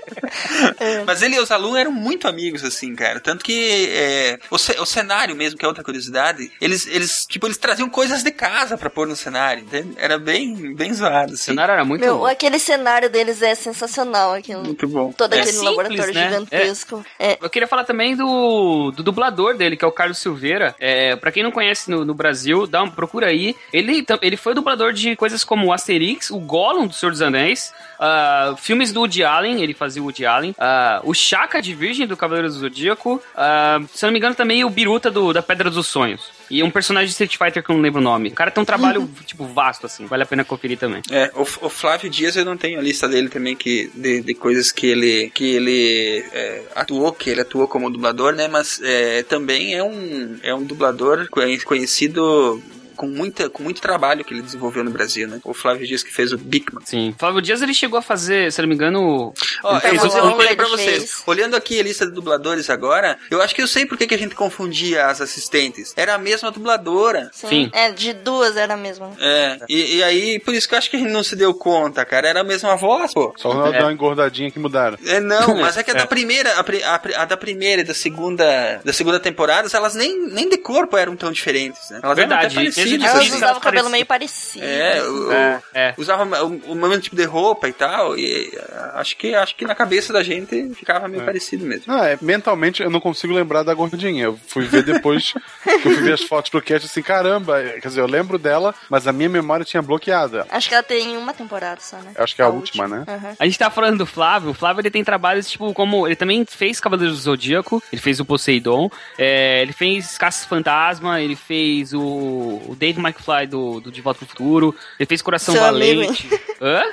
Mas 1.06 1.22
ele 1.22 1.36
e 1.36 1.40
os 1.40 1.52
alunos 1.52 1.78
eram 1.78 1.92
muito 1.92 2.28
amigos, 2.28 2.64
assim, 2.64 2.96
cara. 2.96 3.20
Tanto 3.20 3.44
que 3.44 3.88
é, 3.92 4.40
o, 4.50 4.58
ce- 4.58 4.80
o 4.80 4.86
cenário 4.86 5.36
mesmo, 5.36 5.58
que 5.58 5.66
é 5.66 5.68
outra 5.68 5.84
curiosidade, 5.84 6.52
eles, 6.62 6.88
eles, 6.88 7.26
tipo, 7.26 7.48
eles 7.48 7.58
traziam 7.58 7.90
coisas 7.90 8.24
de 8.24 8.32
casa 8.32 8.78
pra 8.78 8.90
pôr 8.90 9.08
no 9.08 9.16
cenário, 9.16 9.64
entende? 9.64 9.94
Era 9.98 10.18
bem, 10.18 10.74
bem 10.76 10.94
zoado, 10.94 11.32
O 11.32 11.34
assim. 11.36 11.46
cenário 11.52 11.74
era 11.74 11.86
muito... 11.86 12.02
Meu, 12.02 12.26
aquele 12.26 12.60
cenário 12.60 13.10
deles 13.10 13.42
é 13.42 13.56
sensacional. 13.56 14.34
Aquilo. 14.34 14.64
Muito 14.64 14.88
bom. 14.88 15.12
Todo 15.12 15.34
É 15.34 15.38
aquele 15.40 15.52
simples, 15.54 15.70
laboratório 15.78 16.14
né? 16.14 16.24
gigantesco. 16.30 17.06
É. 17.20 17.38
Eu 17.42 17.50
queria 17.50 17.68
falar 17.68 17.84
também 17.84 18.16
do, 18.16 18.92
do 18.92 19.04
dublador 19.04 19.56
dele, 19.58 19.76
que 19.78 19.84
é 19.86 19.88
o 19.88 19.92
Carlos 19.92 20.18
Silveira. 20.18 20.76
É, 20.80 21.16
pra 21.16 21.32
quem 21.32 21.44
não 21.44 21.52
conhece 21.52 21.90
no, 21.90 22.06
no 22.06 22.14
Brasil, 22.14 22.41
dá 22.70 22.84
uma 22.84 22.92
procura 22.92 23.28
aí. 23.28 23.56
Ele, 23.72 24.06
ele 24.22 24.38
foi 24.38 24.54
dublador 24.54 24.94
de 24.94 25.16
coisas 25.16 25.44
como 25.44 25.72
Asterix, 25.74 26.30
o 26.30 26.40
Gollum 26.40 26.88
do 26.88 26.94
Senhor 26.94 27.12
dos 27.12 27.22
Anéis, 27.22 27.74
ah, 28.00 28.56
filmes 28.58 28.92
do 28.92 29.02
Woody 29.02 29.24
Allen, 29.24 29.62
ele 29.62 29.74
fazia 29.74 30.02
o 30.02 30.06
Woody 30.06 30.26
Allen, 30.26 30.56
ah, 30.58 31.02
o 31.04 31.14
Chaka 31.14 31.62
de 31.62 31.74
Virgem 31.74 32.08
do 32.08 32.18
Cavaleiro 32.18 32.48
do 32.48 32.54
Zodíaco, 32.54 33.22
ah, 33.36 33.80
se 33.94 34.06
não 34.06 34.12
me 34.12 34.20
engano 34.20 34.36
também 34.36 34.64
o 34.64 34.70
Biruta 34.70 35.12
do, 35.12 35.34
da 35.34 35.42
Pedra 35.42 35.70
dos 35.70 35.88
Sonhos. 35.88 36.41
E 36.52 36.62
um 36.64 36.70
personagem 36.70 37.08
de 37.08 37.12
Street 37.12 37.38
Fighter 37.38 37.64
que 37.64 37.72
eu 37.72 37.76
não 37.76 37.82
lembro 37.82 38.00
o 38.00 38.04
nome. 38.04 38.30
O 38.30 38.34
cara 38.34 38.52
tem 38.52 38.62
um 38.62 38.66
trabalho, 38.66 39.10
tipo, 39.26 39.46
vasto, 39.46 39.86
assim. 39.86 40.06
Vale 40.06 40.24
a 40.24 40.26
pena 40.26 40.44
conferir 40.44 40.78
também. 40.78 41.02
É, 41.10 41.32
o, 41.36 41.42
o 41.42 41.70
Flávio 41.70 42.10
Dias 42.10 42.36
eu 42.36 42.44
não 42.46 42.58
tenho 42.58 42.80
a 42.80 42.82
lista 42.82 43.08
dele 43.08 43.30
também 43.30 43.56
que, 43.56 43.90
de, 43.96 44.22
de 44.22 44.34
coisas 44.34 44.72
que 44.72 44.88
ele, 44.88 45.32
que 45.34 45.56
ele 45.56 46.26
é, 46.34 46.64
atuou, 46.76 47.12
que 47.14 47.30
ele 47.30 47.42
atuou 47.42 47.68
como 47.68 47.90
dublador, 47.90 48.34
né? 48.34 48.48
Mas 48.48 48.80
é, 48.84 49.24
também 49.24 49.74
é 49.76 49.84
um, 49.84 50.38
é 50.44 50.54
um 50.54 50.64
dublador 50.64 51.28
conhe- 51.30 51.60
conhecido 51.62 52.62
com, 52.96 53.08
muita, 53.08 53.50
com 53.50 53.64
muito 53.64 53.82
trabalho 53.82 54.24
que 54.24 54.34
ele 54.34 54.42
desenvolveu 54.42 54.84
no 54.84 54.92
Brasil, 54.92 55.28
né? 55.28 55.40
O 55.44 55.54
Flávio 55.54 55.86
Dias 55.88 56.04
que 56.04 56.12
fez 56.14 56.32
o 56.32 56.38
Bigman. 56.38 56.84
Sim. 56.86 57.16
Flávio 57.18 57.42
Dias, 57.42 57.62
ele 57.62 57.74
chegou 57.74 57.98
a 58.00 58.02
fazer, 58.02 58.52
se 58.52 58.60
eu 58.60 58.64
não 58.64 58.70
me 58.70 58.76
engano... 58.76 59.34
Ó, 59.64 59.78
ele 59.78 59.78
eu 59.78 59.82
fez 59.82 59.96
vou 59.98 60.06
o- 60.06 60.08
dizer 60.10 60.22
uma 60.22 60.32
coisa 60.36 60.50
ele 60.52 60.56
pra 60.56 60.66
fez. 60.66 60.80
vocês. 60.80 61.24
Olhando 61.26 61.56
aqui 61.56 61.80
a 61.80 61.84
lista 61.84 62.06
de 62.06 62.12
dubladores 62.12 62.70
agora, 62.70 63.18
eu 63.30 63.42
acho 63.42 63.54
que 63.56 63.62
eu 63.62 63.68
sei 63.68 63.86
por 63.86 63.98
que 63.98 64.14
a 64.14 64.18
gente 64.18 64.36
confundia 64.36 65.06
as 65.08 65.22
assistentes. 65.22 65.94
Era 65.96 66.16
a 66.16 66.18
mesma 66.18 66.52
dubladora. 66.52 67.30
Sim. 67.34 67.48
Sim. 67.52 67.70
É, 67.74 67.92
de 67.92 68.14
duas 68.14 68.56
era 68.58 68.76
mesmo. 68.78 69.16
É, 69.20 69.58
e, 69.70 69.98
e 69.98 70.04
aí, 70.04 70.40
por 70.40 70.54
isso 70.54 70.68
que 70.68 70.74
eu 70.74 70.78
acho 70.78 70.90
que 70.90 70.96
a 70.96 71.00
gente 71.00 71.12
não 71.12 71.24
se 71.24 71.36
deu 71.36 71.54
conta, 71.54 72.04
cara. 72.06 72.28
Era 72.28 72.42
a 72.42 72.44
mesma 72.44 72.76
voz, 72.76 73.14
pô. 73.14 73.34
Só 73.38 73.50
o 73.52 73.68
É. 73.68 73.72
deu 73.74 73.82
uma 73.82 73.94
engordadinha 73.94 74.50
que 74.50 74.58
mudaram. 74.60 74.98
É, 75.06 75.20
não, 75.20 75.56
mas 75.60 75.78
é 75.78 75.84
que 75.84 75.92
a 75.92 75.94
da 75.94 76.08
primeira, 76.08 76.52
a, 76.54 76.62
a 76.62 77.22
a 77.22 77.26
da 77.26 77.38
primeira 77.38 77.82
e 77.82 77.86
da 77.86 77.94
segunda, 77.94 78.80
da 78.84 78.94
segunda 78.94 79.20
temporada, 79.20 79.68
elas 79.74 79.96
nem, 79.96 80.28
nem 80.30 80.50
de 80.50 80.58
corpo 80.58 80.96
eram 80.98 81.16
tão 81.16 81.32
diferentes, 81.32 81.90
né? 81.90 82.00
Elas 82.04 82.18
eram 82.18 82.30
Verdade. 82.30 82.56
Assim. 83.06 83.36
usavam 83.36 83.58
o 83.58 83.62
cabelo 83.62 83.90
meio 83.90 84.06
parecido. 84.06 84.66
É, 84.66 85.04
o, 85.04 85.32
É, 85.32 85.62
é. 85.74 85.94
usava 85.98 86.24
o, 86.44 86.48
o 86.72 86.76
mesmo 86.76 87.00
tipo 87.00 87.16
de 87.16 87.26
roupa 87.26 87.68
e 87.68 87.74
tal, 87.74 88.18
e 88.18 88.52
ah, 88.72 88.94
acho 88.96 89.18
que, 89.18 89.34
acho 89.34 89.56
que 89.56 89.66
na 89.66 89.76
cabeça 89.76 90.14
da 90.14 90.24
gente 90.24 90.74
ficava 90.76 91.08
meio 91.08 91.24
parecido 91.24 91.66
mesmo. 91.66 91.86
Não, 91.88 92.04
é, 92.04 92.18
mentalmente 92.22 92.82
eu 92.82 92.90
não 92.90 93.00
consigo 93.00 93.34
lembrar 93.34 93.64
da 93.64 93.74
gordinha. 93.74 94.26
Eu 94.26 94.40
fui 94.48 94.66
ver 94.66 94.84
depois 94.84 95.34
que 95.64 95.70
eu 95.70 95.94
fui 95.94 96.02
ver 96.02 96.14
as 96.14 96.24
fotos 96.24 96.50
pro 96.50 96.62
cast 96.62 96.88
assim, 96.88 97.02
caramba. 97.02 97.62
Quer 97.82 97.88
dizer, 97.88 98.02
eu 98.02 98.08
lembro 98.08 98.38
dela, 98.38 98.74
mas 98.90 99.08
a 99.08 99.14
minha 99.14 99.30
memória 99.30 99.66
tinha 99.66 99.82
bloqueado. 99.82 100.38
ela. 100.38 100.48
Acho 100.50 100.70
que 100.70 100.74
ela 100.74 100.84
tem 100.84 101.18
uma 101.18 101.34
temporada 101.34 101.80
só, 101.82 101.98
né? 101.98 102.12
Acho 102.16 102.36
que 102.36 102.42
é 102.42 102.46
a, 102.46 102.50
última, 102.50 102.88
né? 102.88 103.06
Aham. 103.08 103.36
A 103.40 103.46
gente 103.46 103.58
tá 103.58 103.70
falando 103.70 104.00
do 104.00 104.06
Flávio. 104.06 104.52
O 104.52 104.54
Flávio 104.54 104.82
ele 104.82 104.92
tem 104.92 105.04
trabalhos, 105.04 105.50
tipo, 105.50 105.74
como. 105.74 106.08
Ele 106.08 106.16
também 106.16 106.46
fez 106.46 106.80
Cavaleiros 106.80 107.18
do 107.18 107.24
Zodíaco, 107.24 107.82
ele 107.92 108.02
fez 108.02 108.20
o 108.20 108.26
Poseidon, 108.26 108.90
é, 109.18 109.62
ele 109.62 109.74
fez 109.74 110.18
Caça 110.18 110.48
Fantasma, 110.48 111.22
ele 111.22 111.36
fez 111.36 111.94
o, 111.94 112.71
o 112.72 112.76
Dave 112.76 113.00
McFly 113.00 113.48
do, 113.48 113.80
do 113.80 113.92
De 113.92 114.02
Volta 114.02 114.20
pro 114.20 114.28
Futuro, 114.28 114.76
ele 115.00 115.08
fez 115.08 115.22
Coração 115.22 115.54
Seu 115.54 115.64
amigo, 115.66 116.02
Valente. 116.04 116.30
Hã? 116.62 116.84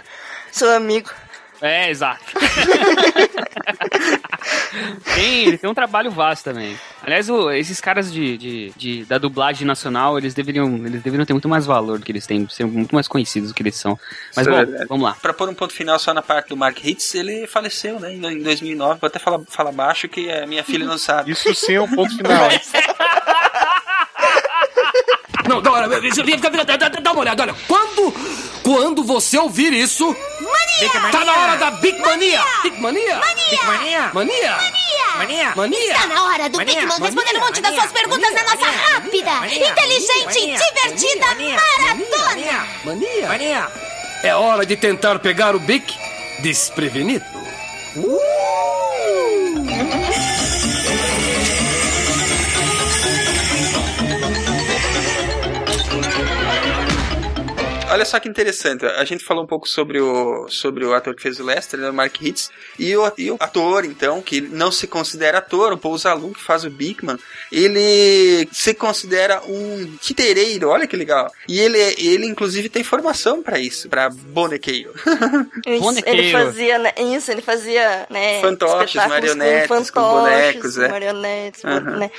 Seu 0.50 0.70
amigo. 0.74 1.10
É, 1.60 1.90
exato. 1.90 2.22
tem, 5.14 5.44
ele 5.46 5.58
tem 5.58 5.68
um 5.68 5.74
trabalho 5.74 6.08
vasto 6.10 6.44
também. 6.44 6.78
Aliás, 7.02 7.28
o- 7.28 7.50
esses 7.50 7.80
caras 7.80 8.12
de, 8.12 8.36
de, 8.38 8.72
de- 8.76 9.04
da 9.04 9.18
dublagem 9.18 9.66
nacional, 9.66 10.16
eles 10.18 10.34
deveriam, 10.34 10.68
eles 10.86 11.02
deveriam 11.02 11.26
ter 11.26 11.32
muito 11.32 11.48
mais 11.48 11.66
valor 11.66 11.98
do 11.98 12.04
que 12.04 12.12
eles 12.12 12.26
têm, 12.26 12.48
ser 12.48 12.64
muito 12.64 12.94
mais 12.94 13.08
conhecidos 13.08 13.48
do 13.50 13.54
que 13.54 13.62
eles 13.62 13.74
são. 13.76 13.98
Mas 14.36 14.46
Isso 14.46 14.54
é 14.54 14.58
bom, 14.60 14.66
verdade. 14.70 14.88
vamos 14.88 15.04
lá. 15.04 15.16
Pra 15.20 15.32
pôr 15.34 15.48
um 15.48 15.54
ponto 15.54 15.72
final 15.74 15.98
só 15.98 16.14
na 16.14 16.22
parte 16.22 16.48
do 16.48 16.56
Mark 16.56 16.78
Hitz, 16.84 17.14
ele 17.14 17.46
faleceu, 17.46 17.98
né, 17.98 18.12
em 18.14 18.24
em 18.24 18.42
2009. 18.42 19.00
Vou 19.00 19.08
até 19.08 19.18
falar, 19.18 19.40
falar 19.48 19.72
baixo 19.72 20.08
que 20.08 20.30
a 20.30 20.46
minha 20.46 20.62
filha 20.62 20.86
não 20.86 20.96
sabe. 20.98 21.32
Isso 21.32 21.52
sim 21.54 21.74
é 21.74 21.80
um 21.80 21.88
ponto 21.88 22.16
final. 22.16 22.48
Não, 25.48 25.62
dá, 25.62 26.86
dá- 27.00 27.12
uma 27.12 27.20
olhada, 27.20 27.42
olha. 27.42 27.54
Quando, 27.66 28.12
quando 28.62 29.02
você 29.02 29.38
ouvir 29.38 29.72
isso... 29.72 30.06
Mania! 30.40 31.10
Tá 31.10 31.24
na 31.24 31.32
hora 31.32 31.56
da 31.56 31.70
Big 31.72 31.98
Mania! 32.00 32.44
Big 32.62 32.80
Mania! 32.80 33.20
Big 33.50 33.64
Mania! 33.64 34.10
Mania! 34.12 34.58
Mania! 35.16 35.52
Mania! 35.56 35.92
Está 35.94 36.06
na 36.06 36.22
hora 36.24 36.48
do 36.48 36.58
Mania, 36.58 36.74
Big 36.74 36.86
Man 36.86 36.98
mania, 36.98 37.06
responder 37.06 37.36
um 37.36 37.40
monte 37.40 37.60
das 37.60 37.72
mania, 37.72 37.80
suas 37.80 37.92
perguntas 37.92 38.30
mania, 38.30 38.44
na 38.44 38.50
nossa 38.50 38.66
mania, 38.66 38.88
rápida, 38.88 39.34
mania, 39.34 39.70
inteligente 39.70 40.38
e 40.38 40.46
mania, 40.46 40.58
divertida 40.58 41.26
mania, 41.26 41.56
maratona. 41.56 42.68
Mania! 42.84 43.28
Mania! 43.28 43.68
É 44.22 44.34
hora 44.34 44.64
de 44.64 44.76
tentar 44.76 45.18
pegar 45.18 45.56
o 45.56 45.58
Bic 45.58 45.94
desprevenido. 46.40 47.24
Olha 57.98 58.04
só 58.04 58.20
que 58.20 58.28
interessante, 58.28 58.86
a 58.86 59.04
gente 59.04 59.24
falou 59.24 59.42
um 59.42 59.46
pouco 59.46 59.68
sobre 59.68 60.00
o, 60.00 60.48
sobre 60.48 60.84
o 60.84 60.94
ator 60.94 61.16
que 61.16 61.22
fez 61.22 61.40
o 61.40 61.44
Lester, 61.44 61.80
né, 61.80 61.90
o 61.90 61.92
Mark 61.92 62.14
Hitz, 62.22 62.48
e 62.78 62.96
o, 62.96 63.12
e 63.18 63.28
o 63.32 63.36
ator, 63.40 63.84
então, 63.84 64.22
que 64.22 64.40
não 64.40 64.70
se 64.70 64.86
considera 64.86 65.38
ator, 65.38 65.72
o 65.72 65.76
Paul 65.76 65.98
Zalu, 65.98 66.32
que 66.32 66.40
faz 66.40 66.64
o 66.64 66.70
Bigman, 66.70 67.18
ele 67.50 68.48
se 68.52 68.72
considera 68.72 69.42
um 69.44 69.96
titereiro, 70.00 70.68
olha 70.68 70.86
que 70.86 70.96
legal. 70.96 71.28
E 71.48 71.58
ele, 71.58 71.78
ele 71.98 72.24
inclusive, 72.24 72.68
tem 72.68 72.84
formação 72.84 73.42
pra 73.42 73.58
isso, 73.58 73.88
pra 73.88 74.08
bonequeiro. 74.10 74.92
Ele 76.06 76.30
fazia, 76.30 76.78
né, 76.78 76.92
isso, 77.16 77.30
ele 77.30 77.42
fazia, 77.42 78.06
né, 78.10 78.40
Fantoches, 78.40 78.94
marionetes, 78.94 79.68
com 79.68 80.00
fantoches, 80.00 80.22
bonecos, 80.22 80.76
com 80.76 80.82
é. 80.82 80.88
marionetes, 80.88 81.64
Aham. 81.64 81.96
né. 81.98 82.10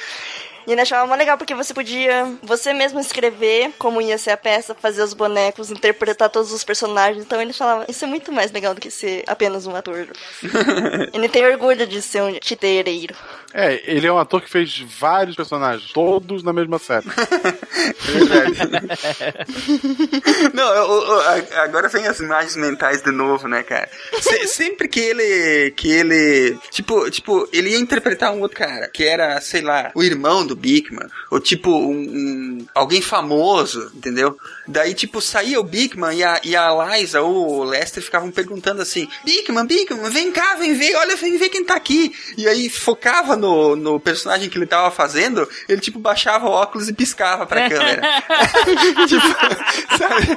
E 0.70 0.72
ele 0.72 0.82
achava 0.82 1.07
mó 1.07 1.15
legal 1.15 1.36
porque 1.36 1.55
você 1.55 1.74
podia 1.74 2.32
você 2.43 2.74
mesmo 2.74 2.99
escrever 2.99 3.72
como 3.80 3.99
ia 3.99 4.20
ser 4.20 4.30
a 4.30 4.38
peça, 4.38 4.76
fazer 4.76 5.01
os 5.01 5.15
bonecos, 5.15 5.72
interpretar 5.72 6.30
todos 6.30 6.51
os 6.53 6.63
personagens. 6.63 7.26
Então 7.26 7.41
ele 7.41 7.53
falava, 7.53 7.88
isso 7.89 8.05
é 8.05 8.07
muito 8.07 8.32
mais 8.32 8.51
legal 8.51 8.76
do 8.76 8.80
que 8.82 8.91
ser 8.91 9.24
apenas 9.26 9.65
um 9.65 9.76
ator. 9.76 10.07
ele 11.11 11.28
tem 11.28 11.43
orgulho 11.43 11.88
de 11.88 11.99
ser 12.03 12.22
um 12.22 12.38
titereiro. 12.38 13.15
É, 13.51 13.82
ele 13.91 14.05
é 14.05 14.13
um 14.13 14.20
ator 14.20 14.41
que 14.43 14.49
fez 14.49 14.78
vários 14.99 15.36
personagens, 15.36 15.91
todos 15.91 16.43
na 16.43 16.53
mesma 16.53 16.78
série. 16.78 17.07
Não, 20.53 20.74
eu- 20.74 21.03
eu- 21.03 21.22
agora 21.63 21.88
vem 21.89 22.05
as 22.07 22.20
imagens 22.20 22.55
mentais 22.55 23.01
de 23.01 23.11
novo, 23.11 23.47
né, 23.47 23.63
cara? 23.63 23.89
Se- 24.22 24.47
sempre 24.47 24.88
que 24.88 24.99
ele. 24.99 25.72
que 25.72 25.91
ele. 25.91 26.57
Tipo, 26.70 27.09
tipo, 27.09 27.47
ele 27.51 27.70
ia 27.72 27.80
interpretar 27.80 28.32
um 28.32 28.41
outro 28.41 28.57
cara, 28.57 28.88
que 28.88 29.03
era, 29.03 29.39
sei 29.41 29.61
lá, 29.61 29.91
o 29.95 30.03
irmão 30.03 30.45
do 30.45 30.55
Bigman, 30.60 31.07
ou 31.32 31.39
tipo, 31.39 31.70
um, 31.72 31.91
um- 31.91 32.68
alguém 32.76 33.01
famoso, 33.01 33.91
entendeu? 33.95 34.38
Daí, 34.68 34.93
tipo, 34.93 35.22
saía 35.22 35.60
o 35.60 35.64
Bigman 35.64 36.14
e 36.16 36.24
a, 36.24 36.41
e 36.43 36.55
a 36.55 36.70
Liza 36.97 37.22
ou 37.22 37.60
o 37.60 37.64
Lester 37.64 38.03
ficavam 38.03 38.30
perguntando 38.32 38.82
assim: 38.82 39.07
Bigman, 39.24 39.66
Bigman, 39.66 40.10
vem 40.10 40.32
cá, 40.32 40.55
vem 40.55 40.74
ver, 40.74 40.95
olha, 40.95 41.16
vem 41.16 41.38
ver 41.38 41.49
quem 41.49 41.64
tá 41.64 41.76
aqui. 41.76 42.14
E 42.38 42.47
aí 42.47 42.70
focava 42.70 43.36
no, 43.36 43.76
no 43.76 43.99
personagem 43.99 44.49
que 44.49 44.57
ele 44.57 44.66
tava 44.68 44.91
fazendo, 44.91 45.47
ele, 45.68 45.82
tipo, 45.82 45.97
baixava 45.99 46.45
o 46.47 46.51
óculos 46.51 46.89
e 46.89 46.93
piscava 46.93 47.45
pra 47.45 47.70
câmera. 47.70 48.01
tipo, 49.07 49.97
sabe? 49.97 50.28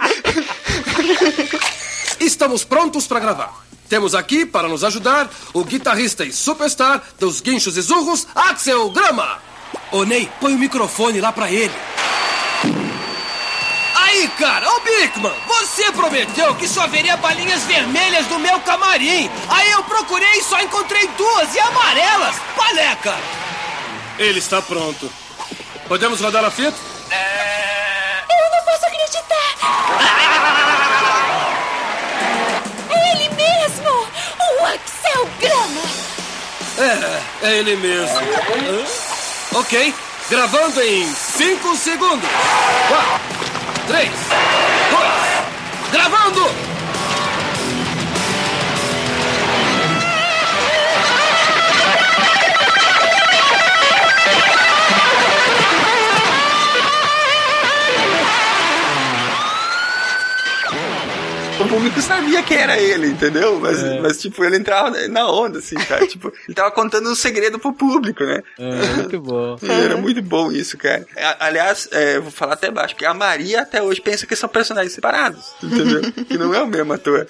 Estamos 2.21 2.65
prontos 2.65 3.07
para 3.07 3.21
gravar. 3.21 3.63
Temos 3.89 4.15
aqui, 4.15 4.47
para 4.47 4.69
nos 4.69 4.85
ajudar, 4.85 5.31
o 5.53 5.65
guitarrista 5.65 6.25
e 6.25 6.33
superstar 6.33 7.03
dos 7.19 7.41
guinchos 7.43 7.77
e 7.77 7.83
zurros, 7.83 8.27
Axel 8.35 8.89
Grama. 8.91 9.39
Ô 9.91 10.05
Ney, 10.05 10.31
põe 10.41 10.55
o 10.55 10.59
microfone 10.59 11.21
lá 11.21 11.33
pra 11.33 11.51
ele. 11.51 11.75
Aí, 13.95 14.29
cara, 14.39 14.71
ô 14.71 14.81
Bigman, 14.81 15.33
você 15.47 15.91
prometeu 15.93 16.55
que 16.57 16.69
só 16.69 16.83
haveria 16.83 17.17
balinhas 17.17 17.63
vermelhas 17.65 18.27
no 18.29 18.39
meu 18.39 18.61
camarim. 18.61 19.31
Aí 19.49 19.71
eu 19.71 19.83
procurei 19.85 20.39
e 20.39 20.45
só 20.45 20.61
encontrei 20.61 21.09
duas 21.17 21.55
e 21.55 21.59
amarelas. 21.59 22.37
Qual 22.55 22.77
é, 22.77 22.95
cara? 22.97 23.21
Ele 24.19 24.39
está 24.39 24.61
pronto. 24.61 25.11
Podemos 25.89 26.21
rodar 26.21 26.45
a 26.45 26.51
fita? 26.51 26.75
Eu 27.11 28.51
não 28.51 28.65
posso 28.65 28.87
acreditar. 28.87 29.57
É 32.91 33.13
ele 33.13 33.29
mesmo, 33.35 34.09
o 34.61 34.67
Axel 34.67 35.29
Grama. 35.41 35.83
É, 36.79 37.47
é 37.47 37.59
ele 37.59 37.77
mesmo. 37.77 38.19
Hã? 38.19 39.02
Ok, 39.55 39.95
gravando 40.31 40.81
em 40.81 41.07
5 41.15 41.77
segundos. 41.77 42.29
4, 42.89 43.21
3, 43.87 44.11
2, 44.11 45.93
gravando! 45.93 46.72
Público 61.73 62.03
sabia 62.03 62.43
que 62.43 62.55
era 62.55 62.79
ele, 62.79 63.07
entendeu? 63.09 63.59
Mas, 63.59 63.83
mas 64.01 64.19
tipo, 64.21 64.45
ele 64.45 64.57
entrava 64.57 64.91
na 65.09 65.27
onda, 65.31 65.59
assim, 65.59 65.75
cara. 65.77 66.05
tipo, 66.09 66.33
ele 66.47 66.55
tava 66.55 66.71
contando 66.71 67.11
um 67.11 67.15
segredo 67.15 67.59
pro 67.59 67.73
público, 67.73 68.23
né? 68.25 68.43
É, 68.59 68.87
muito 68.97 69.21
bom. 69.21 69.57
Era 69.67 69.97
muito 69.97 70.21
bom 70.23 70.53
isso, 70.53 70.77
cara. 70.77 71.07
Aliás, 71.41 71.89
é, 71.93 72.17
eu 72.17 72.23
vou 72.23 72.31
falar 72.31 72.55
até 72.55 72.71
baixo, 72.71 72.95
porque 72.95 73.07
a 73.07 73.15
Maria 73.15 73.63
até 73.63 73.83
hoje 73.83 74.01
pensa 74.01 74.27
que 74.27 74.37
são 74.37 74.49
personagens 74.49 74.93
separados, 74.93 75.55
entendeu? 75.63 76.03
que 76.29 76.37
não 76.37 76.55
é 76.55 76.61
o 76.63 76.67
mesmo 76.67 76.93
ator. 76.93 77.27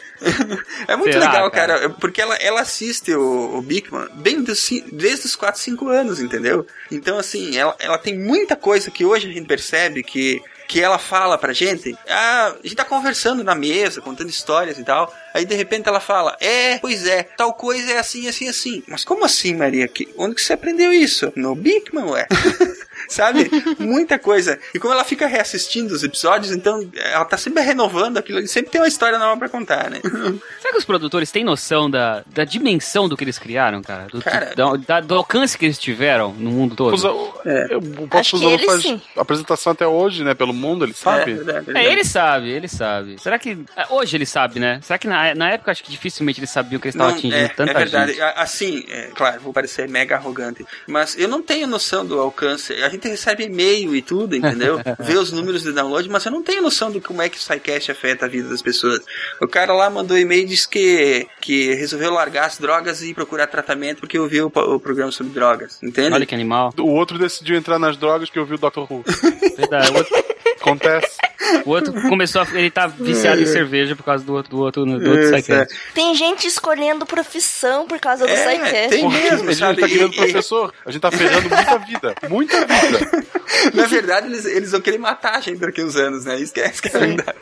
é 0.88 0.96
muito 0.96 1.12
Será, 1.12 1.26
legal, 1.30 1.50
cara? 1.50 1.78
cara, 1.78 1.90
porque 1.90 2.20
ela, 2.20 2.34
ela 2.36 2.60
assiste 2.60 3.14
o, 3.14 3.56
o 3.58 3.62
Bigman 3.62 4.08
bem 4.14 4.42
dos 4.42 4.58
ci- 4.58 4.84
desde 4.92 5.26
os 5.26 5.36
4, 5.36 5.60
5 5.60 5.88
anos, 5.88 6.20
entendeu? 6.20 6.66
Então, 6.90 7.16
assim, 7.18 7.56
ela, 7.56 7.76
ela 7.78 7.98
tem 7.98 8.18
muita 8.18 8.56
coisa 8.56 8.90
que 8.90 9.04
hoje 9.04 9.28
a 9.28 9.32
gente 9.32 9.46
percebe 9.46 10.02
que 10.02 10.40
que 10.72 10.80
ela 10.80 10.98
fala 10.98 11.36
pra 11.36 11.52
gente, 11.52 11.94
ah, 12.08 12.54
a 12.58 12.66
gente 12.66 12.74
tá 12.74 12.82
conversando 12.82 13.44
na 13.44 13.54
mesa, 13.54 14.00
contando 14.00 14.30
histórias 14.30 14.78
e 14.78 14.82
tal, 14.82 15.14
aí 15.34 15.44
de 15.44 15.54
repente 15.54 15.86
ela 15.86 16.00
fala, 16.00 16.34
é, 16.40 16.78
pois 16.78 17.06
é, 17.06 17.24
tal 17.24 17.52
coisa 17.52 17.92
é 17.92 17.98
assim, 17.98 18.26
assim, 18.26 18.48
assim. 18.48 18.82
Mas 18.88 19.04
como 19.04 19.22
assim, 19.22 19.54
Maria? 19.54 19.86
Que, 19.86 20.08
onde 20.16 20.34
que 20.34 20.40
você 20.40 20.54
aprendeu 20.54 20.90
isso? 20.90 21.30
No 21.36 21.54
Bigman, 21.54 22.06
ué? 22.06 22.26
Sabe? 23.12 23.50
Muita 23.78 24.18
coisa. 24.18 24.58
E 24.74 24.78
como 24.78 24.92
ela 24.94 25.04
fica 25.04 25.26
reassistindo 25.26 25.94
os 25.94 26.02
episódios, 26.02 26.52
então 26.52 26.88
ela 26.96 27.24
tá 27.24 27.36
sempre 27.36 27.62
renovando 27.62 28.16
aquilo, 28.18 28.38
e 28.40 28.48
sempre 28.48 28.70
tem 28.70 28.80
uma 28.80 28.88
história 28.88 29.18
nova 29.18 29.36
pra 29.38 29.48
contar, 29.48 29.90
né? 29.90 30.00
Será 30.60 30.72
que 30.72 30.78
os 30.78 30.84
produtores 30.84 31.30
têm 31.30 31.44
noção 31.44 31.90
da, 31.90 32.22
da 32.26 32.44
dimensão 32.44 33.08
do 33.08 33.16
que 33.16 33.24
eles 33.24 33.38
criaram, 33.38 33.82
cara? 33.82 34.06
Do, 34.10 34.22
Cara- 34.22 34.54
da- 34.54 34.76
da- 34.76 35.00
do 35.00 35.14
alcance 35.14 35.58
que 35.58 35.66
eles 35.66 35.78
tiveram 35.78 36.32
no 36.32 36.50
mundo 36.50 36.74
todo? 36.74 36.94
Usa- 36.94 37.08
É. 37.44 37.76
O 37.76 37.80
Paulo 37.82 38.08
Acho 38.12 38.30
que 38.30 38.36
Suzano 38.38 38.54
ele 38.54 38.64
faz 38.66 38.82
sim. 38.82 39.00
apresentação 39.16 39.72
até 39.72 39.86
hoje, 39.86 40.24
né? 40.24 40.34
Pelo 40.34 40.52
mundo, 40.54 40.84
ele 40.84 40.94
sabe. 40.94 41.32
É, 41.32 41.34
verdade, 41.34 41.58
É, 41.58 41.60
verdade. 41.62 41.86
ele 41.88 42.04
sabe, 42.04 42.48
ele 42.50 42.68
sabe. 42.68 43.20
Será 43.20 43.38
que. 43.38 43.58
é, 43.76 43.86
Hoje 43.90 44.16
ele 44.16 44.24
sabe, 44.26 44.58
né? 44.58 44.80
Será 44.82 44.98
que 44.98 45.06
na, 45.06 45.34
na 45.34 45.50
época 45.50 45.70
acho 45.70 45.82
que 45.84 45.90
dificilmente 45.90 46.40
eles 46.40 46.50
sabiam 46.50 46.80
que 46.80 46.86
eles 46.88 46.94
estavam 46.94 47.12
atingindo 47.14 47.36
é, 47.36 47.48
tanta 47.48 47.70
é 47.72 47.74
verdade. 47.74 48.12
gente? 48.12 48.22
Assim, 48.22 48.84
é, 48.88 49.10
claro, 49.14 49.40
vou 49.40 49.52
parecer 49.52 49.88
mega 49.88 50.16
arrogante, 50.16 50.64
mas 50.86 51.18
eu 51.18 51.28
não 51.28 51.42
tenho 51.42 51.66
noção 51.66 52.06
do 52.06 52.18
alcance. 52.18 52.72
A 52.74 52.88
gente 52.88 53.01
recebe 53.08 53.44
e-mail 53.44 53.94
e 53.94 54.02
tudo, 54.02 54.36
entendeu? 54.36 54.80
Vê 54.98 55.16
os 55.16 55.32
números 55.32 55.62
de 55.62 55.72
download, 55.72 56.08
mas 56.08 56.24
eu 56.24 56.32
não 56.32 56.42
tenho 56.42 56.62
noção 56.62 56.90
de 56.90 57.00
como 57.00 57.22
é 57.22 57.28
que 57.28 57.36
o 57.36 57.40
SciCast 57.40 57.90
afeta 57.90 58.26
a 58.26 58.28
vida 58.28 58.48
das 58.48 58.62
pessoas. 58.62 59.00
O 59.40 59.48
cara 59.48 59.72
lá 59.72 59.88
mandou 59.90 60.18
e-mail 60.18 60.42
e 60.42 60.46
disse 60.46 60.68
que, 60.68 61.26
que 61.40 61.74
resolveu 61.74 62.12
largar 62.12 62.46
as 62.46 62.58
drogas 62.58 63.02
e 63.02 63.14
procurar 63.14 63.46
tratamento 63.46 64.00
porque 64.00 64.18
ouviu 64.18 64.50
o, 64.54 64.58
o 64.74 64.80
programa 64.80 65.12
sobre 65.12 65.32
drogas, 65.32 65.78
entende? 65.82 66.14
Olha 66.14 66.26
que 66.26 66.34
animal. 66.34 66.72
O 66.78 66.90
outro 66.90 67.18
decidiu 67.18 67.56
entrar 67.56 67.78
nas 67.78 67.96
drogas 67.96 68.30
que 68.30 68.38
ouviu 68.38 68.56
o 68.56 68.58
Dr. 68.58 68.80
Who. 68.80 69.04
Verdade. 69.56 69.90
O 69.90 69.96
outro, 69.96 70.24
Acontece. 70.62 71.16
o 71.64 71.70
outro 71.70 71.92
começou 72.08 72.42
a. 72.42 72.46
Ele 72.54 72.70
tá 72.70 72.86
viciado 72.86 73.40
em 73.40 73.46
cerveja 73.46 73.94
por 73.96 74.04
causa 74.04 74.24
do 74.24 74.32
outro, 74.32 74.50
do 74.50 74.60
outro, 74.62 74.84
do 74.84 74.92
outro 75.10 75.26
É, 75.28 75.32
Psycast. 75.40 75.76
Tem 75.92 76.14
gente 76.14 76.46
escolhendo 76.46 77.04
profissão 77.04 77.86
por 77.86 77.98
causa 77.98 78.24
do 78.26 78.30
É, 78.32 78.88
tem 78.88 79.08
mesmo, 79.08 79.48
a 79.48 79.52
gente 79.52 79.56
sabe? 79.58 79.80
tá 79.80 79.88
criando 79.88 80.12
E- 80.12 80.16
professor, 80.16 80.72
a 80.86 80.90
gente 80.90 81.02
tá 81.02 81.10
ferrando 81.10 81.48
muita 81.48 81.78
vida. 81.78 82.14
Muita 82.28 82.60
vida. 82.66 83.26
Na 83.74 83.86
verdade, 83.86 84.26
eles, 84.28 84.44
eles 84.46 84.70
vão 84.70 84.80
querer 84.80 84.98
matar 84.98 85.36
a 85.36 85.40
gente 85.40 85.58
daqui 85.58 85.80
a 85.80 85.84
uns 85.84 85.96
anos, 85.96 86.24
né? 86.24 86.38
Isso 86.40 86.52
que 86.54 86.60
é, 86.60 86.70
isso 86.70 86.80
que 86.80 86.88
é 86.88 86.96
a 86.96 86.98
verdade. 86.98 87.38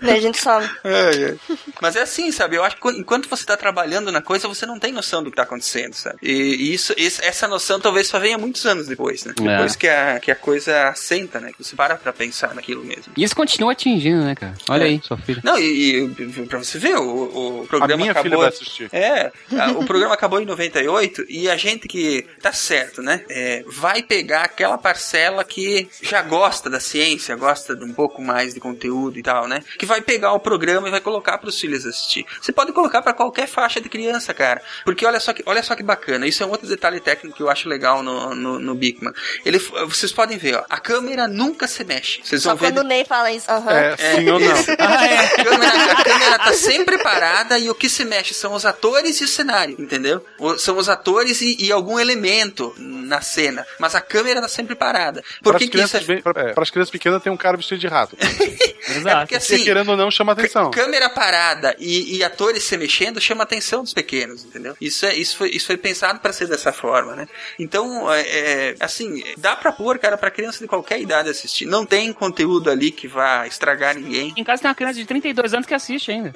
Né, 0.00 0.12
a 0.14 0.20
gente 0.20 0.40
some. 0.40 0.64
Ai, 0.82 1.24
ai. 1.48 1.56
Mas 1.80 1.96
é 1.96 2.02
assim, 2.02 2.32
sabe? 2.32 2.56
Eu 2.56 2.64
acho 2.64 2.76
que 2.76 2.88
enquanto 2.90 3.28
você 3.28 3.44
tá 3.44 3.56
trabalhando 3.56 4.10
na 4.10 4.20
coisa, 4.20 4.48
você 4.48 4.66
não 4.66 4.78
tem 4.78 4.90
noção 4.92 5.22
do 5.22 5.30
que 5.30 5.36
tá 5.36 5.42
acontecendo, 5.44 5.94
sabe? 5.94 6.16
E, 6.22 6.32
e 6.32 6.74
isso, 6.74 6.92
esse- 6.96 7.22
essa 7.24 7.46
noção 7.46 7.78
talvez 7.78 8.06
só 8.08 8.18
venha 8.18 8.36
muitos 8.38 8.64
anos 8.66 8.86
depois, 8.88 9.24
né? 9.24 9.34
É. 9.38 9.42
Depois 9.42 9.76
que, 9.76 9.86
a, 9.88 10.18
que 10.18 10.30
a 10.30 10.36
coisa 10.36 10.88
assenta, 10.88 11.38
né? 11.40 11.50
Que 11.56 11.62
você 11.62 11.76
para 11.76 11.96
pra 11.96 12.12
pensar 12.12 12.53
naquilo 12.54 12.84
mesmo. 12.84 13.12
E 13.16 13.20
eles 13.20 13.32
continuam 13.34 13.70
atingindo, 13.70 14.22
né, 14.22 14.34
cara? 14.34 14.54
Olha 14.68 14.84
É. 14.84 14.86
aí, 14.86 15.00
sua 15.02 15.16
filha. 15.16 15.40
Não, 15.44 15.58
e, 15.58 16.04
e 16.04 16.46
pra 16.46 16.58
você 16.58 16.78
ver, 16.78 16.96
o, 16.96 17.62
o 17.62 17.66
programa 17.66 17.94
A 17.94 17.96
minha 17.96 18.10
acabou... 18.12 18.30
filha 18.30 18.36
vai 18.38 18.48
assistir. 18.48 18.88
É, 18.92 19.32
a- 19.58 19.70
o 19.72 19.84
programa 19.84 20.14
acabou 20.14 20.40
em 20.40 20.44
98 20.46 21.24
e 21.28 21.48
a 21.50 21.56
gente 21.56 21.88
que 21.88 22.26
tá 22.40 22.52
certo, 22.52 23.02
né? 23.02 23.22
é, 23.28 23.64
vai 23.66 24.02
pegar 24.02 24.42
aquela 24.42 24.78
parcela 24.78 25.44
que 25.44 25.88
já 26.02 26.22
gosta 26.22 26.68
da 26.70 26.80
ciência, 26.80 27.34
gosta 27.36 27.74
de 27.74 27.84
um 27.84 27.92
pouco 27.92 28.22
mais 28.22 28.54
de 28.54 28.60
conteúdo 28.60 29.18
e 29.18 29.22
tal, 29.22 29.46
né? 29.48 29.62
Que 29.78 29.86
vai 29.86 30.00
pegar 30.00 30.32
o 30.32 30.40
programa 30.40 30.88
e 30.88 30.90
vai 30.90 31.00
colocar 31.00 31.38
para 31.38 31.48
os 31.48 31.58
filhos 31.58 31.84
assistir. 31.86 32.24
Você 32.40 32.52
pode 32.52 32.72
colocar 32.72 33.02
para 33.02 33.12
qualquer 33.12 33.46
faixa 33.48 33.80
de 33.80 33.88
criança, 33.88 34.32
cara. 34.34 34.62
Porque 34.84 35.04
olha 35.06 35.18
só 35.20 35.32
que, 35.32 35.42
olha 35.46 35.62
só 35.62 35.74
que 35.74 35.82
bacana. 35.82 36.26
Isso 36.26 36.42
é 36.42 36.46
um 36.46 36.50
outro 36.50 36.66
detalhe 36.68 37.00
técnico 37.00 37.36
que 37.36 37.42
eu 37.42 37.50
acho 37.50 37.68
legal 37.68 38.02
no, 38.02 38.34
no, 38.34 38.58
no 38.58 38.74
Bigman. 38.74 39.12
Ele, 39.44 39.58
vocês 39.58 40.12
podem 40.12 40.38
ver, 40.38 40.56
ó, 40.56 40.64
a 40.68 40.78
câmera 40.78 41.26
nunca 41.26 41.66
se 41.66 41.82
mexe. 41.84 42.20
Vocês 42.22 42.43
Só 42.44 42.50
vão 42.50 42.56
ver 42.58 42.72
quando 42.72 42.78
o 42.84 42.88
Ney 42.88 43.04
fala 43.04 43.30
isso. 43.32 43.50
Aham. 43.50 43.70
É, 43.72 43.96
sim 43.96 44.28
ou 44.30 44.38
não. 44.38 44.52
isso. 44.52 44.70
A, 44.78 45.44
câmera, 45.44 45.92
a 45.92 46.04
câmera 46.04 46.38
tá 46.38 46.52
sempre 46.52 46.98
parada 46.98 47.58
e 47.58 47.68
o 47.70 47.74
que 47.74 47.88
se 47.88 48.04
mexe 48.04 48.32
são 48.34 48.54
os 48.54 48.64
atores 48.64 49.20
e 49.20 49.24
o 49.24 49.28
cenário, 49.28 49.76
entendeu? 49.78 50.24
O- 50.38 50.56
são 50.58 50.76
os 50.78 50.88
atores 50.88 51.40
e, 51.40 51.56
e 51.60 51.72
algum 51.72 51.98
elemento 51.98 52.74
na 52.78 53.20
cena. 53.20 53.66
Mas 53.78 53.94
a 53.94 54.00
câmera 54.00 54.40
tá 54.40 54.48
sempre 54.48 54.74
parada. 54.74 55.22
Por 55.42 55.50
Para 55.52 55.58
que, 55.58 55.64
as 55.64 55.70
que 55.70 55.76
isso 55.78 55.96
é... 55.96 56.00
crianças, 56.00 56.06
bem- 56.06 56.22
pra- 56.22 56.42
é, 56.50 56.52
para 56.52 56.62
as 56.62 56.70
crianças 56.70 56.90
pequenas 56.90 57.22
tem 57.22 57.32
um 57.32 57.36
cara 57.36 57.56
vestido 57.56 57.78
de 57.80 57.86
rato. 57.88 58.16
É 58.86 58.98
Exato. 58.98 59.20
porque 59.20 59.40
Você 59.40 59.54
assim, 59.54 59.64
querendo 59.64 59.88
ou 59.92 59.96
não 59.96 60.10
chama 60.10 60.32
atenção. 60.32 60.70
câmera 60.70 61.08
parada 61.08 61.74
e, 61.78 62.18
e 62.18 62.22
atores 62.22 62.64
se 62.64 62.76
mexendo 62.76 63.18
chama 63.18 63.42
atenção 63.42 63.82
dos 63.82 63.94
pequenos, 63.94 64.44
entendeu? 64.44 64.76
Isso, 64.78 65.06
é, 65.06 65.14
isso, 65.14 65.38
foi, 65.38 65.48
isso 65.48 65.66
foi 65.68 65.78
pensado 65.78 66.18
para 66.20 66.34
ser 66.34 66.46
dessa 66.48 66.70
forma, 66.70 67.16
né? 67.16 67.26
Então, 67.58 68.12
é, 68.12 68.20
é, 68.20 68.74
assim, 68.78 69.22
dá 69.38 69.56
pra 69.56 69.72
pôr, 69.72 69.98
cara, 69.98 70.18
pra 70.18 70.30
criança 70.30 70.58
de 70.58 70.66
qualquer 70.66 71.00
idade 71.00 71.30
assistir. 71.30 71.64
Não 71.64 71.86
tem 71.86 72.12
conteúdo 72.34 72.68
ali 72.68 72.90
que 72.90 73.06
vá 73.06 73.46
estragar 73.46 73.94
ninguém. 73.94 74.32
Em 74.36 74.42
casa 74.42 74.62
tem 74.62 74.68
uma 74.68 74.74
criança 74.74 74.94
de 74.94 75.04
32 75.06 75.54
anos 75.54 75.66
que 75.66 75.74
assiste 75.74 76.10
ainda. 76.10 76.32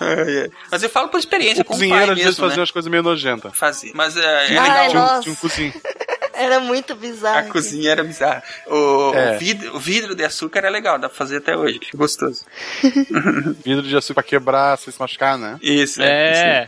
Ai, 0.00 0.38
ai. 0.42 0.50
Mas 0.70 0.82
eu 0.82 0.88
falo 0.88 1.08
por 1.08 1.18
experiência 1.18 1.62
O 1.62 1.64
com 1.64 1.74
o 1.74 1.76
cozinheiro 1.76 1.98
pai 2.06 2.10
às 2.10 2.18
vezes 2.18 2.24
mesmo, 2.30 2.40
fazia 2.44 2.56
né? 2.56 2.60
umas 2.60 2.70
coisas 2.70 2.90
meio 2.90 3.02
nojentas. 3.02 3.52
Fazia. 3.56 3.92
Mas 3.94 4.16
é, 4.16 4.54
é 4.54 4.58
Ai, 4.58 4.88
legal. 4.88 4.90
Tinha 4.90 5.02
um, 5.02 5.20
tinha 5.20 5.32
um 5.32 5.36
cozinho. 5.36 5.72
Era 6.40 6.60
muito 6.60 6.94
bizarro. 6.94 7.48
A 7.48 7.52
cozinha 7.52 7.90
era 7.90 8.02
bizarra. 8.04 8.42
O, 8.66 9.12
É. 9.14 9.36
o 9.36 9.38
vidro, 9.38 9.76
o 9.76 9.78
vidro 9.78 10.14
de 10.14 10.24
açúcar 10.24 10.60
é 10.64 10.70
legal, 10.70 10.98
dá 10.98 11.08
pra 11.08 11.16
fazer 11.18 11.38
até 11.38 11.56
hoje. 11.56 11.80
Gostoso. 11.94 12.44
Vidro 13.64 13.82
de 13.82 13.96
açúcar 13.96 14.10
pra 14.22 14.22
quebrar, 14.22 14.78
sem 14.78 14.92
se 14.92 14.98
machucar, 15.00 15.36
né? 15.38 15.58
Isso. 15.62 16.00
É. 16.02 16.66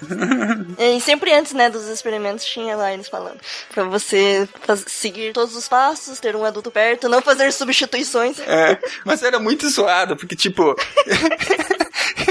E 0.78 1.00
sempre 1.00 1.32
antes, 1.32 1.52
né, 1.52 1.68
dos 1.70 1.86
experimentos 1.88 2.44
tinha 2.44 2.76
lá 2.76 2.92
eles 2.92 3.08
falando. 3.08 3.38
Pra 3.72 3.84
você 3.84 4.48
faz- 4.66 4.84
seguir 4.86 5.32
todos 5.32 5.56
os 5.56 5.68
passos, 5.68 6.20
ter 6.20 6.36
um 6.36 6.44
adulto 6.44 6.70
perto, 6.70 7.08
não 7.08 7.20
fazer 7.22 7.52
substituições. 7.52 8.38
É, 8.40 8.78
mas 9.04 9.22
era 9.22 9.38
muito 9.38 9.68
zoado, 9.68 10.16
porque, 10.16 10.36
tipo, 10.36 10.74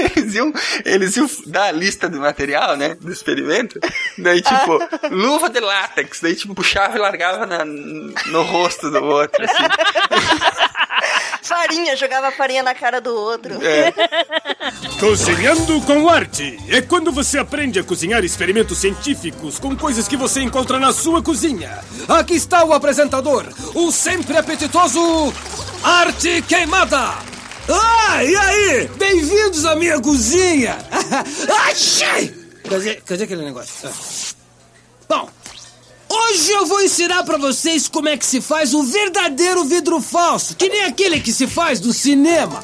eles 0.02 0.34
iam, 0.34 0.52
eles 0.84 1.16
iam 1.16 1.30
dar 1.46 1.64
a 1.64 1.72
lista 1.72 2.08
do 2.08 2.20
material, 2.20 2.76
né, 2.76 2.94
do 3.00 3.12
experimento, 3.12 3.78
daí, 4.18 4.40
tipo, 4.42 4.78
luva 5.10 5.48
de 5.48 5.60
látex, 5.60 6.20
daí, 6.20 6.34
tipo, 6.34 6.54
puxava 6.54 6.96
e 6.96 7.00
largava 7.00 7.46
na- 7.46 7.64
no 7.64 8.42
rosto 8.42 8.90
do 8.90 9.02
outro, 9.04 9.44
assim. 9.44 9.62
Farinha, 11.42 11.96
jogava 11.96 12.30
farinha 12.30 12.62
na 12.62 12.74
cara 12.74 13.00
do 13.00 13.14
outro. 13.14 13.54
É. 13.62 13.92
Cozinhando 15.00 15.80
com 15.82 16.08
arte 16.08 16.58
é 16.68 16.80
quando 16.80 17.10
você 17.12 17.38
aprende 17.38 17.78
a 17.80 17.84
cozinhar 17.84 18.24
experimentos 18.24 18.78
científicos 18.78 19.58
com 19.58 19.76
coisas 19.76 20.06
que 20.06 20.16
você 20.16 20.40
encontra 20.40 20.78
na 20.78 20.92
sua 20.92 21.20
cozinha. 21.22 21.80
Aqui 22.08 22.34
está 22.34 22.64
o 22.64 22.72
apresentador, 22.72 23.44
o 23.74 23.90
sempre 23.90 24.36
apetitoso 24.38 25.00
Arte 25.82 26.40
Queimada. 26.42 27.16
Ah, 27.68 28.24
e 28.24 28.34
aí? 28.34 28.88
Bem-vindos 28.98 29.64
à 29.64 29.76
minha 29.76 30.00
cozinha. 30.00 30.76
Achei! 31.68 32.34
Cadê, 32.68 32.94
cadê 32.96 33.24
aquele 33.24 33.44
negócio? 33.44 33.72
Ah. 33.88 33.92
Bom, 35.08 35.28
hoje 36.08 36.50
eu 36.50 36.66
vou 36.66 36.82
ensinar 36.82 37.22
pra 37.24 37.38
vocês 37.38 37.86
como 37.88 38.08
é 38.08 38.16
que 38.16 38.26
se 38.26 38.40
faz 38.40 38.74
o 38.74 38.82
verdadeiro 38.82 39.64
vidro 39.64 40.00
falso, 40.00 40.56
que 40.56 40.68
nem 40.68 40.84
aquele 40.84 41.20
que 41.20 41.32
se 41.32 41.46
faz 41.46 41.78
do 41.78 41.92
cinema. 41.92 42.60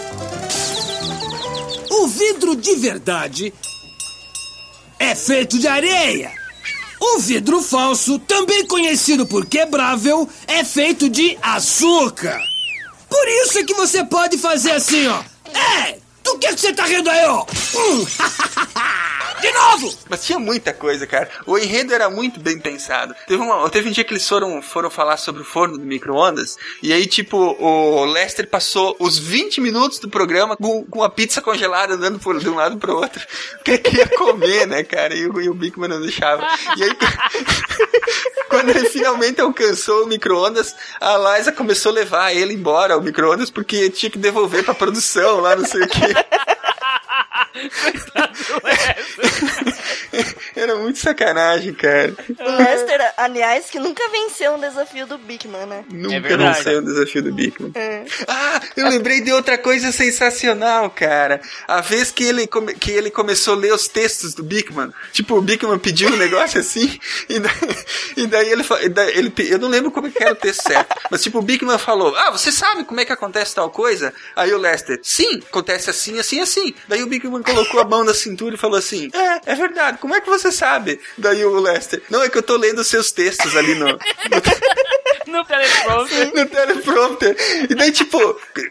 O 1.91 2.07
vidro 2.09 2.57
de 2.57 2.75
verdade 2.77 3.53
é 4.99 5.15
feito 5.15 5.59
de 5.59 5.69
areia. 5.69 6.33
O 7.01 7.21
vidro 7.21 7.63
falso, 7.63 8.19
também 8.19 8.67
conhecido 8.67 9.27
por 9.27 9.47
quebrável, 9.47 10.29
é 10.47 10.65
feito 10.65 11.09
de 11.09 11.39
açúcar. 11.41 12.41
Por 13.09 13.29
isso 13.29 13.59
é 13.59 13.65
que 13.65 13.75
você 13.75 14.05
pode 14.05 14.39
fazer 14.39 14.73
assim, 14.73 15.07
ó. 15.07 15.23
É, 15.55 15.99
do 16.23 16.39
que, 16.39 16.55
que 16.55 16.61
você 16.61 16.73
tá 16.73 16.85
rindo 16.85 17.09
aí, 17.09 17.25
ó? 17.27 17.45
Hum, 17.75 18.07
de 19.41 19.51
novo! 19.53 19.97
Mas 20.09 20.25
tinha 20.25 20.39
muita 20.39 20.73
coisa, 20.73 21.07
cara. 21.07 21.29
O 21.47 21.59
enredo 21.59 21.95
era 21.95 22.11
muito 22.11 22.41
bem 22.41 22.59
pensado. 22.59 23.15
Teve, 23.27 23.43
uma, 23.43 23.69
teve 23.71 23.89
um 23.89 23.93
dia 23.93 24.05
que 24.05 24.13
eles 24.13 24.27
foram, 24.27 24.61
foram 24.63 24.91
falar 24.91 25.17
sobre 25.17 25.43
o 25.43 25.45
forno 25.45 25.79
do 25.79 25.85
micro-ondas. 25.85 26.57
E 26.83 26.93
aí, 26.93 27.07
tipo, 27.07 27.37
o 27.37 28.05
Lester 28.05 28.49
passou 28.49 28.97
os 28.99 29.19
20 29.19 29.61
minutos 29.61 29.99
do 29.99 30.09
programa 30.09 30.57
com, 30.57 30.85
com 30.85 31.03
a 31.03 31.11
pizza 31.11 31.41
congelada 31.41 31.95
andando 31.95 32.19
por, 32.19 32.39
de 32.39 32.49
um 32.49 32.55
lado 32.55 32.77
pro 32.79 32.97
outro. 32.97 33.25
Porque 33.57 33.73
ele 33.73 33.79
queria 33.79 34.09
comer, 34.09 34.67
né, 34.67 34.83
cara? 34.83 35.15
E 35.15 35.27
o, 35.27 35.41
e 35.41 35.49
o 35.49 35.55
Bigman 35.55 35.89
não 35.89 36.01
deixava. 36.01 36.47
E 36.77 36.85
aí, 36.85 36.91
quando 38.49 38.71
ele 38.71 38.89
finalmente 38.89 39.41
alcançou 39.41 40.05
o 40.05 40.07
micro-ondas, 40.07 40.75
a 41.01 41.17
Liza 41.37 41.53
começou 41.53 41.93
a 41.93 41.95
levar 41.95 42.35
ele 42.35 42.55
embora, 42.55 42.97
o 42.97 43.03
micro-ondas, 43.03 43.51
porque 43.51 43.91
tinha 43.91 44.11
que 44.11 44.19
devolver 44.19 44.65
pra 44.65 44.75
produção 44.75 45.41
lá, 45.41 45.55
não 45.57 45.67
sei 45.67 45.83
o 45.83 45.89
quê. 45.89 46.15
Coitado 47.83 48.39
do 48.45 48.61
Wesley. 48.65 50.37
Era 50.59 50.77
muito 50.77 50.99
sacanagem, 50.99 51.73
cara. 51.75 52.15
O 52.41 52.51
Lester, 52.57 53.13
aliás, 53.17 53.67
que 53.71 53.79
nunca 53.79 54.09
venceu 54.11 54.53
um 54.55 54.61
desafio 54.61 55.07
do 55.07 55.17
Bigman, 55.19 55.67
né? 55.67 55.85
Nunca 55.91 56.21
verdade. 56.21 56.57
venceu 56.59 56.79
o 56.81 56.85
desafio 56.85 57.23
do 57.23 57.33
Bigman. 57.33 57.71
É. 57.75 58.05
Ah, 58.27 58.61
eu 58.77 58.89
lembrei 58.89 59.21
de 59.21 59.33
outra 59.33 59.57
coisa 59.57 59.93
sensacional, 59.93 60.91
cara. 60.91 61.41
A 61.67 61.81
vez 61.81 62.11
que 62.11 62.25
ele, 62.25 62.47
come- 62.47 62.75
que 62.75 62.91
ele 62.91 63.11
começou 63.11 63.55
a 63.55 63.57
ler 63.57 63.73
os 63.73 63.89
textos 63.89 64.35
do 64.35 64.43
Bigman. 64.43 64.93
Tipo, 65.13 65.37
o 65.37 65.43
Bigman 65.43 65.79
pediu 65.79 66.09
um 66.11 66.17
negócio 66.17 66.61
assim, 66.61 66.99
e 67.29 67.39
daí, 67.39 67.53
e 68.17 68.27
daí 68.27 68.51
ele, 68.51 68.65
e 68.83 68.89
daí 68.89 69.17
ele 69.17 69.33
Eu 69.51 69.59
não 69.59 69.69
lembro 69.69 69.91
como 69.91 70.07
é 70.09 70.11
que 70.11 70.23
era 70.23 70.33
o 70.33 70.37
texto 70.37 70.63
certo. 70.63 70.95
Mas 71.11 71.23
tipo, 71.23 71.39
o 71.39 71.43
Bigman 71.43 71.79
falou: 71.79 72.15
Ah, 72.17 72.31
você 72.31 72.51
sabe 72.51 72.85
como 72.85 73.01
é 73.01 73.05
que 73.05 73.13
acontece 73.13 73.55
tal 73.55 73.71
coisa? 73.71 74.13
Aí 74.35 74.53
o 74.53 74.59
Lester, 74.59 74.99
sim, 75.03 75.41
acontece 75.49 75.89
assim, 75.91 76.19
assim, 76.19 76.41
assim. 76.41 76.75
Daí 76.89 77.03
o 77.03 77.07
Bigman 77.07 77.43
colocou 77.43 77.81
a 77.81 77.85
mão 77.85 78.03
na 78.05 78.13
cintura 78.15 78.55
e 78.55 78.59
falou 78.59 78.77
assim: 78.79 79.09
É, 79.15 79.53
é 79.53 79.55
verdade, 79.55 79.99
como 79.99 80.15
é 80.15 80.21
que 80.21 80.29
você 80.29 80.48
sabe? 80.53 81.01
Daí 81.17 81.45
o 81.45 81.61
Lester, 81.61 82.03
não, 82.11 82.23
é 82.23 82.29
que 82.29 82.39
eu 82.39 82.43
tô 82.43 82.57
lendo 82.57 82.83
seus 82.85 83.11
textos 83.11 83.57
ali 83.57 83.75
no. 83.75 83.87
no 85.33 85.45
teleprompter. 85.45 86.33
no 86.35 86.47
teleprompter. 86.47 87.37
E 87.71 87.75
daí, 87.75 87.93
tipo, 87.93 88.19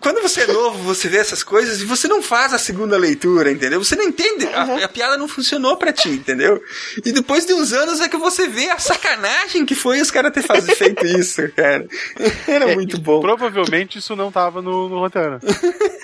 quando 0.01 0.21
você 0.21 0.41
é 0.41 0.47
novo, 0.47 0.79
você 0.83 1.07
vê 1.07 1.17
essas 1.17 1.43
coisas 1.43 1.81
e 1.81 1.85
você 1.85 2.07
não 2.07 2.21
faz 2.21 2.53
a 2.53 2.57
segunda 2.57 2.97
leitura, 2.97 3.51
entendeu? 3.51 3.83
Você 3.83 3.95
não 3.95 4.03
entende. 4.05 4.45
A, 4.47 4.85
a 4.85 4.87
piada 4.87 5.17
não 5.17 5.27
funcionou 5.27 5.77
pra 5.77 5.93
ti, 5.93 6.09
entendeu? 6.09 6.61
E 7.05 7.11
depois 7.11 7.45
de 7.45 7.53
uns 7.53 7.71
anos 7.73 8.01
é 8.01 8.07
que 8.09 8.17
você 8.17 8.47
vê 8.47 8.69
a 8.69 8.79
sacanagem 8.79 9.65
que 9.65 9.75
foi 9.75 10.01
os 10.01 10.11
caras 10.11 10.31
ter 10.33 10.41
faz- 10.41 10.65
feito 10.65 11.05
isso, 11.05 11.41
cara. 11.55 11.85
Era 12.47 12.67
muito 12.75 12.99
bom. 12.99 13.21
Provavelmente 13.21 13.99
isso 13.99 14.15
não 14.15 14.31
tava 14.31 14.61
no, 14.61 14.89
no 14.89 14.99
roteiro. 14.99 15.39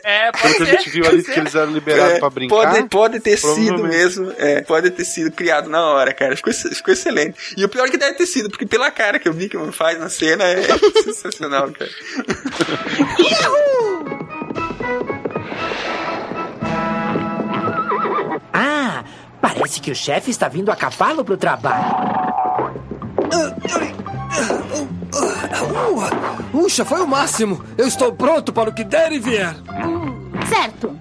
É, 0.03 0.31
Pelo 0.31 0.55
que 0.55 0.63
a 0.63 0.65
gente 0.65 0.89
viu 0.89 1.05
ali 1.07 1.23
que 1.23 1.31
eles 1.39 1.55
eram 1.55 1.71
liberados 1.71 2.15
É, 2.15 2.19
pra 2.19 2.29
brincar. 2.29 2.55
Pode, 2.55 2.89
pode 2.89 3.19
ter 3.19 3.37
sido 3.37 3.83
mesmo. 3.83 4.33
É, 4.37 4.61
pode 4.61 4.91
ter 4.91 5.05
sido 5.05 5.31
criado 5.31 5.69
na 5.69 5.81
hora, 5.85 6.13
cara. 6.13 6.35
Ficou, 6.35 6.53
ficou 6.53 6.93
excelente. 6.93 7.53
E 7.57 7.63
o 7.63 7.69
pior 7.69 7.87
é 7.87 7.89
que 7.91 7.97
deve 7.97 8.13
ter 8.15 8.25
sido, 8.25 8.49
porque 8.49 8.65
pela 8.65 8.91
cara 8.91 9.17
que 9.19 9.29
o 9.29 9.33
Bigman 9.33 9.71
faz 9.71 9.97
na 9.99 10.09
cena 10.09 10.42
é 10.43 10.63
sensacional, 11.03 11.71
cara. 11.71 11.91
Ah, 18.51 19.03
parece 19.41 19.79
que 19.81 19.91
o 19.91 19.95
chefe 19.95 20.31
está 20.31 20.47
vindo 20.47 20.71
a 20.71 20.75
cavalo 20.75 21.23
pro 21.23 21.37
trabalho. 21.37 22.13
Puxa, 26.51 26.85
foi 26.85 27.01
o 27.01 27.07
máximo. 27.07 27.63
Eu 27.77 27.87
estou 27.87 28.13
pronto 28.13 28.53
para 28.53 28.69
o 28.69 28.73
que 28.73 28.83
der 28.83 29.11
e 29.11 29.19
vier. 29.19 29.55
Certo. 30.47 30.97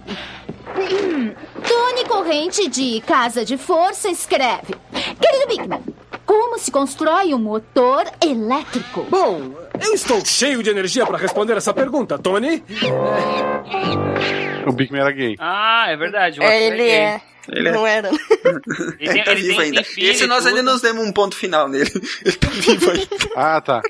Hum, 0.76 1.32
Tony 1.66 2.04
Corrente 2.08 2.68
de 2.68 3.00
Casa 3.02 3.44
de 3.44 3.56
Força 3.58 4.08
escreve. 4.08 4.74
Querido 5.20 5.46
Bigman, 5.48 5.82
como 6.24 6.58
se 6.58 6.70
constrói 6.70 7.34
um 7.34 7.38
motor 7.38 8.04
elétrico? 8.24 9.06
Bom, 9.08 9.52
eu 9.84 9.92
estou 9.94 10.24
cheio 10.24 10.62
de 10.62 10.70
energia 10.70 11.04
para 11.06 11.18
responder 11.18 11.56
essa 11.56 11.72
pergunta, 11.74 12.18
Tony. 12.18 12.62
O 14.66 14.72
Bigman 14.72 15.00
era 15.00 15.10
gay. 15.12 15.36
Ah, 15.38 15.86
é 15.88 15.96
verdade. 15.96 16.40
o 16.40 16.42
É, 16.42 16.62
ele 16.62 16.76
gay. 16.76 16.90
é. 16.90 17.20
Ele 17.50 17.68
é. 17.68 17.72
Não 17.72 17.86
era. 17.86 18.08
Ele, 19.00 19.12
tem- 19.12 19.24
tá 19.24 19.32
ele 19.32 19.40
vivo 19.42 19.56
tem- 19.56 19.64
ainda. 19.66 19.82
tem 19.82 19.84
filho 19.94 20.10
Esse 20.10 20.24
e 20.24 20.26
nós 20.26 20.46
ainda 20.46 20.60
tudo. 20.60 20.72
nos 20.72 20.80
demos 20.82 21.04
um 21.06 21.12
ponto 21.12 21.36
final 21.36 21.68
nele. 21.68 21.90
Ele 22.24 22.36
tá 22.36 22.48
vivo 22.48 22.90
ainda. 22.90 23.06
Ah, 23.36 23.60
tá. 23.60 23.80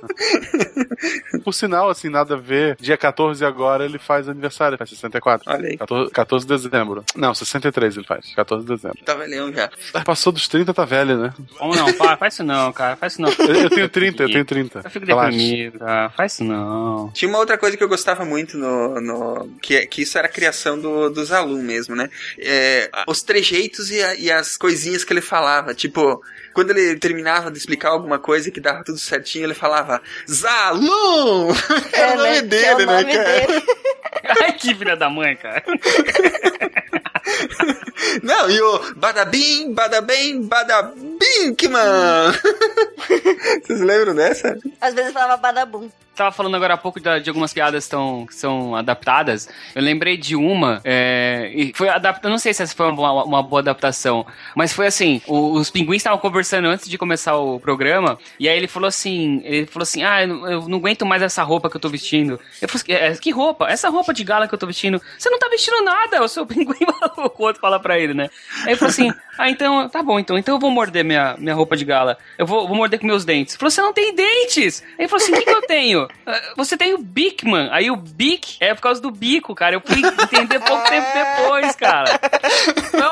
Por 1.44 1.52
sinal, 1.52 1.90
assim, 1.90 2.08
nada 2.08 2.34
a 2.34 2.38
ver. 2.38 2.76
Dia 2.80 2.96
14 2.96 3.44
agora 3.44 3.84
ele 3.84 3.98
faz 3.98 4.28
aniversário, 4.28 4.78
faz 4.78 4.90
64. 4.90 5.50
Olha 5.52 5.68
aí. 5.68 5.76
14, 5.76 6.10
14 6.10 6.46
de 6.46 6.56
dezembro. 6.58 7.04
Não, 7.16 7.34
63 7.34 7.96
ele 7.96 8.06
faz. 8.06 8.34
14 8.34 8.64
de 8.66 8.74
dezembro. 8.74 8.98
Tá 9.04 9.14
velhão 9.14 9.52
já. 9.52 9.70
Ah, 9.94 10.02
Passou 10.04 10.32
dos 10.32 10.46
30, 10.48 10.72
tá 10.72 10.84
velho, 10.84 11.18
né? 11.18 11.34
Como 11.58 11.74
não? 11.74 11.88
Faz, 11.94 12.18
faz 12.18 12.34
isso 12.34 12.44
não, 12.44 12.72
cara. 12.72 12.96
Faz 12.96 13.14
isso 13.14 13.22
não. 13.22 13.30
Eu, 13.30 13.54
eu 13.62 13.70
tenho 13.70 13.88
30, 13.88 14.22
eu 14.22 14.30
tenho 14.30 14.44
30. 14.44 14.80
Eu 14.84 14.90
fico 14.90 15.06
deprimido, 15.06 15.78
cara. 15.78 16.10
Faz 16.10 16.32
isso 16.34 16.44
não. 16.44 17.10
Tinha 17.12 17.28
uma 17.28 17.38
outra 17.38 17.58
coisa 17.58 17.76
que 17.76 17.82
eu 17.84 17.88
gostava 17.88 18.24
muito 18.24 18.56
no. 18.56 19.00
no 19.00 19.48
que, 19.60 19.84
que 19.86 20.02
isso 20.02 20.16
era 20.18 20.26
a 20.26 20.30
criação 20.30 20.78
do, 20.78 21.10
do 21.10 21.24
Zalum 21.24 21.62
mesmo, 21.62 21.94
né? 21.96 22.08
É, 22.38 22.90
os 23.06 23.22
trejeitos 23.42 23.90
e, 23.90 24.00
a- 24.02 24.14
e 24.14 24.30
as 24.30 24.56
coisinhas 24.56 25.02
que 25.04 25.12
ele 25.12 25.20
falava. 25.20 25.74
Tipo, 25.74 26.22
quando 26.54 26.70
ele 26.70 26.96
terminava 26.98 27.50
de 27.50 27.58
explicar 27.58 27.90
alguma 27.90 28.18
coisa 28.18 28.50
que 28.50 28.60
dava 28.60 28.84
tudo 28.84 28.98
certinho, 28.98 29.44
ele 29.46 29.54
falava 29.54 30.00
Zalum! 30.30 31.52
Era 31.92 32.14
o 32.14 32.16
nome 32.18 32.30
né? 32.30 32.38
É 32.38 32.42
dele, 32.42 32.74
o 32.74 32.78
né, 32.78 32.86
nome 32.86 33.12
cara? 33.16 33.24
dele. 33.46 33.62
Ai, 34.42 34.52
que 34.52 34.74
filha 34.74 34.96
da 34.96 35.10
mãe, 35.10 35.36
cara. 35.36 35.62
Não, 38.22 38.50
e 38.50 38.60
o 38.60 38.94
Badabim, 38.96 39.72
Badabem, 39.72 40.42
Badabinkman! 40.42 41.80
Vocês 43.64 43.80
lembram 43.80 44.14
dessa? 44.14 44.58
Às 44.80 44.94
vezes 44.94 45.12
falava 45.12 45.36
badabum. 45.38 45.90
Tava 46.14 46.30
falando 46.30 46.54
agora 46.54 46.74
há 46.74 46.76
pouco 46.76 47.00
da- 47.00 47.18
de 47.18 47.30
algumas 47.30 47.54
piadas 47.54 47.88
tão, 47.88 48.26
que 48.26 48.34
são 48.34 48.76
adaptadas. 48.76 49.48
Eu 49.74 49.80
lembrei 49.82 50.16
de 50.18 50.36
uma, 50.36 50.78
é, 50.84 51.50
e 51.54 51.72
foi 51.74 51.88
adaptada, 51.88 52.28
não 52.28 52.36
sei 52.36 52.52
se 52.52 52.62
essa 52.62 52.76
foi 52.76 52.86
uma, 52.90 53.24
uma 53.24 53.42
boa 53.42 53.60
adaptação, 53.60 54.26
mas 54.54 54.74
foi 54.74 54.86
assim, 54.86 55.22
o- 55.26 55.52
os 55.54 55.70
pinguins 55.70 55.96
estavam 55.96 56.18
conversando 56.18 56.68
antes 56.68 56.86
de 56.86 56.98
começar 56.98 57.36
o 57.38 57.58
programa, 57.58 58.18
e 58.38 58.46
aí 58.46 58.56
ele 58.58 58.68
falou 58.68 58.88
assim, 58.88 59.40
ele 59.42 59.64
falou 59.64 59.84
assim, 59.84 60.02
ah, 60.04 60.22
eu, 60.22 60.46
eu 60.46 60.68
não 60.68 60.76
aguento 60.78 61.06
mais 61.06 61.22
essa 61.22 61.42
roupa 61.42 61.70
que 61.70 61.76
eu 61.76 61.80
tô 61.80 61.88
vestindo. 61.88 62.38
Eu 62.60 62.68
falei, 62.68 62.82
assim, 62.98 63.04
"É, 63.06 63.16
que 63.16 63.30
roupa? 63.30 63.66
Essa 63.70 63.88
roupa 63.88 64.12
de 64.12 64.22
gala 64.22 64.46
que 64.46 64.54
eu 64.54 64.58
tô 64.58 64.66
vestindo, 64.66 65.00
você 65.18 65.30
não 65.30 65.38
tá 65.38 65.48
vestindo 65.48 65.82
nada, 65.82 66.22
o 66.22 66.28
seu 66.28 66.44
pinguim, 66.46 66.76
o 67.16 67.42
outro 67.42 67.58
fala 67.60 67.80
pra 67.80 67.98
ele, 67.98 68.12
né? 68.12 68.28
Aí 68.64 68.68
ele 68.72 68.76
falou 68.76 68.90
assim, 68.90 69.10
ah, 69.38 69.48
então, 69.48 69.88
tá 69.88 70.02
bom, 70.02 70.18
então, 70.20 70.36
então 70.36 70.56
eu 70.56 70.60
vou 70.60 70.70
morder 70.70 71.04
minha, 71.06 71.36
minha 71.38 71.54
roupa 71.54 71.74
de 71.74 71.86
gala, 71.86 72.18
eu 72.36 72.46
vou, 72.46 72.68
vou 72.68 72.76
morder 72.76 73.00
com 73.00 73.06
meus 73.06 73.24
dentes. 73.24 73.54
Ele 73.54 73.58
falou, 73.60 73.70
você 73.70 73.80
não 73.80 73.94
tem 73.94 74.14
dentes! 74.14 74.82
Aí 74.82 74.94
ele 75.04 75.08
falou 75.08 75.22
assim, 75.24 75.32
o 75.32 75.36
que, 75.36 75.44
que 75.44 75.50
eu 75.50 75.62
tenho? 75.62 76.01
"Ah, 76.26 76.40
Você 76.56 76.76
tem 76.76 76.94
o 76.94 76.98
Bigman. 76.98 77.68
Aí 77.72 77.90
o 77.90 77.96
Bic 77.96 78.56
é 78.60 78.74
por 78.74 78.80
causa 78.82 79.00
do 79.00 79.10
bico, 79.10 79.54
cara. 79.54 79.76
Eu 79.76 79.82
fui 79.84 79.98
entender 79.98 80.60
pouco 80.60 80.82
tempo 80.88 81.06
depois, 81.14 81.74
cara. 81.76 82.20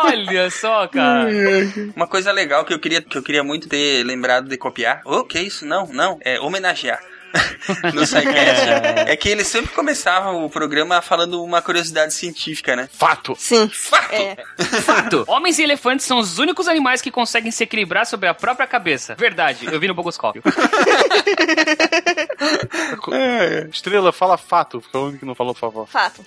Olha 0.05 0.51
só, 0.51 0.87
cara. 0.89 1.29
Uma 1.97 2.07
coisa 2.07 2.33
legal 2.33 2.65
que 2.65 2.73
eu 2.75 2.79
queria, 2.79 3.03
que 3.03 3.17
eu 3.17 3.23
queria 3.23 3.43
muito 3.45 3.69
ter 3.69 4.05
lembrado 4.05 4.49
de 4.49 4.57
copiar. 4.57 5.01
O 5.05 5.25
que 5.25 5.39
é 5.39 5.43
isso? 5.43 5.65
Não, 5.67 5.87
não. 5.87 6.19
É 6.23 6.41
homenagear. 6.41 7.01
no 7.95 8.07
SciCast. 8.07 8.67
É 9.07 9.17
que 9.17 9.29
eles 9.29 9.47
sempre 9.47 9.73
começavam 9.73 10.45
o 10.45 10.51
programa 10.51 11.01
falando 11.01 11.43
uma 11.43 11.63
curiosidade 11.63 12.15
científica, 12.15 12.75
né? 12.75 12.89
Fato! 12.93 13.37
Sim. 13.39 13.69
Fato! 13.69 14.15
É. 14.15 14.37
Fato. 14.83 15.25
Homens 15.27 15.59
e 15.59 15.63
elefantes 15.63 16.07
são 16.07 16.19
os 16.19 16.39
únicos 16.39 16.69
animais 16.69 17.01
que 17.01 17.11
conseguem 17.11 17.51
se 17.51 17.63
equilibrar 17.63 18.07
sobre 18.07 18.29
a 18.29 18.35
própria 18.35 18.67
cabeça. 18.67 19.15
Verdade. 19.15 19.67
Eu 19.71 19.79
vi 19.79 19.89
no 19.89 19.95
Bogoscópio. 19.95 20.43
Estrela, 23.73 24.13
fala 24.13 24.37
fato. 24.37 24.81
Foi 24.81 25.01
o 25.01 25.05
único 25.05 25.21
que 25.21 25.27
não 25.27 25.35
falou 25.35 25.55
favor. 25.55 25.87
Fato. 25.87 26.25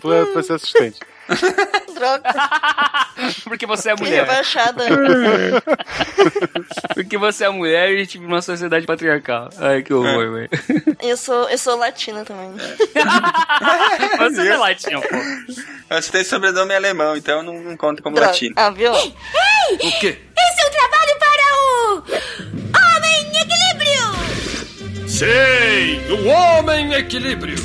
Tu 0.00 0.12
é 0.12 0.24
pra 0.26 0.42
ser 0.42 0.54
assistente. 0.54 0.98
Droga. 1.94 2.22
Porque 3.44 3.66
você 3.66 3.90
é 3.90 3.94
Que 3.94 4.02
mulher. 4.02 4.20
rebaixada. 4.24 4.84
Porque 6.94 7.18
você 7.18 7.44
é 7.44 7.48
mulher 7.50 7.90
e 7.90 7.96
a 7.96 7.98
gente 7.98 8.16
vive 8.18 8.30
numa 8.30 8.40
sociedade 8.42 8.86
patriarcal. 8.86 9.50
Ai, 9.58 9.82
que 9.82 9.92
horror, 9.92 10.32
velho. 10.32 10.48
Eu 11.02 11.16
sou, 11.16 11.48
eu 11.50 11.58
sou 11.58 11.76
latina 11.76 12.24
também. 12.24 12.52
Você 14.18 14.48
é 14.48 14.56
latino, 14.56 15.00
pô. 15.02 15.16
Você 15.96 16.10
tem 16.12 16.24
sobrenome 16.24 16.74
alemão, 16.74 17.16
então 17.16 17.42
não, 17.42 17.54
não 17.60 17.76
conta 17.76 18.00
como 18.02 18.14
Droga. 18.16 18.30
latino. 18.30 18.54
Ah, 18.56 18.70
viu? 18.70 18.92
Ei! 18.94 19.14
O 19.74 19.78
quê? 20.00 20.18
Esse 20.36 20.62
é 20.62 20.66
um 20.66 20.70
trabalho 20.70 21.18
para 21.18 21.56
o. 21.56 22.04
Homem 22.96 23.40
Equilíbrio! 23.40 25.08
Sei, 25.08 26.00
o 26.12 26.26
Homem 26.28 26.92
Equilíbrio. 26.94 27.56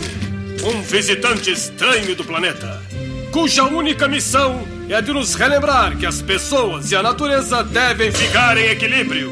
Um 0.65 0.81
visitante 0.81 1.51
estranho 1.51 2.15
do 2.15 2.23
planeta, 2.23 2.81
cuja 3.33 3.63
única 3.63 4.07
missão 4.07 4.63
é 4.87 4.93
a 4.93 5.01
de 5.01 5.11
nos 5.11 5.33
relembrar 5.33 5.97
que 5.97 6.05
as 6.05 6.21
pessoas 6.21 6.91
e 6.91 6.95
a 6.95 7.01
natureza 7.01 7.63
devem 7.63 8.11
ficar 8.11 8.55
em 8.59 8.67
equilíbrio. 8.67 9.31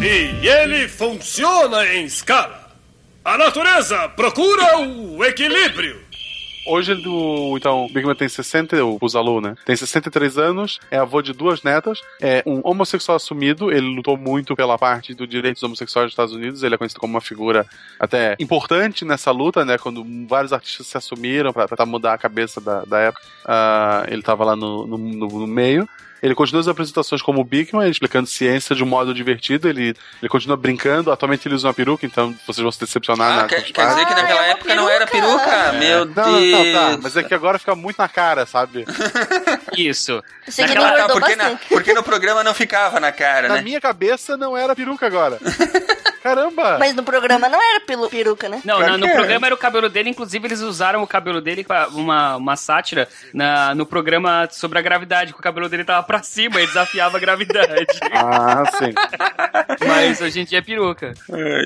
E 0.00 0.46
ele 0.46 0.86
funciona 0.86 1.84
em 1.94 2.04
escala. 2.04 2.70
A 3.24 3.36
natureza 3.36 4.08
procura 4.10 4.78
o 4.78 5.24
equilíbrio. 5.24 6.03
Hoje 6.66 6.92
ele, 6.92 7.06
o, 7.06 7.56
então, 7.56 7.84
o 7.84 7.88
Bigman 7.88 8.14
tem 8.14 8.28
60, 8.28 8.82
o 8.84 8.98
Buzalu, 8.98 9.40
né? 9.40 9.54
Tem 9.66 9.76
63 9.76 10.38
anos, 10.38 10.80
é 10.90 10.96
avô 10.96 11.20
de 11.20 11.32
duas 11.32 11.62
netas, 11.62 12.00
é 12.20 12.42
um 12.46 12.60
homossexual 12.64 13.16
assumido, 13.16 13.70
ele 13.70 13.86
lutou 13.94 14.16
muito 14.16 14.56
pela 14.56 14.78
parte 14.78 15.14
do 15.14 15.26
direitos 15.26 15.62
homossexuais 15.62 16.06
dos 16.06 16.12
Estados 16.12 16.32
Unidos, 16.34 16.62
ele 16.62 16.74
é 16.74 16.78
conhecido 16.78 17.00
como 17.00 17.14
uma 17.14 17.20
figura 17.20 17.66
até 18.00 18.34
importante 18.40 19.04
nessa 19.04 19.30
luta, 19.30 19.64
né? 19.64 19.76
Quando 19.78 20.04
vários 20.26 20.52
artistas 20.52 20.86
se 20.86 20.96
assumiram 20.96 21.52
tentar 21.52 21.86
mudar 21.86 22.14
a 22.14 22.18
cabeça 22.18 22.60
da, 22.60 22.84
da 22.84 22.98
época, 22.98 23.22
ah, 23.44 24.04
ele 24.08 24.22
tava 24.22 24.44
lá 24.44 24.56
no, 24.56 24.86
no- 24.86 24.98
no 24.98 25.46
meio. 25.46 25.88
Ele 26.24 26.34
continua 26.34 26.60
as 26.62 26.68
apresentações 26.68 27.20
como 27.20 27.42
o 27.42 27.44
Bigman, 27.44 27.90
explicando 27.90 28.26
ciência 28.26 28.74
de 28.74 28.82
um 28.82 28.86
modo 28.86 29.12
divertido. 29.12 29.68
Ele, 29.68 29.94
ele 30.22 30.28
continua 30.30 30.56
brincando. 30.56 31.12
Atualmente 31.12 31.46
ele 31.46 31.54
usa 31.54 31.68
uma 31.68 31.74
peruca, 31.74 32.06
então 32.06 32.34
vocês 32.46 32.62
vão 32.62 32.72
se 32.72 32.80
decepcionar 32.80 33.30
Ah, 33.30 33.36
na 33.42 33.46
quer, 33.46 33.62
quer 33.62 33.86
dizer 33.88 34.06
que 34.06 34.14
naquela 34.14 34.42
época 34.46 34.74
não 34.74 34.88
era 34.88 35.06
peruca? 35.06 35.72
Meu 35.74 36.06
não, 36.06 36.14
não, 36.14 36.40
não, 36.40 36.72
tá. 36.72 36.88
Deus. 36.88 37.00
Mas 37.02 37.16
é 37.18 37.22
que 37.22 37.34
agora 37.34 37.58
fica 37.58 37.74
muito 37.74 37.98
na 37.98 38.08
cara, 38.08 38.46
sabe? 38.46 38.86
Isso. 39.76 40.22
Naquela- 40.58 40.86
engordou 40.96 41.06
tá, 41.08 41.12
porque, 41.12 41.36
na- 41.36 41.58
porque 41.68 41.92
no 41.92 42.02
programa 42.02 42.42
não 42.42 42.54
ficava 42.54 42.98
na 42.98 43.12
cara, 43.12 43.48
Na 43.48 43.56
né? 43.56 43.60
minha 43.60 43.80
cabeça 43.80 44.34
não 44.36 44.56
era 44.56 44.74
peruca 44.74 45.06
agora. 45.06 45.38
Caramba! 46.24 46.78
Mas 46.78 46.94
no 46.94 47.02
programa 47.02 47.50
não 47.50 47.60
era 47.62 47.80
pelo 47.80 48.08
peruca, 48.08 48.48
né? 48.48 48.62
Não, 48.64 48.80
na- 48.80 48.96
no 48.96 49.06
é. 49.06 49.12
programa 49.14 49.44
era 49.44 49.54
o 49.54 49.58
cabelo 49.58 49.90
dele, 49.90 50.08
inclusive 50.08 50.46
eles 50.48 50.62
usaram 50.62 51.02
o 51.02 51.06
cabelo 51.06 51.38
dele 51.38 51.62
pra 51.62 51.88
uma, 51.88 52.36
uma 52.36 52.56
sátira 52.56 53.06
na, 53.34 53.74
no 53.74 53.84
programa 53.84 54.48
sobre 54.50 54.78
a 54.78 54.82
gravidade, 54.82 55.34
que 55.34 55.38
o 55.38 55.42
cabelo 55.42 55.68
dele 55.68 55.84
tava 55.84 56.02
pra 56.02 56.22
cima 56.22 56.62
e 56.62 56.66
desafiava 56.66 57.18
a 57.18 57.20
gravidade. 57.20 57.84
Ah, 58.16 58.64
sim. 58.78 58.94
Mas 59.86 60.20
hoje 60.20 60.40
em 60.40 60.44
dia 60.44 60.58
é 60.58 60.62
peruca. 60.62 61.12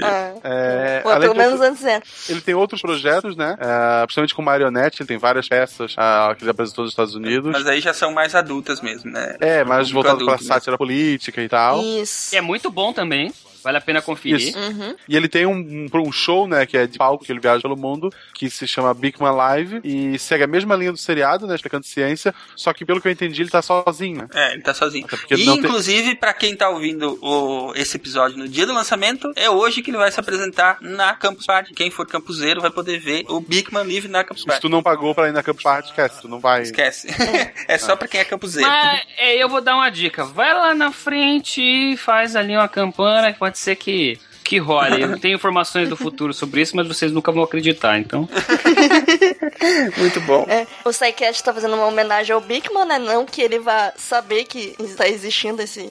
Ah. 0.03 0.33
É, 0.43 1.01
Pô, 1.03 1.17
pelo 1.21 1.35
menos 1.35 1.61
antes 1.61 1.85
era. 1.85 2.03
Ele 2.29 2.41
tem 2.41 2.55
outros 2.55 2.81
projetos, 2.81 3.37
né? 3.37 3.57
É, 3.61 4.03
principalmente 4.07 4.35
com 4.35 4.43
marionete, 4.43 5.03
ele 5.03 5.07
tem 5.07 5.19
várias 5.19 5.47
peças 5.49 5.95
ah, 5.97 6.35
que 6.37 6.43
ele 6.43 6.51
apresentou 6.51 6.85
nos 6.85 6.93
Estados 6.93 7.15
Unidos. 7.15 7.53
Mas 7.53 7.67
aí 7.67 7.81
já 7.81 7.93
são 7.93 8.13
mais 8.13 8.35
adultas 8.35 8.81
mesmo, 8.81 9.11
né? 9.11 9.37
É, 9.41 9.63
mas 9.63 9.89
Público 9.89 9.95
voltado 9.95 10.17
adulto 10.17 10.25
pra 10.33 10.35
mesmo. 10.37 10.49
sátira 10.53 10.79
política 10.79 11.41
e 11.43 11.49
tal. 11.49 11.81
Isso. 11.83 12.35
E 12.35 12.39
é 12.39 12.41
muito 12.41 12.71
bom 12.71 12.93
também. 12.93 13.33
Vale 13.69 13.77
a 13.79 13.81
pena 13.83 14.01
conferir. 14.01 14.49
Isso. 14.49 14.59
Uhum. 14.59 14.97
E 15.07 15.15
ele 15.15 15.29
tem 15.29 15.45
um, 15.45 15.53
um- 15.53 15.89
um 16.09 16.11
show, 16.13 16.49
né, 16.49 16.65
que 16.65 16.75
é 16.77 16.87
de 16.87 16.97
palco, 16.97 17.23
que 17.23 17.31
ele 17.31 17.39
viaja 17.39 17.61
pelo 17.61 17.77
mundo, 17.77 18.11
que 18.35 18.49
se 18.49 18.67
chama 18.67 18.95
Bigman 18.95 19.33
Live, 19.35 19.81
e 19.85 20.19
segue 20.19 20.45
a 20.45 20.47
mesma 20.47 20.75
linha 20.75 20.91
do 20.93 20.97
seriado, 20.97 21.47
né, 21.47 21.55
explicando 21.55 21.85
ciência, 21.85 22.35
só 22.57 22.73
que 22.73 22.83
pelo 22.85 22.99
que 23.01 23.09
eu 23.09 23.13
entendi, 23.13 23.43
ele 23.43 23.51
tá 23.51 23.61
sozinho, 23.61 24.19
né? 24.23 24.29
É, 24.33 24.53
ele 24.55 24.63
tá 24.63 24.73
sozinho. 24.73 25.07
E, 25.31 25.45
não 25.45 25.57
tem- 25.57 25.65
inclusive, 25.67 26.15
pra 26.15 26.33
quem 26.33 26.57
tá 26.57 26.71
ouvindo 26.71 27.19
o- 27.23 27.75
esse 27.77 27.97
episódio 27.97 28.39
no 28.39 28.49
dia 28.49 28.65
do 28.67 28.73
lançamento, 28.73 29.31
é 29.37 29.51
hoje 29.51 29.83
que 29.83 29.91
ele 29.91 29.99
vai 29.99 30.11
se 30.11 30.19
apresentar 30.19 30.79
na 30.81 31.15
Campus 31.15 31.45
Party. 31.45 31.75
Quem 31.75 31.91
for 31.91 32.07
campuseiro 32.07 32.63
vai 32.63 32.71
poder 32.71 32.99
ver 32.99 33.25
o 33.29 33.39
Bigman 33.41 33.85
Live 33.85 34.09
na 34.09 34.25
Campus 34.25 34.43
Se 34.43 34.47
Party. 34.47 34.63
tu 34.63 34.69
não 34.71 34.83
pagou 34.83 35.15
pra 35.15 35.29
ir 35.29 35.33
na 35.33 35.43
Campus 35.43 35.63
Party, 35.63 35.89
esquece, 35.91 36.23
tu 36.23 36.29
não 36.29 36.41
vai... 36.41 36.63
Esquece. 36.63 37.09
é 37.69 37.77
só 37.77 37.97
pra 37.97 38.09
quem 38.09 38.21
é 38.21 38.25
campuseiro. 38.25 38.69
Mas 38.71 39.03
é, 39.19 39.37
eu 39.37 39.49
vou 39.49 39.61
dar 39.61 39.75
uma 39.75 39.91
dica. 39.91 40.25
Vai 40.25 40.55
lá 40.55 40.75
na 40.75 40.91
frente 40.93 41.61
e 41.61 41.97
faz 41.97 42.37
ali 42.37 42.55
uma 42.57 42.69
campana 42.69 43.33
que 43.33 43.39
pode 43.39 43.58
ser 43.59 43.77
que, 43.77 44.19
que 44.45 44.59
role. 44.59 45.03
Eu 45.03 45.19
tenho 45.19 45.35
informações 45.37 45.89
do 45.89 45.97
futuro 45.97 46.33
sobre 46.33 46.61
isso, 46.63 46.75
mas 46.77 46.87
vocês 46.89 47.13
nunca 47.13 47.31
vão 47.33 47.43
acreditar, 47.43 47.99
então. 47.99 48.29
Muito 49.97 50.21
bom. 50.23 50.47
É, 50.49 50.67
o 50.85 50.93
SciCast 50.93 51.43
tá 51.43 51.53
fazendo 51.53 51.75
uma 51.75 51.87
homenagem 51.87 52.33
ao 52.35 52.41
Bigman, 52.41 52.85
né? 52.87 52.99
Não 52.99 53.27
que 53.27 53.43
ele 53.43 53.59
vá 53.59 53.93
saber 53.97 54.45
que 54.45 54.75
está 54.81 55.09
existindo 55.09 55.61
esse 55.63 55.91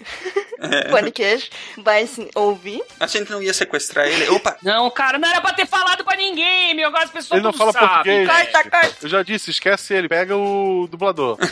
É. 0.60 0.88
podcast, 0.90 1.52
vai 1.78 2.08
sim, 2.08 2.28
ouvir. 2.34 2.82
A 3.00 3.06
gente 3.08 3.30
não 3.32 3.42
ia 3.42 3.54
sequestrar 3.54 4.08
ele. 4.08 4.28
Opa! 4.30 4.58
Não, 4.64 4.90
cara, 4.90 5.18
não 5.20 5.28
era 5.30 5.42
pra 5.42 5.54
ter 5.54 5.68
falado 5.68 6.04
pra 6.04 6.16
ninguém, 6.16 6.74
meu. 6.74 6.88
Agora 6.88 7.04
as 7.04 7.12
pessoas 7.12 7.40
Ele 7.40 7.44
não 7.48 7.54
fala 7.54 7.72
sabem. 7.72 8.26
português. 8.26 8.28
Corta, 8.28 8.70
corta. 8.70 8.96
Eu 9.04 9.10
já 9.10 9.22
disse, 9.24 9.52
esquece 9.52 9.94
ele, 9.94 10.08
pega 10.10 10.36
o 10.36 10.88
dublador. 10.90 11.38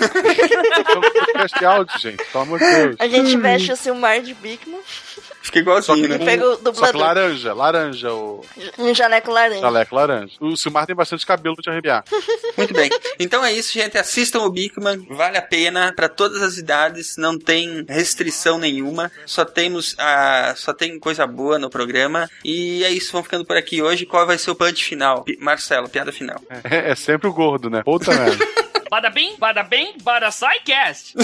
Então, 0.77 1.01
podcast 1.01 1.59
de 1.59 1.65
áudio, 1.65 1.99
gente, 1.99 2.23
pelo 2.25 2.43
amor 2.43 2.59
de 2.59 2.65
Deus. 2.65 2.95
A 2.99 3.07
gente 3.07 3.37
veste 3.37 3.71
o 3.71 3.75
Silmar 3.75 4.21
de 4.21 4.33
Bigman, 4.33 4.79
Fica 5.45 5.59
igualzinho, 5.59 6.05
e 6.05 6.07
né? 6.07 6.17
pega 6.17 6.43
o 6.47 6.73
Só 6.75 6.91
que 6.91 6.97
laranja, 6.97 7.53
laranja 7.53 8.11
o 8.11 8.43
um 8.79 8.93
jaleco 8.95 9.31
laranja. 9.31 9.61
jaleco 9.61 9.95
laranja. 9.95 10.33
O 10.39 10.57
Silmar 10.57 10.85
tem 10.87 10.95
bastante 10.95 11.25
cabelo 11.25 11.55
pra 11.55 11.61
te 11.63 11.69
arrepiar. 11.69 12.03
Muito 12.57 12.73
bem. 12.73 12.89
Então 13.19 13.45
é 13.45 13.53
isso, 13.53 13.71
gente. 13.73 13.97
Assistam 13.97 14.39
o 14.39 14.49
Bigman. 14.49 15.05
Vale 15.09 15.37
a 15.37 15.41
pena 15.41 15.93
para 15.95 16.09
todas 16.09 16.41
as 16.41 16.57
idades. 16.57 17.15
Não 17.17 17.37
tem 17.37 17.85
restrição 17.87 18.57
nenhuma. 18.57 19.11
Só 19.25 19.45
temos 19.45 19.95
a, 19.99 20.53
só 20.57 20.73
tem 20.73 20.97
coisa 20.99 21.27
boa 21.27 21.59
no 21.59 21.69
programa. 21.69 22.29
E 22.43 22.83
é 22.83 22.89
isso. 22.89 23.11
Vamos 23.11 23.27
ficando 23.27 23.45
por 23.45 23.55
aqui 23.55 23.81
hoje. 23.81 24.05
Qual 24.05 24.25
vai 24.25 24.37
ser 24.37 24.51
o 24.51 24.55
punch 24.55 24.83
final? 24.83 25.23
Pi- 25.23 25.37
Marcelo, 25.39 25.87
piada 25.87 26.11
final. 26.11 26.41
É, 26.63 26.91
é 26.91 26.95
sempre 26.95 27.27
o 27.27 27.33
gordo, 27.33 27.69
né? 27.69 27.83
Puta 27.83 28.11
merda. 28.13 28.45
Bada 28.89 29.09
bem, 29.09 29.35
bada 29.37 29.63
bem, 29.63 29.95
bada 30.03 30.29
SciCast. 30.31 31.15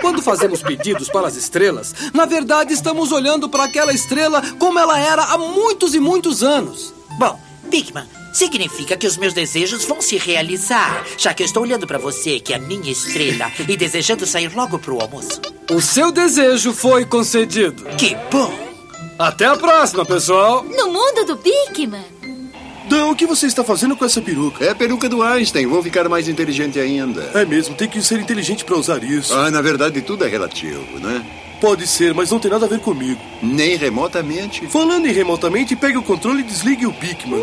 Quando 0.00 0.22
fazemos 0.22 0.62
pedidos 0.62 1.08
para 1.08 1.26
as 1.26 1.36
estrelas, 1.36 1.94
na 2.12 2.24
verdade 2.24 2.72
estamos 2.72 3.10
olhando 3.10 3.48
para 3.48 3.64
aquela 3.64 3.92
estrela 3.92 4.42
como 4.58 4.78
ela 4.78 4.98
era 4.98 5.22
há 5.24 5.38
muitos 5.38 5.94
e 5.94 6.00
muitos 6.00 6.42
anos. 6.42 6.94
Bom, 7.18 7.38
Bigman, 7.64 8.08
significa 8.32 8.96
que 8.96 9.06
os 9.06 9.16
meus 9.16 9.32
desejos 9.32 9.84
vão 9.84 10.00
se 10.00 10.16
realizar, 10.16 11.04
já 11.18 11.34
que 11.34 11.42
eu 11.42 11.46
estou 11.46 11.62
olhando 11.62 11.86
pra 11.86 11.98
você, 11.98 12.38
que 12.38 12.52
é 12.52 12.56
a 12.56 12.60
minha 12.60 12.90
estrela, 12.92 13.50
e 13.68 13.76
desejando 13.76 14.26
sair 14.26 14.54
logo 14.54 14.78
pro 14.78 15.00
almoço. 15.00 15.40
O 15.70 15.80
seu 15.80 16.12
desejo 16.12 16.72
foi 16.72 17.04
concedido. 17.04 17.84
Que 17.96 18.14
bom! 18.30 18.52
Até 19.18 19.46
a 19.46 19.56
próxima, 19.56 20.04
pessoal! 20.04 20.62
No 20.64 20.88
mundo 20.88 21.24
do 21.24 21.36
Bigman. 21.36 22.13
Dan, 22.88 23.06
o 23.06 23.16
que 23.16 23.26
você 23.26 23.46
está 23.46 23.64
fazendo 23.64 23.96
com 23.96 24.04
essa 24.04 24.20
peruca? 24.20 24.64
É 24.64 24.70
a 24.70 24.74
peruca 24.74 25.08
do 25.08 25.22
Einstein. 25.22 25.66
Vou 25.66 25.82
ficar 25.82 26.08
mais 26.08 26.28
inteligente 26.28 26.78
ainda. 26.78 27.30
É 27.34 27.44
mesmo, 27.44 27.74
tem 27.74 27.88
que 27.88 28.02
ser 28.02 28.20
inteligente 28.20 28.64
pra 28.64 28.76
usar 28.76 29.02
isso. 29.02 29.34
Ah, 29.34 29.50
na 29.50 29.62
verdade, 29.62 30.02
tudo 30.02 30.24
é 30.24 30.28
relativo, 30.28 30.98
né? 30.98 31.24
Pode 31.60 31.86
ser, 31.86 32.12
mas 32.12 32.30
não 32.30 32.38
tem 32.38 32.50
nada 32.50 32.66
a 32.66 32.68
ver 32.68 32.80
comigo. 32.80 33.20
Nem 33.42 33.76
remotamente. 33.76 34.66
Falando 34.66 35.06
em 35.06 35.12
remotamente, 35.12 35.74
pegue 35.74 35.96
o 35.96 36.02
controle 36.02 36.40
e 36.40 36.44
desligue 36.44 36.86
o 36.86 36.92
Bigman. 36.92 37.42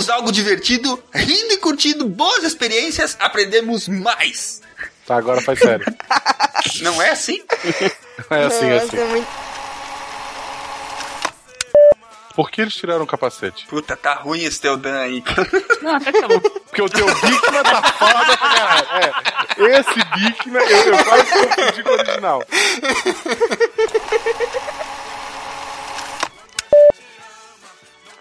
Aprendemos 0.00 0.08
algo 0.10 0.32
divertido, 0.32 1.02
rindo 1.12 1.52
e 1.52 1.56
curtindo 1.58 2.06
boas 2.06 2.42
experiências, 2.44 3.16
aprendemos 3.20 3.86
mais. 3.88 4.62
Tá, 5.06 5.16
agora 5.16 5.40
faz 5.42 5.58
sério. 5.58 5.84
Não 6.82 7.02
é 7.02 7.10
assim? 7.10 7.42
É 8.30 8.44
assim, 8.44 8.66
é 8.70 8.76
assim. 8.78 8.96
É 8.96 9.04
muito- 9.04 9.28
Por 12.34 12.50
que 12.50 12.62
eles 12.62 12.74
tiraram 12.74 13.02
o 13.02 13.06
capacete? 13.06 13.66
Puta, 13.66 13.96
tá 13.96 14.14
ruim 14.14 14.42
esse 14.44 14.60
teu 14.60 14.76
Dan 14.76 14.98
aí. 15.00 15.22
Não, 15.82 15.96
até 15.96 16.12
que 16.12 16.20
tá 16.20 16.28
bom. 16.28 16.40
Porque 16.40 16.82
o 16.82 16.88
teu 16.88 17.04
Bigman 17.06 17.62
tá 17.64 17.82
foda 17.92 18.36
pra 18.36 18.48
caralho. 18.48 18.86
É, 19.58 19.80
esse 19.80 19.94
Bigman, 20.14 20.62
eu, 20.62 20.94
eu 20.94 21.04
quase 21.04 21.30
confundi 21.32 21.82
com 21.82 21.90
o 21.90 21.92
original. 21.92 22.42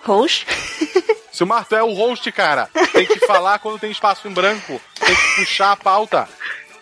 Roxo? 0.04 0.46
Silmar, 1.40 1.64
tu 1.64 1.74
é 1.74 1.82
o 1.82 1.94
host, 1.94 2.30
cara. 2.34 2.70
Tem 2.92 3.06
que 3.06 3.26
falar 3.26 3.60
quando 3.60 3.80
tem 3.80 3.90
espaço 3.90 4.28
em 4.28 4.32
branco. 4.34 4.82
Tem 5.00 5.16
que 5.16 5.36
puxar 5.38 5.72
a 5.72 5.76
pauta. 5.78 6.28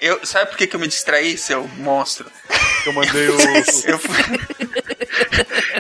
Eu, 0.02 0.26
sabe 0.26 0.48
por 0.50 0.58
que, 0.58 0.66
que 0.66 0.76
eu 0.76 0.80
me 0.80 0.88
distraí, 0.88 1.38
seu 1.38 1.68
monstro? 1.78 2.26
Eu 2.84 2.92
mandei 2.92 3.28
o. 3.30 3.38
Eu 3.86 4.00
fui, 4.00 4.40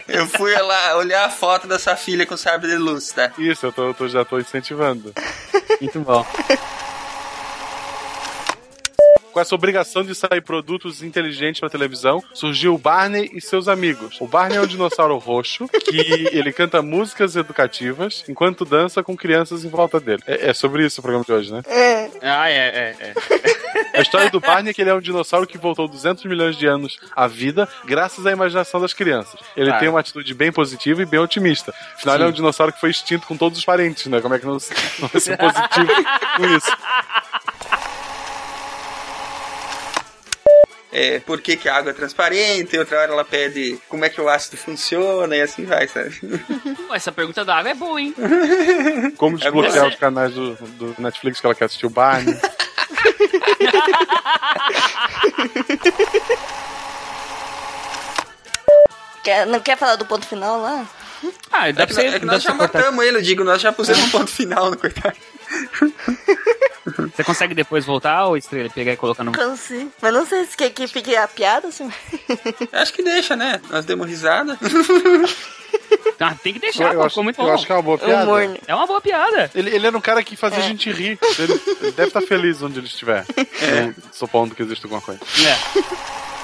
eu 0.08 0.28
fui 0.28 0.54
lá 0.62 0.96
olhar 0.96 1.26
a 1.26 1.30
foto 1.32 1.66
da 1.66 1.80
sua 1.80 1.96
filha 1.96 2.24
com 2.28 2.38
sabre 2.38 2.68
de 2.70 2.76
luz, 2.78 3.12
tá? 3.12 3.32
Isso, 3.40 3.66
eu 3.66 3.72
tô, 3.72 3.88
eu 3.88 3.94
tô- 3.96 4.08
já 4.08 4.24
tô 4.24 4.38
incentivando. 4.38 5.12
Muito 5.82 6.00
bom. 6.02 6.24
Com 9.38 9.42
essa 9.42 9.54
obrigação 9.54 10.04
de 10.04 10.16
sair 10.16 10.42
produtos 10.42 11.04
inteligentes 11.04 11.60
pra 11.60 11.70
televisão, 11.70 12.24
surgiu 12.34 12.74
o 12.74 12.78
Barney 12.80 13.30
e 13.36 13.40
seus 13.40 13.68
amigos. 13.68 14.18
O 14.20 14.26
Barney 14.26 14.58
é 14.58 14.62
um 14.62 14.66
dinossauro 14.66 15.16
roxo 15.20 15.68
que 15.68 16.28
ele 16.32 16.52
canta 16.52 16.82
músicas 16.82 17.36
educativas 17.36 18.24
enquanto 18.28 18.66
dança 18.66 19.04
com 19.04 19.16
crianças 19.16 19.64
em 19.64 19.70
volta 19.70 20.00
dele. 20.00 20.24
É, 20.26 20.50
é 20.50 20.54
sobre 20.56 20.84
isso 20.84 21.02
o 21.02 21.04
programa 21.04 21.24
de 21.24 21.32
hoje, 21.32 21.54
né? 21.54 21.62
É. 21.68 22.10
Ah, 22.24 22.50
é, 22.50 22.56
é, 22.56 22.96
é. 23.00 23.14
A 24.00 24.02
história 24.02 24.32
do 24.32 24.40
Barney 24.40 24.72
é 24.72 24.74
que 24.74 24.82
ele 24.82 24.90
é 24.90 24.94
um 24.96 25.00
dinossauro 25.02 25.46
que 25.46 25.58
voltou 25.60 25.88
200 25.88 26.26
milhões 26.26 26.58
de 26.58 26.66
anos 26.66 26.98
à 27.16 27.28
vida 27.28 27.70
graças 27.86 28.26
à 28.26 28.32
imaginação 28.32 28.82
das 28.82 28.92
crianças. 28.92 29.40
Ele 29.56 29.70
Ah. 29.70 29.78
tem 29.78 29.88
uma 29.88 30.00
atitude 30.00 30.34
bem 30.34 30.52
positiva 30.52 31.04
e 31.04 31.06
bem 31.06 31.20
otimista. 31.20 31.72
Afinal, 31.94 32.16
ele 32.16 32.24
é 32.24 32.28
um 32.28 32.32
dinossauro 32.32 32.74
que 32.74 32.80
foi 32.80 32.90
extinto 32.90 33.28
com 33.28 33.38
todos 33.38 33.60
os 33.60 33.66
parentes, 33.66 34.08
né? 34.08 34.20
Como 34.20 34.34
é 34.34 34.40
que 34.40 34.46
não, 34.48 34.54
não 34.54 35.08
vai 35.08 35.22
ser 35.22 35.38
positivo 35.38 35.92
com 36.38 36.46
isso? 36.58 36.72
É, 40.92 41.20
por 41.20 41.42
que, 41.42 41.58
que 41.58 41.68
a 41.68 41.76
água 41.76 41.92
é 41.92 41.94
transparente, 41.94 42.78
outra 42.78 43.00
hora 43.02 43.12
ela 43.12 43.26
pede 43.26 43.78
como 43.90 44.06
é 44.06 44.10
que 44.10 44.22
o 44.22 44.30
ácido 44.30 44.56
funciona 44.56 45.36
e 45.36 45.42
assim 45.42 45.66
vai, 45.66 45.86
sabe? 45.88 46.18
Essa 46.94 47.12
pergunta 47.12 47.44
da 47.44 47.58
água 47.58 47.72
é 47.72 47.74
boa, 47.74 48.00
hein? 48.02 48.16
Como 49.18 49.38
desbloquear 49.38 49.84
você. 49.84 49.88
os 49.90 49.96
canais 49.96 50.34
do, 50.34 50.56
do 50.56 50.96
Netflix 50.98 51.42
que 51.42 51.46
ela 51.46 51.54
quer 51.56 51.66
assistir 51.66 51.86
o 51.86 51.90
Barney. 51.90 52.34
Quer, 59.24 59.46
não 59.46 59.60
quer 59.60 59.78
falar 59.78 59.96
do 59.98 60.06
ponto 60.06 60.26
final 60.26 60.62
lá? 60.62 60.86
Ah, 61.52 61.68
É 61.70 61.74
que, 61.74 61.80
nós- 61.80 61.98
é 61.98 62.20
que 62.20 62.26
nós 62.26 62.44
já 62.44 62.54
matamos 62.54 63.04
ele, 63.06 63.18
eu 63.18 63.22
digo, 63.22 63.44
nós 63.44 63.62
já 63.62 63.72
pusemos 63.74 64.04
um 64.04 64.10
ponto 64.10 64.32
final 64.32 64.70
no 64.72 64.78
coitado. 64.78 65.18
Você 67.16 67.24
consegue 67.24 67.54
depois 67.54 67.86
voltar 67.86 68.26
ou 68.26 68.38
estrela 68.38 68.70
pegar 68.70 68.94
e 68.94 68.98
colocar 68.98 69.24
no. 69.24 69.32
Consigo. 69.34 69.92
Mas 70.02 70.14
não 70.14 70.26
sei 70.26 70.46
se 70.46 70.56
quer 70.56 70.70
que 70.70 70.88
fique 70.88 71.16
a 71.16 71.28
piada, 71.28 71.68
assim. 71.68 71.92
Acho 72.72 72.94
que 72.94 73.04
deixa, 73.04 73.36
né? 73.36 73.60
Nós 73.70 73.86
demos 73.86 74.08
risada. 74.08 74.58
Ah, 76.20 76.34
tem 76.42 76.52
que 76.52 76.58
Eu, 76.58 76.62
deixar, 76.62 76.94
pô, 76.96 77.02
acho, 77.02 77.10
ficou 77.10 77.24
muito 77.24 77.40
eu 77.40 77.46
bom. 77.46 77.54
acho 77.54 77.66
que 77.66 77.72
é 77.72 77.76
uma 77.76 77.82
boa 77.84 77.98
piada. 77.98 78.24
Humor, 78.24 78.48
né? 78.48 78.58
É 78.68 78.74
uma 78.74 78.88
boa 78.88 79.00
piada. 79.00 79.52
Ele, 79.54 79.70
ele 79.70 79.86
era 79.86 79.96
um 79.96 80.02
cara 80.02 80.24
que 80.24 80.36
fazia 80.36 80.58
a 80.58 80.62
gente 80.62 80.92
rir. 80.92 81.20
Ele, 81.38 81.54
ele 81.82 81.92
deve 81.92 82.08
estar 82.08 82.22
feliz 82.22 82.62
onde 82.64 82.80
ele 82.80 82.88
estiver. 82.88 83.24
É. 83.38 83.94
Supondo 84.12 84.56
que 84.56 84.64
existe 84.64 84.84
alguma 84.86 85.02
coisa. 85.02 85.20
É. 85.24 85.58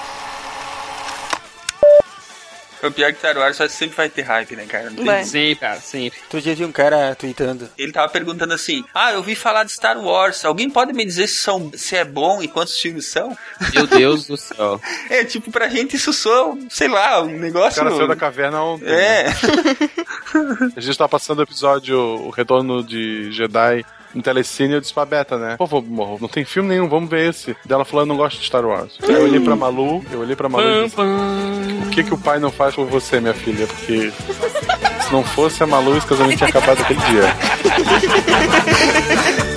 O 2.84 2.92
pior 2.92 3.08
é 3.10 3.14
que 3.14 3.20
Star 3.20 3.38
Wars 3.38 3.56
só 3.56 3.68
sempre 3.68 3.96
vai 3.96 4.10
ter 4.10 4.24
hype, 4.24 4.56
né, 4.56 4.66
cara? 4.66 4.90
Não 4.90 5.04
tem-. 5.04 5.24
Sempre, 5.24 5.56
cara, 5.56 5.80
sempre. 5.80 6.20
Outro 6.24 6.42
dia 6.42 6.54
vi 6.56 6.66
um 6.66 6.72
cara 6.72 7.16
tweetando. 7.16 7.70
Ele 7.78 7.92
tava 7.92 8.10
perguntando 8.12 8.54
assim: 8.54 8.84
Ah, 8.94 9.12
eu 9.12 9.18
ouvi 9.18 9.36
falar 9.36 9.64
de 9.64 9.72
Star 9.72 9.98
Wars. 9.98 10.44
Alguém 10.44 10.70
pode 10.70 10.92
me 10.94 11.06
dizer 11.06 11.28
se, 11.28 11.38
são, 11.38 11.72
se 11.76 11.96
é 11.96 12.04
bom 12.04 12.42
e 12.44 12.48
quantos 12.48 12.78
filmes 12.78 13.06
são? 13.06 13.36
Meu 13.74 13.88
Deus 13.88 14.28
do 14.28 14.38
céu. 14.38 14.80
É, 15.10 15.24
tipo, 15.24 15.52
pra 15.52 15.68
gente 15.70 15.96
isso 15.96 16.12
soa, 16.12 16.58
sei 16.70 16.88
lá, 16.88 17.22
um 17.22 17.36
O 17.36 17.40
negócio. 17.40 17.84
cara 17.84 17.96
saiu 17.96 18.08
da 18.08 18.16
caverna 18.16 18.62
ontem. 18.64 18.86
É. 18.90 19.24
né? 19.26 19.34
A 20.76 20.80
gente 20.80 20.98
tá 20.98 21.08
passando 21.08 21.40
o 21.40 21.44
episódio 21.44 21.98
O 21.98 22.30
Retorno 22.30 22.84
de 22.84 23.32
Jedi 23.32 23.86
no 24.14 24.22
Telecine 24.22 24.74
e 24.74 24.76
eu 24.76 24.82
disse 24.82 24.94
pra 24.94 25.06
Beta, 25.06 25.38
né? 25.38 25.56
Pô, 25.58 25.66
vou- 25.66 25.84
não 26.22 26.28
tem 26.28 26.46
filme 26.46 26.70
nenhum, 26.70 26.88
vamos 26.88 27.10
ver 27.10 27.30
esse. 27.30 27.56
Dela 27.66 27.84
falando, 27.86 28.10
não 28.10 28.18
gosto 28.18 28.40
de 28.40 28.46
Star 28.46 28.66
Wars. 28.66 28.98
Aí 29.04 29.14
eu 29.14 29.24
olhei 29.24 29.40
pra 29.40 29.56
Malu, 29.56 30.04
eu 30.12 30.20
olhei 30.22 30.36
pra 30.36 30.48
Malu 30.50 30.64
e 30.68 30.84
disse, 30.86 30.96
o 31.00 31.90
que 31.90 32.04
que 32.04 32.14
o 32.14 32.18
pai 32.18 32.40
não 32.40 32.52
faz 32.52 32.76
por 32.76 32.86
você, 32.88 33.20
minha 33.20 33.34
filha? 33.34 33.66
Porque 33.68 34.12
se 34.12 35.12
não 35.12 35.24
fosse 35.24 35.64
a 35.64 35.68
Malu, 35.68 35.98
esse 35.98 36.06
casamento 36.08 36.38
tinha 36.38 36.50
acabado 36.50 36.82
aquele 36.82 37.00
dia. 37.02 37.36